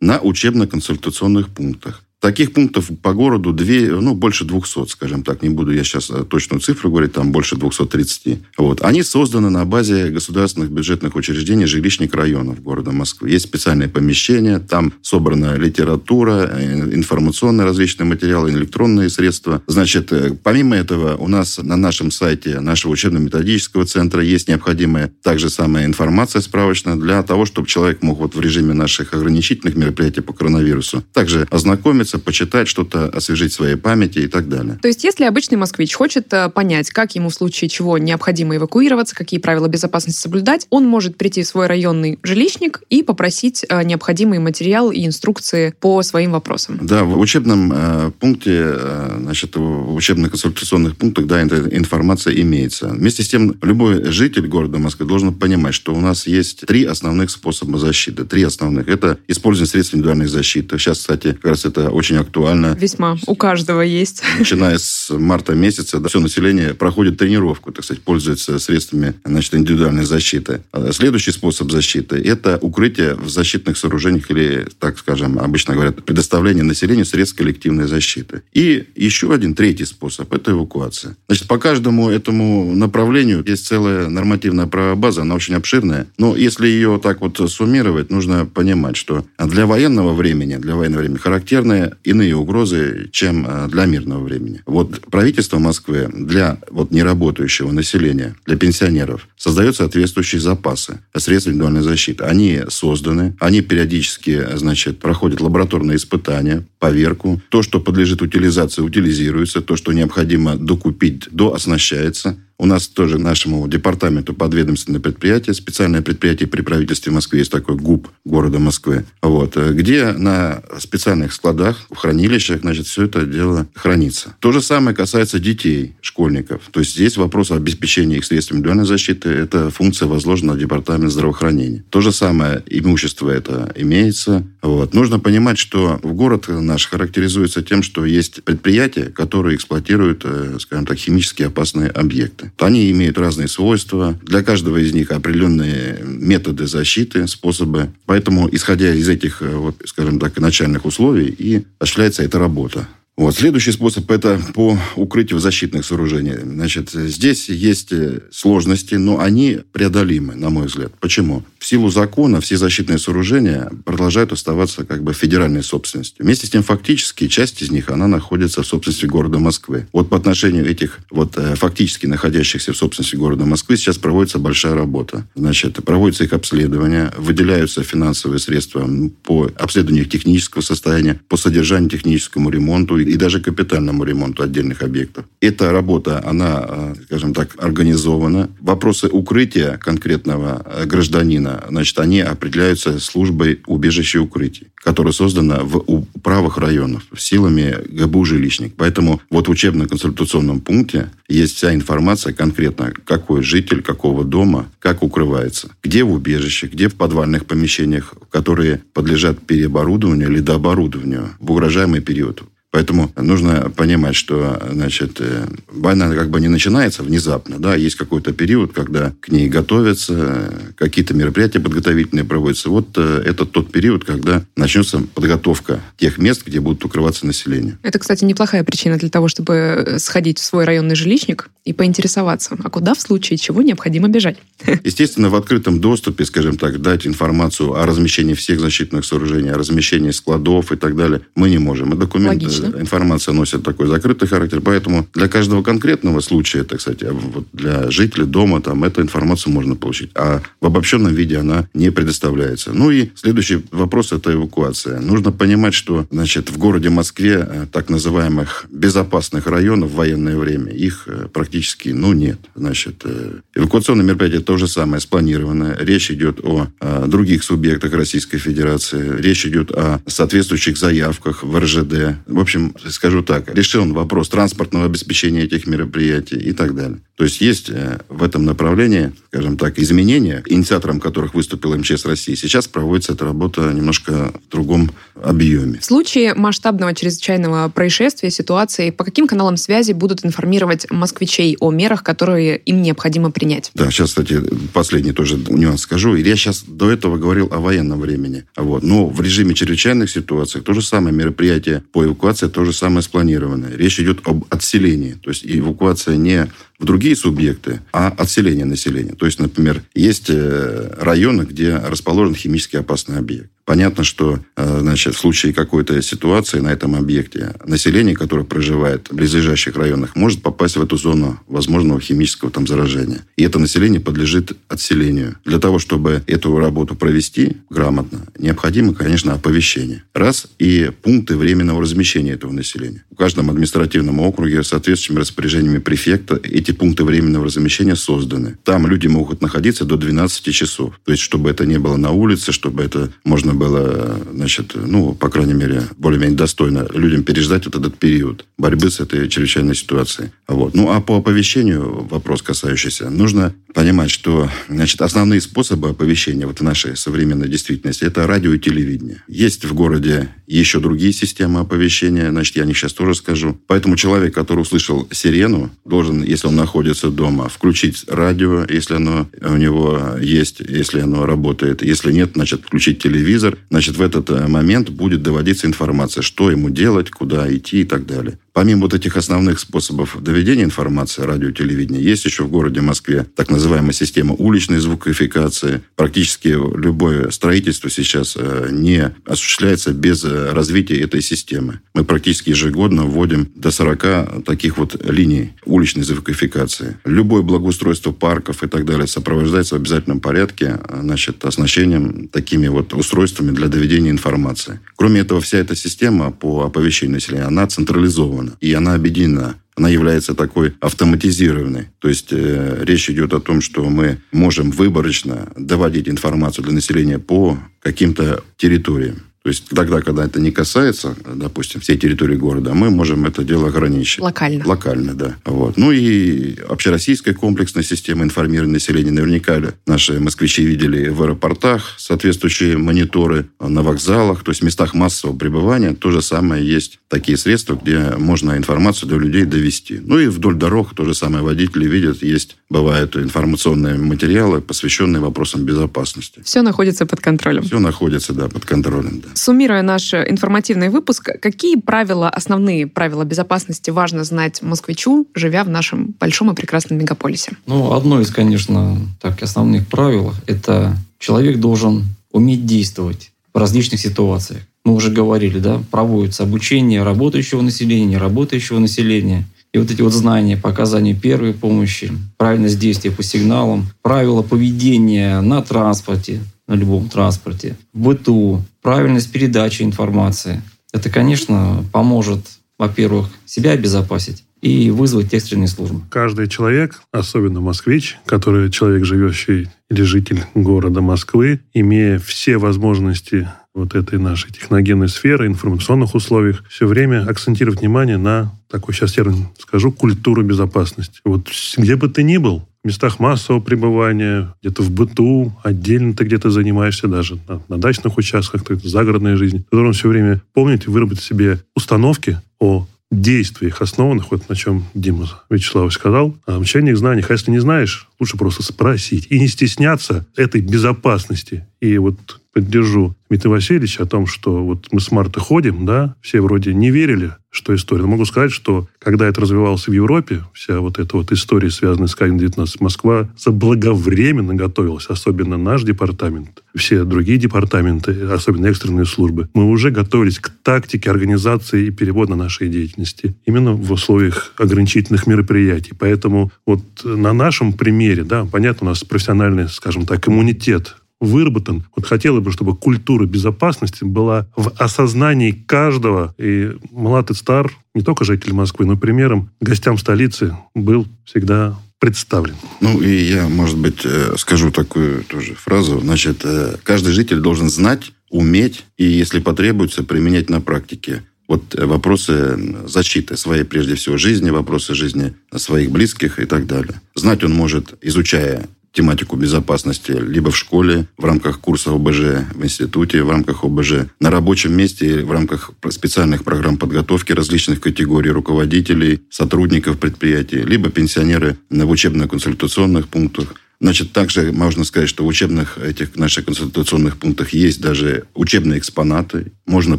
на 0.00 0.20
учебно-консультационных 0.20 1.48
пунктах. 1.48 2.02
Таких 2.22 2.52
пунктов 2.52 2.88
по 3.02 3.14
городу 3.14 3.52
две, 3.52 3.90
ну, 3.90 4.14
больше 4.14 4.44
200, 4.44 4.86
скажем 4.86 5.24
так. 5.24 5.42
Не 5.42 5.48
буду 5.48 5.72
я 5.72 5.82
сейчас 5.82 6.08
э, 6.08 6.22
точную 6.22 6.60
цифру 6.60 6.88
говорить, 6.88 7.14
там 7.14 7.32
больше 7.32 7.56
230. 7.56 8.38
Вот. 8.58 8.80
Они 8.82 9.02
созданы 9.02 9.50
на 9.50 9.64
базе 9.64 10.08
государственных 10.08 10.70
бюджетных 10.70 11.16
учреждений 11.16 11.66
жилищных 11.66 12.14
районов 12.14 12.62
города 12.62 12.92
Москвы. 12.92 13.30
Есть 13.30 13.46
специальные 13.46 13.88
помещения, 13.88 14.60
там 14.60 14.92
собрана 15.02 15.56
литература, 15.56 16.48
э, 16.48 16.94
информационные 16.94 17.64
различные 17.64 18.06
материалы, 18.06 18.52
электронные 18.52 19.10
средства. 19.10 19.60
Значит, 19.66 20.12
э, 20.12 20.36
помимо 20.40 20.76
этого, 20.76 21.16
у 21.16 21.26
нас 21.26 21.58
на 21.58 21.76
нашем 21.76 22.12
сайте 22.12 22.60
нашего 22.60 22.92
учебно-методического 22.92 23.84
центра 23.84 24.22
есть 24.22 24.46
необходимая 24.46 25.10
также 25.24 25.50
самая 25.50 25.86
информация 25.86 26.40
справочная 26.40 26.94
для 26.94 27.20
того, 27.24 27.46
чтобы 27.46 27.66
человек 27.66 28.00
мог 28.00 28.20
вот 28.20 28.36
в 28.36 28.40
режиме 28.40 28.74
наших 28.74 29.12
ограничительных 29.12 29.74
мероприятий 29.74 30.20
по 30.20 30.32
коронавирусу 30.32 31.02
также 31.12 31.48
ознакомиться 31.50 32.11
ознакомиться, 32.12 32.18
почитать 32.18 32.68
что-то, 32.68 33.06
освежить 33.06 33.52
своей 33.52 33.76
памяти 33.76 34.20
и 34.20 34.26
так 34.26 34.48
далее. 34.48 34.78
То 34.80 34.88
есть, 34.88 35.04
если 35.04 35.24
обычный 35.24 35.56
москвич 35.56 35.94
хочет 35.94 36.32
э, 36.32 36.48
понять, 36.48 36.90
как 36.90 37.14
ему 37.14 37.28
в 37.28 37.34
случае 37.34 37.68
чего 37.68 37.98
необходимо 37.98 38.56
эвакуироваться, 38.56 39.14
какие 39.14 39.40
правила 39.40 39.68
безопасности 39.68 40.20
соблюдать, 40.20 40.66
он 40.70 40.86
может 40.86 41.16
прийти 41.16 41.42
в 41.42 41.46
свой 41.46 41.66
районный 41.66 42.18
жилищник 42.22 42.82
и 42.90 43.02
попросить 43.02 43.64
э, 43.68 43.82
необходимый 43.84 44.38
материал 44.38 44.90
и 44.90 45.06
инструкции 45.06 45.74
по 45.80 46.02
своим 46.02 46.32
вопросам. 46.32 46.78
Да, 46.82 47.04
в 47.04 47.18
учебном 47.18 47.72
э, 47.74 48.10
пункте, 48.18 48.50
э, 48.50 49.18
значит, 49.20 49.56
в 49.56 49.94
учебно-консультационных 49.94 50.96
пунктах, 50.96 51.26
да, 51.26 51.40
эта 51.40 51.68
информация 51.76 52.34
имеется. 52.34 52.88
Вместе 52.88 53.22
с 53.22 53.28
тем, 53.28 53.56
любой 53.62 54.04
житель 54.04 54.46
города 54.46 54.78
Москвы 54.78 55.06
должен 55.06 55.34
понимать, 55.34 55.74
что 55.74 55.94
у 55.94 56.00
нас 56.00 56.26
есть 56.26 56.66
три 56.66 56.84
основных 56.84 57.30
способа 57.30 57.78
защиты. 57.78 58.24
Три 58.24 58.42
основных. 58.42 58.88
Это 58.88 59.18
использование 59.28 59.70
средств 59.70 59.94
индивидуальной 59.94 60.26
защиты. 60.26 60.78
Сейчас, 60.78 60.98
кстати, 60.98 61.32
как 61.32 61.44
раз 61.44 61.64
это 61.64 61.90
очень 62.02 62.16
актуально. 62.16 62.76
Весьма. 62.80 63.16
У 63.28 63.36
каждого 63.36 63.80
есть. 63.80 64.24
Начиная 64.36 64.76
с 64.76 65.08
марта 65.16 65.54
месяца, 65.54 66.00
да, 66.00 66.08
все 66.08 66.18
население 66.18 66.74
проходит 66.74 67.16
тренировку, 67.16 67.70
так 67.70 67.84
сказать, 67.84 68.02
пользуется 68.02 68.58
средствами 68.58 69.14
значит, 69.24 69.54
индивидуальной 69.54 70.04
защиты. 70.04 70.62
А 70.72 70.92
следующий 70.92 71.30
способ 71.30 71.70
защиты– 71.70 72.16
это 72.24 72.58
укрытие 72.60 73.14
в 73.14 73.28
защитных 73.28 73.76
сооружениях 73.76 74.28
или, 74.32 74.66
так 74.80 74.98
скажем, 74.98 75.38
обычно 75.38 75.74
говорят, 75.74 76.04
предоставление 76.04 76.64
населению 76.64 77.06
средств 77.06 77.36
коллективной 77.36 77.86
защиты. 77.86 78.42
И 78.52 78.84
еще 78.96 79.32
один, 79.32 79.54
третий 79.54 79.84
способ– 79.84 80.32
это 80.34 80.50
эвакуация. 80.50 81.16
Значит, 81.28 81.46
по 81.46 81.58
каждому 81.58 82.10
этому 82.10 82.74
направлению 82.74 83.44
есть 83.46 83.68
целая 83.68 84.08
нормативная 84.08 84.66
правобаза, 84.66 85.22
она 85.22 85.36
очень 85.36 85.54
обширная. 85.54 86.08
Но 86.18 86.34
если 86.34 86.66
ее 86.66 86.98
так 87.00 87.20
вот 87.20 87.38
суммировать, 87.48 88.10
нужно 88.10 88.44
понимать, 88.44 88.96
что 88.96 89.24
для 89.38 89.66
военного 89.66 90.14
времени, 90.14 90.56
для 90.56 90.74
военного 90.74 91.02
времени 91.02 91.18
характерны 91.18 91.91
иные 92.04 92.36
угрозы, 92.36 93.08
чем 93.12 93.46
э, 93.46 93.68
для 93.68 93.86
мирного 93.86 94.22
времени. 94.22 94.62
Вот 94.66 95.00
правительство 95.10 95.58
Москвы 95.58 96.08
для 96.12 96.58
вот 96.70 96.90
неработающего 96.90 97.70
населения, 97.70 98.36
для 98.46 98.56
пенсионеров 98.56 99.28
создает 99.36 99.76
соответствующие 99.76 100.40
запасы 100.40 101.00
средств 101.16 101.48
индивидуальной 101.48 101.82
защиты. 101.82 102.24
Они 102.24 102.62
созданы, 102.68 103.36
они 103.40 103.60
периодически, 103.60 104.56
значит, 104.56 104.98
проходят 104.98 105.40
лабораторные 105.40 105.96
испытания, 105.96 106.64
поверку. 106.78 107.40
То, 107.48 107.62
что 107.62 107.80
подлежит 107.80 108.22
утилизации, 108.22 108.82
утилизируется. 108.82 109.60
То, 109.60 109.76
что 109.76 109.92
необходимо 109.92 110.56
докупить, 110.56 111.28
дооснащается. 111.30 112.36
У 112.62 112.64
нас 112.64 112.86
тоже 112.86 113.18
нашему 113.18 113.66
департаменту 113.66 114.34
подведомственное 114.34 115.00
предприятие, 115.00 115.52
специальное 115.52 116.00
предприятие 116.00 116.46
при 116.46 116.60
правительстве 116.60 117.10
Москвы, 117.10 117.38
есть 117.38 117.50
такой 117.50 117.74
ГУП 117.74 118.06
города 118.24 118.60
Москвы, 118.60 119.04
вот, 119.20 119.56
где 119.56 120.12
на 120.12 120.62
специальных 120.78 121.32
складах, 121.32 121.78
в 121.90 121.96
хранилищах, 121.96 122.60
значит, 122.60 122.86
все 122.86 123.06
это 123.06 123.26
дело 123.26 123.66
хранится. 123.74 124.36
То 124.38 124.52
же 124.52 124.62
самое 124.62 124.96
касается 124.96 125.40
детей, 125.40 125.96
школьников. 126.02 126.62
То 126.70 126.78
есть 126.78 126.92
здесь 126.92 127.16
вопрос 127.16 127.50
обеспечения 127.50 128.18
их 128.18 128.24
средствами 128.24 128.58
индивидуальной 128.58 128.86
защиты, 128.86 129.30
это 129.30 129.70
функция 129.70 130.06
возложена 130.06 130.52
на 130.52 130.60
департамент 130.60 131.10
здравоохранения. 131.10 131.82
То 131.90 132.00
же 132.00 132.12
самое 132.12 132.62
имущество 132.66 133.28
это 133.28 133.72
имеется. 133.74 134.46
Вот. 134.62 134.94
Нужно 134.94 135.18
понимать, 135.18 135.58
что 135.58 135.98
в 136.02 136.14
город 136.14 136.46
наш 136.48 136.86
характеризуется 136.86 137.62
тем, 137.62 137.82
что 137.82 138.04
есть 138.04 138.44
предприятия, 138.44 139.06
которые 139.06 139.56
эксплуатируют, 139.56 140.22
э, 140.24 140.56
скажем 140.60 140.86
так, 140.86 140.96
химически 140.96 141.42
опасные 141.42 141.90
объекты. 141.90 142.52
Они 142.58 142.90
имеют 142.92 143.18
разные 143.18 143.48
свойства. 143.48 144.18
Для 144.22 144.42
каждого 144.44 144.76
из 144.76 144.94
них 144.94 145.10
определенные 145.10 146.00
методы 146.04 146.68
защиты, 146.68 147.26
способы. 147.26 147.90
Поэтому, 148.06 148.48
исходя 148.52 148.94
из 148.94 149.08
этих, 149.08 149.42
э, 149.42 149.50
вот, 149.50 149.82
скажем 149.84 150.20
так, 150.20 150.38
начальных 150.38 150.84
условий, 150.84 151.26
и 151.26 151.64
осуществляется 151.80 152.22
эта 152.22 152.38
работа. 152.38 152.86
Вот. 153.14 153.34
Следующий 153.34 153.72
способ– 153.72 154.10
это 154.12 154.40
по 154.54 154.78
укрытию 154.96 155.38
защитных 155.38 155.84
сооружений. 155.84 156.34
Значит, 156.42 156.90
здесь 156.92 157.50
есть 157.50 157.92
э, 157.92 158.20
сложности, 158.30 158.94
но 158.94 159.20
они 159.20 159.58
преодолимы, 159.72 160.34
на 160.34 160.48
мой 160.48 160.66
взгляд. 160.66 160.92
Почему? 160.98 161.44
В 161.58 161.66
силу 161.66 161.90
закона 161.90 162.40
все 162.40 162.56
защитные 162.56 162.98
сооружения 162.98 163.70
продолжают 163.84 164.32
оставаться 164.32 164.84
как 164.84 165.02
бы 165.02 165.12
федеральной 165.12 165.62
собственностью. 165.62 166.24
Вместе 166.24 166.46
с 166.46 166.50
тем, 166.50 166.62
фактически, 166.62 167.28
часть 167.28 167.60
из 167.60 167.70
них, 167.70 167.90
она 167.90 168.08
находится 168.08 168.62
в 168.62 168.66
собственности 168.66 169.04
города 169.04 169.38
Москвы. 169.38 169.86
Вот 169.92 170.08
по 170.08 170.16
отношению 170.16 170.66
этих 170.66 171.00
вот 171.10 171.36
э, 171.36 171.54
фактически 171.54 172.06
находящихся 172.06 172.72
в 172.72 172.78
собственности 172.78 173.16
города 173.16 173.44
Москвы 173.44 173.76
сейчас 173.76 173.98
проводится 173.98 174.38
большая 174.38 174.74
работа. 174.74 175.26
Значит, 175.34 175.84
проводится 175.84 176.24
их 176.24 176.32
обследование, 176.32 177.12
выделяются 177.18 177.82
финансовые 177.82 178.38
средства 178.38 178.88
по 179.22 179.50
обследованию 179.58 180.06
технического 180.06 180.62
состояния, 180.62 181.20
по 181.28 181.36
содержанию 181.36 181.90
техническому 181.90 182.48
ремонту 182.48 183.01
и 183.08 183.16
даже 183.16 183.40
капитальному 183.40 184.04
ремонту 184.04 184.42
отдельных 184.42 184.82
объектов. 184.82 185.24
Эта 185.40 185.70
работа, 185.70 186.22
она, 186.24 186.64
э, 186.68 186.94
скажем 187.04 187.34
так, 187.34 187.50
организована. 187.58 188.50
Вопросы 188.60 189.08
укрытия 189.08 189.76
конкретного 189.78 190.62
э, 190.64 190.86
гражданина, 190.86 191.64
значит, 191.68 191.98
они 191.98 192.20
определяются 192.20 192.98
службой 193.00 193.60
убежища 193.66 194.18
и 194.18 194.20
укрытий, 194.20 194.68
которая 194.74 195.12
создана 195.12 195.60
в 195.62 195.78
управах 195.86 196.58
районов 196.58 197.02
силами 197.16 197.76
ГБУ 197.88 198.24
«Жилищник». 198.24 198.74
Поэтому 198.76 199.20
вот 199.30 199.48
в 199.48 199.50
учебно-консультационном 199.50 200.60
пункте 200.60 201.10
есть 201.28 201.56
вся 201.56 201.74
информация 201.74 202.32
конкретно, 202.32 202.92
какой 203.04 203.42
житель, 203.42 203.82
какого 203.82 204.24
дома, 204.24 204.66
как 204.78 205.02
укрывается, 205.02 205.70
где 205.82 206.04
в 206.04 206.12
убежище, 206.12 206.66
где 206.66 206.88
в 206.88 206.94
подвальных 206.94 207.46
помещениях, 207.46 208.14
которые 208.30 208.82
подлежат 208.92 209.40
переоборудованию 209.46 210.30
или 210.30 210.40
дооборудованию 210.40 211.30
в 211.40 211.50
угрожаемый 211.52 212.00
период. 212.00 212.42
Поэтому 212.72 213.12
нужно 213.16 213.70
понимать, 213.70 214.16
что 214.16 214.60
значит, 214.72 215.18
э, 215.20 215.46
война 215.70 216.12
как 216.14 216.30
бы 216.30 216.40
не 216.40 216.48
начинается 216.48 217.02
внезапно. 217.02 217.58
Да? 217.58 217.76
Есть 217.76 217.96
какой-то 217.96 218.32
период, 218.32 218.72
когда 218.72 219.12
к 219.20 219.28
ней 219.28 219.46
готовятся, 219.48 220.50
какие-то 220.76 221.12
мероприятия 221.12 221.60
подготовительные 221.60 222.24
проводятся. 222.24 222.70
Вот 222.70 222.88
э, 222.96 223.22
это 223.26 223.44
тот 223.44 223.70
период, 223.70 224.04
когда 224.04 224.42
начнется 224.56 225.00
подготовка 225.14 225.82
тех 225.98 226.16
мест, 226.16 226.44
где 226.46 226.60
будут 226.60 226.82
укрываться 226.82 227.26
население. 227.26 227.76
Это, 227.82 227.98
кстати, 227.98 228.24
неплохая 228.24 228.64
причина 228.64 228.96
для 228.96 229.10
того, 229.10 229.28
чтобы 229.28 229.54
э, 229.54 229.98
сходить 229.98 230.38
в 230.38 230.44
свой 230.44 230.64
районный 230.64 230.94
жилищник 230.94 231.50
и 231.66 231.74
поинтересоваться, 231.74 232.56
а 232.64 232.70
куда 232.70 232.94
в 232.94 233.00
случае 233.00 233.36
чего 233.36 233.60
необходимо 233.60 234.08
бежать. 234.08 234.38
Естественно, 234.84 235.28
в 235.28 235.34
открытом 235.34 235.78
доступе, 235.78 236.24
скажем 236.24 236.56
так, 236.56 236.80
дать 236.80 237.06
информацию 237.06 237.74
о 237.74 237.84
размещении 237.84 238.32
всех 238.32 238.60
защитных 238.60 239.04
сооружений, 239.04 239.50
о 239.50 239.58
размещении 239.58 240.10
складов 240.10 240.72
и 240.72 240.76
так 240.76 240.96
далее 240.96 241.20
мы 241.34 241.50
не 241.50 241.58
можем. 241.58 241.90
Мы 241.90 241.96
документы 241.96 242.46
Логично. 242.46 242.61
Информация 242.62 243.34
носит 243.34 243.62
такой 243.62 243.86
закрытый 243.86 244.28
характер. 244.28 244.60
Поэтому 244.60 245.06
для 245.14 245.28
каждого 245.28 245.62
конкретного 245.62 246.20
случая, 246.20 246.64
так 246.64 246.80
сказать, 246.80 247.02
вот 247.02 247.46
для 247.52 247.90
жителей 247.90 248.26
дома 248.26 248.60
там 248.60 248.84
эту 248.84 249.02
информацию 249.02 249.52
можно 249.52 249.74
получить. 249.74 250.10
А 250.14 250.40
в 250.60 250.66
обобщенном 250.66 251.14
виде 251.14 251.38
она 251.38 251.68
не 251.74 251.90
предоставляется. 251.90 252.72
Ну 252.72 252.90
и 252.90 253.10
следующий 253.14 253.64
вопрос– 253.70 254.12
это 254.12 254.32
эвакуация. 254.32 255.00
Нужно 255.00 255.32
понимать, 255.32 255.74
что 255.74 256.06
значит, 256.10 256.50
в 256.50 256.58
городе 256.58 256.90
Москве 256.90 257.46
э, 257.48 257.66
так 257.70 257.88
называемых 257.88 258.66
безопасных 258.70 259.46
районов 259.46 259.90
в 259.90 259.94
военное 259.94 260.36
время, 260.36 260.72
их 260.72 261.04
э, 261.06 261.28
практически 261.32 261.90
ну, 261.90 262.12
нет. 262.12 262.38
Значит, 262.54 263.02
э, 263.04 263.40
эвакуационное 263.54 264.04
мероприятие 264.04 264.40
то 264.40 264.56
же 264.56 264.68
самое, 264.68 265.00
спланированное. 265.00 265.76
Речь 265.80 266.10
идет 266.10 266.40
о, 266.42 266.68
о 266.80 267.06
других 267.06 267.44
субъектах 267.44 267.92
Российской 267.92 268.38
Федерации. 268.38 269.16
Речь 269.20 269.46
идет 269.46 269.70
о 269.72 270.00
соответствующих 270.06 270.76
заявках 270.76 271.42
в 271.42 271.58
РЖД. 271.58 272.18
В 272.26 272.38
общем, 272.38 272.51
скажу 272.88 273.22
так, 273.22 273.54
решен 273.54 273.92
вопрос 273.92 274.28
транспортного 274.28 274.86
обеспечения 274.86 275.42
этих 275.42 275.66
мероприятий 275.66 276.36
и 276.36 276.52
так 276.52 276.74
далее. 276.74 277.00
То 277.16 277.24
есть 277.24 277.40
есть 277.40 277.70
в 278.08 278.22
этом 278.22 278.44
направлении, 278.44 279.12
скажем 279.28 279.56
так, 279.56 279.78
изменения, 279.78 280.42
инициатором 280.46 280.98
которых 280.98 281.34
выступил 281.34 281.76
МЧС 281.76 282.04
России. 282.06 282.34
Сейчас 282.34 282.66
проводится 282.66 283.12
эта 283.12 283.24
работа 283.24 283.72
немножко 283.72 284.32
в 284.46 284.50
другом 284.50 284.90
объеме. 285.22 285.78
В 285.78 285.84
случае 285.84 286.34
масштабного 286.34 286.94
чрезвычайного 286.94 287.68
происшествия, 287.68 288.30
ситуации, 288.30 288.90
по 288.90 289.04
каким 289.04 289.26
каналам 289.26 289.56
связи 289.56 289.92
будут 289.92 290.24
информировать 290.24 290.90
москвичей 290.90 291.56
о 291.60 291.70
мерах, 291.70 292.02
которые 292.02 292.56
им 292.56 292.82
необходимо 292.82 293.30
принять? 293.30 293.70
Да, 293.74 293.90
сейчас, 293.90 294.08
кстати, 294.10 294.42
последний 294.72 295.12
тоже 295.12 295.36
нюанс 295.36 295.82
скажу. 295.82 296.16
Я 296.16 296.36
сейчас 296.36 296.64
до 296.66 296.90
этого 296.90 297.18
говорил 297.18 297.48
о 297.52 297.60
военном 297.60 298.00
времени. 298.00 298.44
Вот. 298.56 298.82
Но 298.82 299.06
в 299.06 299.20
режиме 299.20 299.54
чрезвычайных 299.54 300.10
ситуаций 300.10 300.60
то 300.60 300.72
же 300.72 300.82
самое 300.82 301.14
мероприятие 301.14 301.84
по 301.92 302.04
эвакуации, 302.04 302.41
то 302.48 302.64
же 302.64 302.72
самое 302.72 303.02
спланированное. 303.02 303.76
Речь 303.76 304.00
идет 304.00 304.26
об 304.26 304.44
отселении. 304.50 305.12
То 305.12 305.30
есть 305.30 305.44
эвакуация 305.46 306.16
не 306.16 306.50
в 306.78 306.84
другие 306.84 307.14
субъекты, 307.14 307.80
а 307.92 308.08
отселение 308.08 308.64
населения. 308.64 309.14
То 309.14 309.26
есть, 309.26 309.38
например, 309.38 309.82
есть 309.94 310.26
э, 310.28 310.94
районы, 310.98 311.42
где 311.42 311.76
расположен 311.76 312.34
химически 312.34 312.76
опасный 312.76 313.18
объект. 313.18 313.51
Понятно, 313.64 314.04
что 314.04 314.40
э, 314.56 314.78
значит, 314.80 315.14
в 315.14 315.18
случае 315.18 315.52
какой-то 315.52 316.00
ситуации 316.02 316.58
на 316.58 316.68
этом 316.68 316.96
объекте 316.96 317.54
население, 317.64 318.16
которое 318.16 318.44
проживает 318.44 319.08
в 319.08 319.14
близлежащих 319.14 319.76
районах, 319.76 320.16
может 320.16 320.42
попасть 320.42 320.76
в 320.76 320.82
эту 320.82 320.96
зону 320.96 321.40
возможного 321.46 322.00
химического 322.00 322.50
там 322.50 322.66
заражения. 322.66 323.20
И 323.36 323.44
это 323.44 323.58
население 323.58 324.00
подлежит 324.00 324.52
отселению. 324.68 325.36
Для 325.44 325.58
того, 325.58 325.78
чтобы 325.78 326.22
эту 326.26 326.58
работу 326.58 326.94
провести 326.94 327.58
грамотно, 327.70 328.26
необходимо, 328.38 328.94
конечно, 328.94 329.34
оповещение. 329.34 330.02
Раз. 330.12 330.48
И 330.58 330.90
пункты 331.02 331.36
временного 331.36 331.82
размещения 331.82 332.32
этого 332.32 332.52
населения. 332.52 333.04
В 333.10 333.16
каждом 333.16 333.50
административном 333.50 334.20
округе 334.20 334.62
соответствующими 334.62 335.20
распоряжениями 335.20 335.78
префекта 335.78 336.40
эти 336.42 336.72
пункты 336.72 337.04
временного 337.04 337.46
размещения 337.46 337.96
созданы. 337.96 338.56
Там 338.64 338.86
люди 338.86 339.06
могут 339.06 339.40
находиться 339.40 339.84
до 339.84 339.96
12 339.96 340.52
часов. 340.54 341.00
То 341.04 341.12
есть, 341.12 341.22
чтобы 341.22 341.50
это 341.50 341.64
не 341.66 341.78
было 341.78 341.96
на 341.96 342.10
улице, 342.10 342.52
чтобы 342.52 342.82
это 342.82 343.12
можно 343.24 343.51
можно 343.52 343.54
было, 343.54 344.20
значит, 344.32 344.72
ну, 344.74 345.14
по 345.14 345.28
крайней 345.28 345.54
мере, 345.54 345.82
более-менее 345.96 346.36
достойно 346.36 346.86
людям 346.92 347.22
переждать 347.22 347.66
вот 347.66 347.76
этот 347.76 347.98
период 347.98 348.44
борьбы 348.58 348.90
с 348.90 349.00
этой 349.00 349.28
чрезвычайной 349.28 349.74
ситуацией. 349.74 350.30
Вот. 350.48 350.74
Ну, 350.74 350.90
а 350.90 351.00
по 351.00 351.16
оповещению, 351.16 352.06
вопрос 352.10 352.42
касающийся, 352.42 353.10
нужно 353.10 353.54
понимать, 353.74 354.10
что, 354.10 354.50
значит, 354.68 355.00
основные 355.02 355.40
способы 355.40 355.90
оповещения 355.90 356.46
вот 356.46 356.60
в 356.60 356.62
нашей 356.62 356.96
современной 356.96 357.48
действительности– 357.48 358.04
это 358.06 358.26
радио 358.26 358.52
и 358.52 358.58
телевидение. 358.58 359.22
Есть 359.28 359.64
в 359.64 359.74
городе 359.74 360.28
еще 360.46 360.80
другие 360.80 361.12
системы 361.12 361.60
оповещения, 361.60 362.30
значит, 362.30 362.56
я 362.56 362.62
о 362.62 362.66
них 362.66 362.76
сейчас 362.76 362.92
тоже 362.92 363.14
скажу. 363.14 363.58
Поэтому 363.66 363.96
человек, 363.96 364.34
который 364.34 364.60
услышал 364.60 365.08
сирену, 365.10 365.70
должен, 365.84 366.22
если 366.22 366.48
он 366.48 366.56
находится 366.56 367.10
дома, 367.10 367.48
включить 367.48 368.04
радио, 368.08 368.64
если 368.68 368.94
оно 368.94 369.28
у 369.40 369.56
него 369.56 370.16
есть, 370.20 370.60
если 370.60 371.00
оно 371.00 371.24
работает. 371.26 371.82
Если 371.82 372.12
нет, 372.12 372.32
значит, 372.34 372.62
включить 372.66 373.02
телевизор, 373.02 373.41
телевизор, 373.42 373.58
значит, 373.70 373.96
в 373.96 374.02
этот 374.02 374.30
э, 374.30 374.46
момент 374.46 374.90
будет 374.90 375.22
доводиться 375.22 375.66
информация, 375.66 376.22
что 376.22 376.50
ему 376.50 376.70
делать, 376.70 377.10
куда 377.10 377.52
идти 377.54 377.82
и 377.82 377.84
так 377.84 378.06
далее. 378.06 378.38
Помимо 378.52 378.82
вот 378.82 378.94
этих 378.94 379.16
основных 379.16 379.60
способов 379.60 380.22
доведения 380.22 380.64
информации, 380.64 381.22
радио, 381.22 381.50
телевидения, 381.52 382.00
есть 382.00 382.24
еще 382.26 382.44
в 382.44 382.50
городе 382.50 382.82
Москве 382.82 383.26
так 383.34 383.50
называемая 383.50 383.92
система 383.92 384.34
уличной 384.34 384.78
звукоификации. 384.78 385.82
Практически 385.96 386.48
любое 386.48 387.30
строительство 387.30 387.88
сейчас 387.88 388.36
э, 388.38 388.68
не 388.70 389.14
осуществляется 389.24 389.92
без 389.92 390.24
э, 390.24 390.52
развития 390.52 391.00
этой 391.00 391.22
системы. 391.22 391.80
Мы 391.94 392.04
практически 392.04 392.50
ежегодно 392.50 393.04
вводим 393.04 393.50
до 393.54 393.70
40 393.70 394.44
таких 394.44 394.76
вот 394.76 395.02
линий 395.02 395.52
уличной 395.64 396.02
звукоификации. 396.02 396.98
Любое 397.06 397.42
благоустройство 397.42 398.12
парков 398.12 398.62
и 398.62 398.68
так 398.68 398.84
далее 398.84 399.06
сопровождается 399.06 399.76
в 399.76 399.78
обязательном 399.78 400.20
порядке 400.20 400.78
значит, 400.92 401.42
оснащением 401.44 402.28
такими 402.28 402.68
вот 402.68 402.92
устройствами 402.92 403.52
для 403.52 403.68
доведения 403.68 404.10
информации. 404.10 404.80
Кроме 404.96 405.22
этого, 405.22 405.40
вся 405.40 405.58
эта 405.58 405.74
система 405.74 406.30
по 406.30 406.64
оповещению 406.64 407.14
населения, 407.14 407.44
она 407.44 407.66
централизована 407.66 408.41
реализована, 408.42 408.56
и 408.60 408.72
она 408.72 408.94
объединена 408.94 409.56
она 409.74 409.88
является 409.88 410.34
такой 410.34 410.74
автоматизированной. 410.80 411.88
То 411.98 412.08
есть 412.08 412.28
э, 412.30 412.84
речь 412.84 413.08
идет 413.08 413.32
о 413.32 413.40
том, 413.40 413.62
что 413.62 413.88
мы 413.88 414.18
можем 414.30 414.70
выборочно 414.70 415.50
доводить 415.56 416.10
информацию 416.10 416.62
для 416.64 416.74
населения 416.74 417.18
по 417.18 417.58
каким-то 417.80 418.44
территориям. 418.58 419.22
То 419.42 419.48
есть 419.48 419.68
тогда, 419.70 420.00
когда 420.00 420.24
это 420.24 420.40
не 420.40 420.52
касается, 420.52 421.16
допустим, 421.34 421.80
всей 421.80 421.98
территории 421.98 422.36
города, 422.36 422.74
мы 422.74 422.90
можем 422.90 423.26
это 423.26 423.42
дело 423.42 423.68
ограничить. 423.68 424.20
Локально. 424.20 424.66
Локально, 424.66 425.14
да. 425.14 425.34
Вот. 425.44 425.76
Ну 425.76 425.90
и 425.90 426.60
общероссийская 426.68 427.34
комплексная 427.34 427.82
система 427.82 428.22
информирования 428.22 428.74
населения. 428.74 429.10
Наверняка 429.10 429.60
наши 429.86 430.20
москвичи 430.20 430.64
видели 430.64 431.08
в 431.08 431.22
аэропортах 431.22 431.94
соответствующие 431.98 432.78
мониторы 432.78 433.46
на 433.60 433.82
вокзалах, 433.82 434.44
то 434.44 434.52
есть 434.52 434.60
в 434.60 434.64
местах 434.64 434.94
массового 434.94 435.36
пребывания. 435.36 435.94
То 435.94 436.12
же 436.12 436.22
самое 436.22 436.64
есть 436.64 437.00
такие 437.08 437.36
средства, 437.36 437.74
где 437.74 438.14
можно 438.16 438.56
информацию 438.56 439.08
до 439.08 439.18
людей 439.18 439.44
довести. 439.44 440.00
Ну 440.04 440.20
и 440.20 440.28
вдоль 440.28 440.54
дорог 440.54 440.94
то 440.94 441.04
же 441.04 441.14
самое 441.14 441.42
водители 441.42 441.88
видят, 441.88 442.22
есть, 442.22 442.56
бывают 442.70 443.16
информационные 443.16 443.96
материалы, 443.96 444.60
посвященные 444.60 445.20
вопросам 445.20 445.64
безопасности. 445.64 446.42
Все 446.44 446.62
находится 446.62 447.06
под 447.06 447.20
контролем. 447.20 447.64
Все 447.64 447.80
находится, 447.80 448.32
да, 448.32 448.48
под 448.48 448.64
контролем, 448.64 449.20
да. 449.20 449.31
Суммируя 449.34 449.82
наш 449.82 450.14
информативный 450.14 450.88
выпуск, 450.88 451.30
какие 451.40 451.76
правила, 451.76 452.28
основные 452.28 452.86
правила 452.86 453.24
безопасности 453.24 453.90
важно 453.90 454.24
знать 454.24 454.62
москвичу, 454.62 455.26
живя 455.34 455.64
в 455.64 455.68
нашем 455.68 456.14
большом 456.18 456.50
и 456.50 456.54
прекрасном 456.54 456.98
мегаполисе? 456.98 457.56
Ну, 457.66 457.92
одно 457.92 458.20
из, 458.20 458.30
конечно, 458.30 458.98
так, 459.20 459.42
основных 459.42 459.86
правил– 459.86 460.34
это 460.46 460.96
человек 461.18 461.58
должен 461.58 462.04
уметь 462.32 462.66
действовать 462.66 463.32
в 463.54 463.58
различных 463.58 464.00
ситуациях. 464.00 464.62
Мы 464.84 464.94
уже 464.94 465.10
говорили, 465.10 465.58
да, 465.60 465.80
проводится 465.90 466.42
обучение 466.42 467.02
работающего 467.02 467.60
населения, 467.60 468.06
неработающего 468.06 468.78
населения. 468.78 469.44
И 469.72 469.78
вот 469.78 469.90
эти 469.90 470.02
вот 470.02 470.12
знания 470.12 470.56
по 470.56 470.70
оказанию 470.70 471.16
первой 471.16 471.54
помощи, 471.54 472.12
правильность 472.36 472.78
действия 472.78 473.10
по 473.10 473.22
сигналам, 473.22 473.86
правила 474.02 474.42
поведения 474.42 475.40
на 475.40 475.62
транспорте, 475.62 476.40
на 476.66 476.74
любом 476.74 477.08
транспорте, 477.08 477.76
в 477.92 477.98
быту, 477.98 478.62
правильность 478.80 479.32
передачи 479.32 479.82
информации. 479.82 480.62
Это, 480.92 481.10
конечно, 481.10 481.84
поможет, 481.92 482.46
во-первых, 482.78 483.30
себя 483.46 483.72
обезопасить 483.72 484.44
и 484.62 484.90
вызвать 484.90 485.34
экстренные 485.34 485.68
службы. 485.68 486.00
Каждый 486.08 486.46
человек, 486.46 487.02
особенно 487.10 487.60
москвич, 487.60 488.18
который 488.24 488.70
человек, 488.70 489.04
живущий 489.04 489.68
или 489.90 490.02
житель 490.02 490.44
города 490.54 491.00
Москвы, 491.02 491.60
имея 491.74 492.18
все 492.18 492.56
возможности 492.56 493.48
вот 493.74 493.94
этой 493.94 494.18
нашей 494.18 494.52
техногенной 494.52 495.08
сферы, 495.08 495.46
информационных 495.46 496.14
условиях, 496.14 496.62
все 496.68 496.86
время 496.86 497.26
акцентировать 497.28 497.80
внимание 497.80 498.18
на, 498.18 498.52
такой 498.70 498.94
сейчас 498.94 499.12
термин 499.12 499.48
скажу, 499.58 499.90
культуру 499.90 500.42
безопасности. 500.42 501.20
Вот 501.24 501.48
где 501.76 501.96
бы 501.96 502.08
ты 502.08 502.22
ни 502.22 502.36
был, 502.36 502.68
в 502.84 502.86
местах 502.86 503.18
массового 503.18 503.60
пребывания, 503.60 504.52
где-то 504.60 504.82
в 504.82 504.90
быту, 504.90 505.52
отдельно 505.62 506.14
ты 506.14 506.24
где-то 506.24 506.50
занимаешься, 506.50 507.08
даже 507.08 507.38
на, 507.48 507.62
на 507.68 507.78
дачных 507.78 508.18
участках, 508.18 508.64
то 508.64 508.76
загородная 508.76 509.36
жизнь, 509.36 509.58
ты 509.58 509.76
должен 509.76 509.92
все 509.92 510.08
время 510.08 510.42
помнить 510.52 510.86
и 510.86 510.90
выработать 510.90 511.24
себе 511.24 511.60
установки 511.74 512.38
о 512.58 512.86
действиях, 513.12 513.82
основанных, 513.82 514.30
вот 514.30 514.48
на 514.48 514.56
чем 514.56 514.84
Дима 514.94 515.28
Вячеславович 515.50 515.94
сказал, 515.94 516.36
о 516.46 516.56
обучениях 516.56 516.96
знаниях. 516.96 517.30
А 517.30 517.34
если 517.34 517.50
не 517.50 517.58
знаешь, 517.58 518.08
лучше 518.18 518.36
просто 518.36 518.62
спросить. 518.62 519.26
И 519.28 519.38
не 519.38 519.48
стесняться 519.48 520.26
этой 520.34 520.62
безопасности 520.62 521.66
И 521.82 521.98
вот 521.98 522.38
поддержу 522.52 523.16
Дмитрия 523.28 523.50
Васильевича 523.50 524.04
о 524.04 524.06
том, 524.06 524.26
что 524.28 524.62
вот 524.62 524.86
мы 524.92 525.00
с 525.00 525.10
Марта 525.10 525.40
ходим, 525.40 525.84
да, 525.84 526.14
все 526.20 526.40
вроде 526.40 526.74
не 526.74 526.90
верили, 526.90 527.32
что 527.50 527.74
история. 527.74 528.02
Но 528.02 528.08
могу 528.08 528.24
сказать, 528.24 528.52
что 528.52 528.86
когда 529.00 529.26
это 529.26 529.40
развивалось 529.40 529.88
в 529.88 529.92
Европе, 529.92 530.44
вся 530.52 530.78
вот 530.78 531.00
эта 531.00 531.16
вот 531.16 531.32
история, 531.32 531.70
связанная 531.70 532.06
с 532.06 532.14
КН-19, 532.14 532.68
Москва 532.78 533.28
заблаговременно 533.36 534.54
готовилась, 534.54 535.06
особенно 535.06 535.56
наш 535.56 535.82
департамент, 535.82 536.62
все 536.76 537.02
другие 537.02 537.38
департаменты, 537.38 538.12
особенно 538.26 538.66
экстренные 538.66 539.06
службы. 539.06 539.48
Мы 539.54 539.68
уже 539.68 539.90
готовились 539.90 540.38
к 540.38 540.52
тактике 540.62 541.10
организации 541.10 541.86
и 541.86 541.90
перевода 541.90 542.36
нашей 542.36 542.68
деятельности 542.68 543.34
именно 543.44 543.72
в 543.72 543.90
условиях 543.90 544.52
ограничительных 544.56 545.26
мероприятий. 545.26 545.94
Поэтому 545.98 546.52
вот 546.64 546.82
на 547.02 547.32
нашем 547.32 547.72
примере, 547.72 548.22
да, 548.22 548.44
понятно, 548.44 548.86
у 548.86 548.90
нас 548.90 549.02
профессиональный, 549.02 549.68
скажем 549.68 550.06
так, 550.06 550.28
иммунитет 550.28 550.96
выработан. 551.22 551.84
Вот 551.94 552.04
хотелось 552.04 552.44
бы, 552.44 552.50
чтобы 552.50 552.76
культура 552.76 553.26
безопасности 553.26 554.04
была 554.04 554.48
в 554.56 554.72
осознании 554.76 555.52
каждого. 555.52 556.34
И 556.36 556.72
Млад 556.90 557.30
Стар, 557.36 557.72
не 557.94 558.02
только 558.02 558.24
житель 558.24 558.52
Москвы, 558.52 558.84
но 558.84 558.96
примером 558.96 559.50
гостям 559.60 559.96
столицы 559.96 560.56
был 560.74 561.06
всегда 561.24 561.78
представлен. 562.00 562.56
Ну, 562.80 563.00
и 563.00 563.22
я, 563.22 563.48
может 563.48 563.78
быть, 563.78 564.04
э, 564.04 564.34
скажу 564.36 564.72
такую 564.72 565.22
тоже 565.22 565.54
фразу. 565.54 566.00
Значит, 566.00 566.40
э, 566.42 566.76
каждый 566.82 567.12
житель 567.12 567.38
должен 567.38 567.70
знать, 567.70 568.12
уметь 568.28 568.84
и, 568.96 569.04
если 569.04 569.38
потребуется, 569.38 570.02
применять 570.02 570.50
на 570.50 570.60
практике 570.60 571.22
вот 571.46 571.76
э, 571.76 571.86
вопросы 571.86 572.58
защиты 572.88 573.36
своей, 573.36 573.62
прежде 573.62 573.94
всего, 573.94 574.16
жизни, 574.16 574.50
вопросы 574.50 574.94
жизни 574.94 575.34
своих 575.54 575.92
близких 575.92 576.40
и 576.40 576.46
так 576.46 576.66
далее. 576.66 577.00
Знать 577.14 577.44
он 577.44 577.52
может, 577.52 577.94
изучая 578.00 578.66
тематику 578.92 579.36
безопасности 579.36 580.12
либо 580.12 580.50
в 580.50 580.56
школе, 580.56 581.06
в 581.16 581.24
рамках 581.24 581.60
курса 581.60 581.90
ОБЖ, 581.90 582.18
в 582.54 582.64
институте, 582.64 583.22
в 583.22 583.30
рамках 583.30 583.64
ОБЖ, 583.64 584.06
на 584.20 584.30
рабочем 584.30 584.76
месте, 584.76 585.24
в 585.24 585.30
рамках 585.32 585.72
специальных 585.90 586.44
программ 586.44 586.76
подготовки 586.76 587.32
различных 587.32 587.80
категорий 587.80 588.30
руководителей, 588.30 589.22
сотрудников 589.30 589.98
предприятий, 589.98 590.62
либо 590.62 590.90
пенсионеры 590.90 591.56
в 591.70 591.90
учебно-консультационных 591.90 593.08
пунктах. 593.08 593.54
Значит, 593.80 594.12
также 594.12 594.52
можно 594.52 594.84
сказать, 594.84 595.08
что 595.08 595.24
в 595.24 595.26
учебных 595.26 595.76
этих 595.76 596.14
наших 596.14 596.44
консультационных 596.44 597.16
пунктах 597.16 597.52
есть 597.52 597.80
даже 597.80 598.26
учебные 598.32 598.78
экспонаты. 598.78 599.50
Можно 599.66 599.98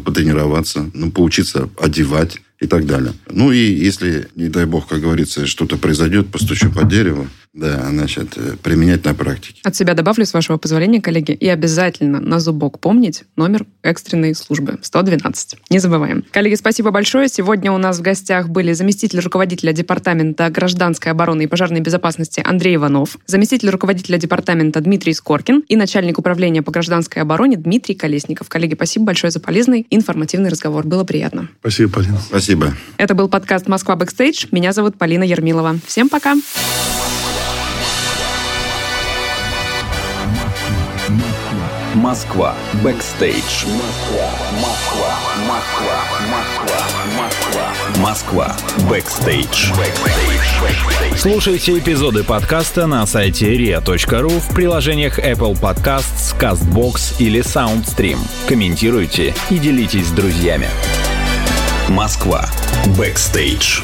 потренироваться, 0.00 0.90
ну, 0.94 1.10
поучиться 1.10 1.68
одевать 1.78 2.38
и 2.60 2.66
так 2.66 2.86
далее. 2.86 3.12
Ну 3.28 3.52
и 3.52 3.58
если, 3.58 4.28
не 4.36 4.48
дай 4.48 4.64
бог, 4.64 4.88
как 4.88 5.02
говорится, 5.02 5.46
что-то 5.46 5.76
произойдет, 5.76 6.28
постучу 6.28 6.70
по 6.70 6.84
дереву, 6.84 7.28
да, 7.54 7.88
значит, 7.88 8.36
э, 8.36 8.56
применять 8.60 9.04
на 9.04 9.14
практике. 9.14 9.60
От 9.62 9.76
себя 9.76 9.94
добавлю, 9.94 10.26
с 10.26 10.34
вашего 10.34 10.56
позволения, 10.56 11.00
коллеги, 11.00 11.30
и 11.30 11.48
обязательно 11.48 12.20
на 12.20 12.40
зубок 12.40 12.80
помнить 12.80 13.22
номер 13.36 13.64
экстренной 13.82 14.34
службы 14.34 14.78
112. 14.82 15.56
Не 15.70 15.78
забываем. 15.78 16.24
Коллеги, 16.32 16.56
спасибо 16.56 16.90
большое. 16.90 17.28
Сегодня 17.28 17.70
у 17.70 17.78
нас 17.78 17.98
в 17.98 18.02
гостях 18.02 18.48
были 18.48 18.72
заместитель 18.72 19.20
руководителя 19.20 19.72
Департамента 19.72 20.50
гражданской 20.50 21.12
обороны 21.12 21.42
и 21.42 21.46
пожарной 21.46 21.80
безопасности 21.80 22.42
Андрей 22.44 22.74
Иванов, 22.74 23.18
заместитель 23.26 23.70
руководителя 23.70 24.18
департамента 24.18 24.80
Дмитрий 24.80 25.14
Скоркин 25.14 25.62
и 25.68 25.76
начальник 25.76 26.18
управления 26.18 26.62
по 26.62 26.72
гражданской 26.72 27.22
обороне 27.22 27.56
Дмитрий 27.56 27.94
Колесников. 27.94 28.48
Коллеги, 28.48 28.74
спасибо 28.74 29.06
большое 29.06 29.30
за 29.30 29.38
полезный 29.38 29.86
информативный 29.90 30.50
разговор. 30.50 30.84
Было 30.84 31.04
приятно. 31.04 31.48
Спасибо, 31.60 31.92
Полина. 31.92 32.18
Спасибо. 32.18 32.74
Это 32.96 33.14
был 33.14 33.28
подкаст 33.28 33.68
«Москва 33.68 33.94
Бэкстейдж». 33.94 34.46
Меня 34.50 34.72
зовут 34.72 34.98
Полина 34.98 35.22
Ермилова. 35.22 35.78
Всем 35.86 36.08
пока. 36.08 36.34
Москва. 42.04 42.54
Бэкстейдж. 42.82 43.64
Москва. 43.64 44.28
Москва. 44.60 45.18
Москва. 45.48 46.04
Москва. 47.16 47.72
Москва. 47.96 48.56
Бэкстейдж. 48.90 49.72
Слушайте 51.16 51.78
эпизоды 51.78 52.22
подкаста 52.22 52.86
на 52.86 53.06
сайте 53.06 53.54
ria.ru 53.56 54.38
в 54.38 54.54
приложениях 54.54 55.18
Apple 55.18 55.58
Podcasts, 55.58 56.38
CastBox 56.38 57.14
или 57.20 57.40
SoundStream. 57.40 58.18
Комментируйте 58.46 59.34
и 59.48 59.56
делитесь 59.56 60.08
с 60.08 60.10
друзьями. 60.10 60.68
Москва. 61.88 62.44
Бэкстейдж. 62.98 63.80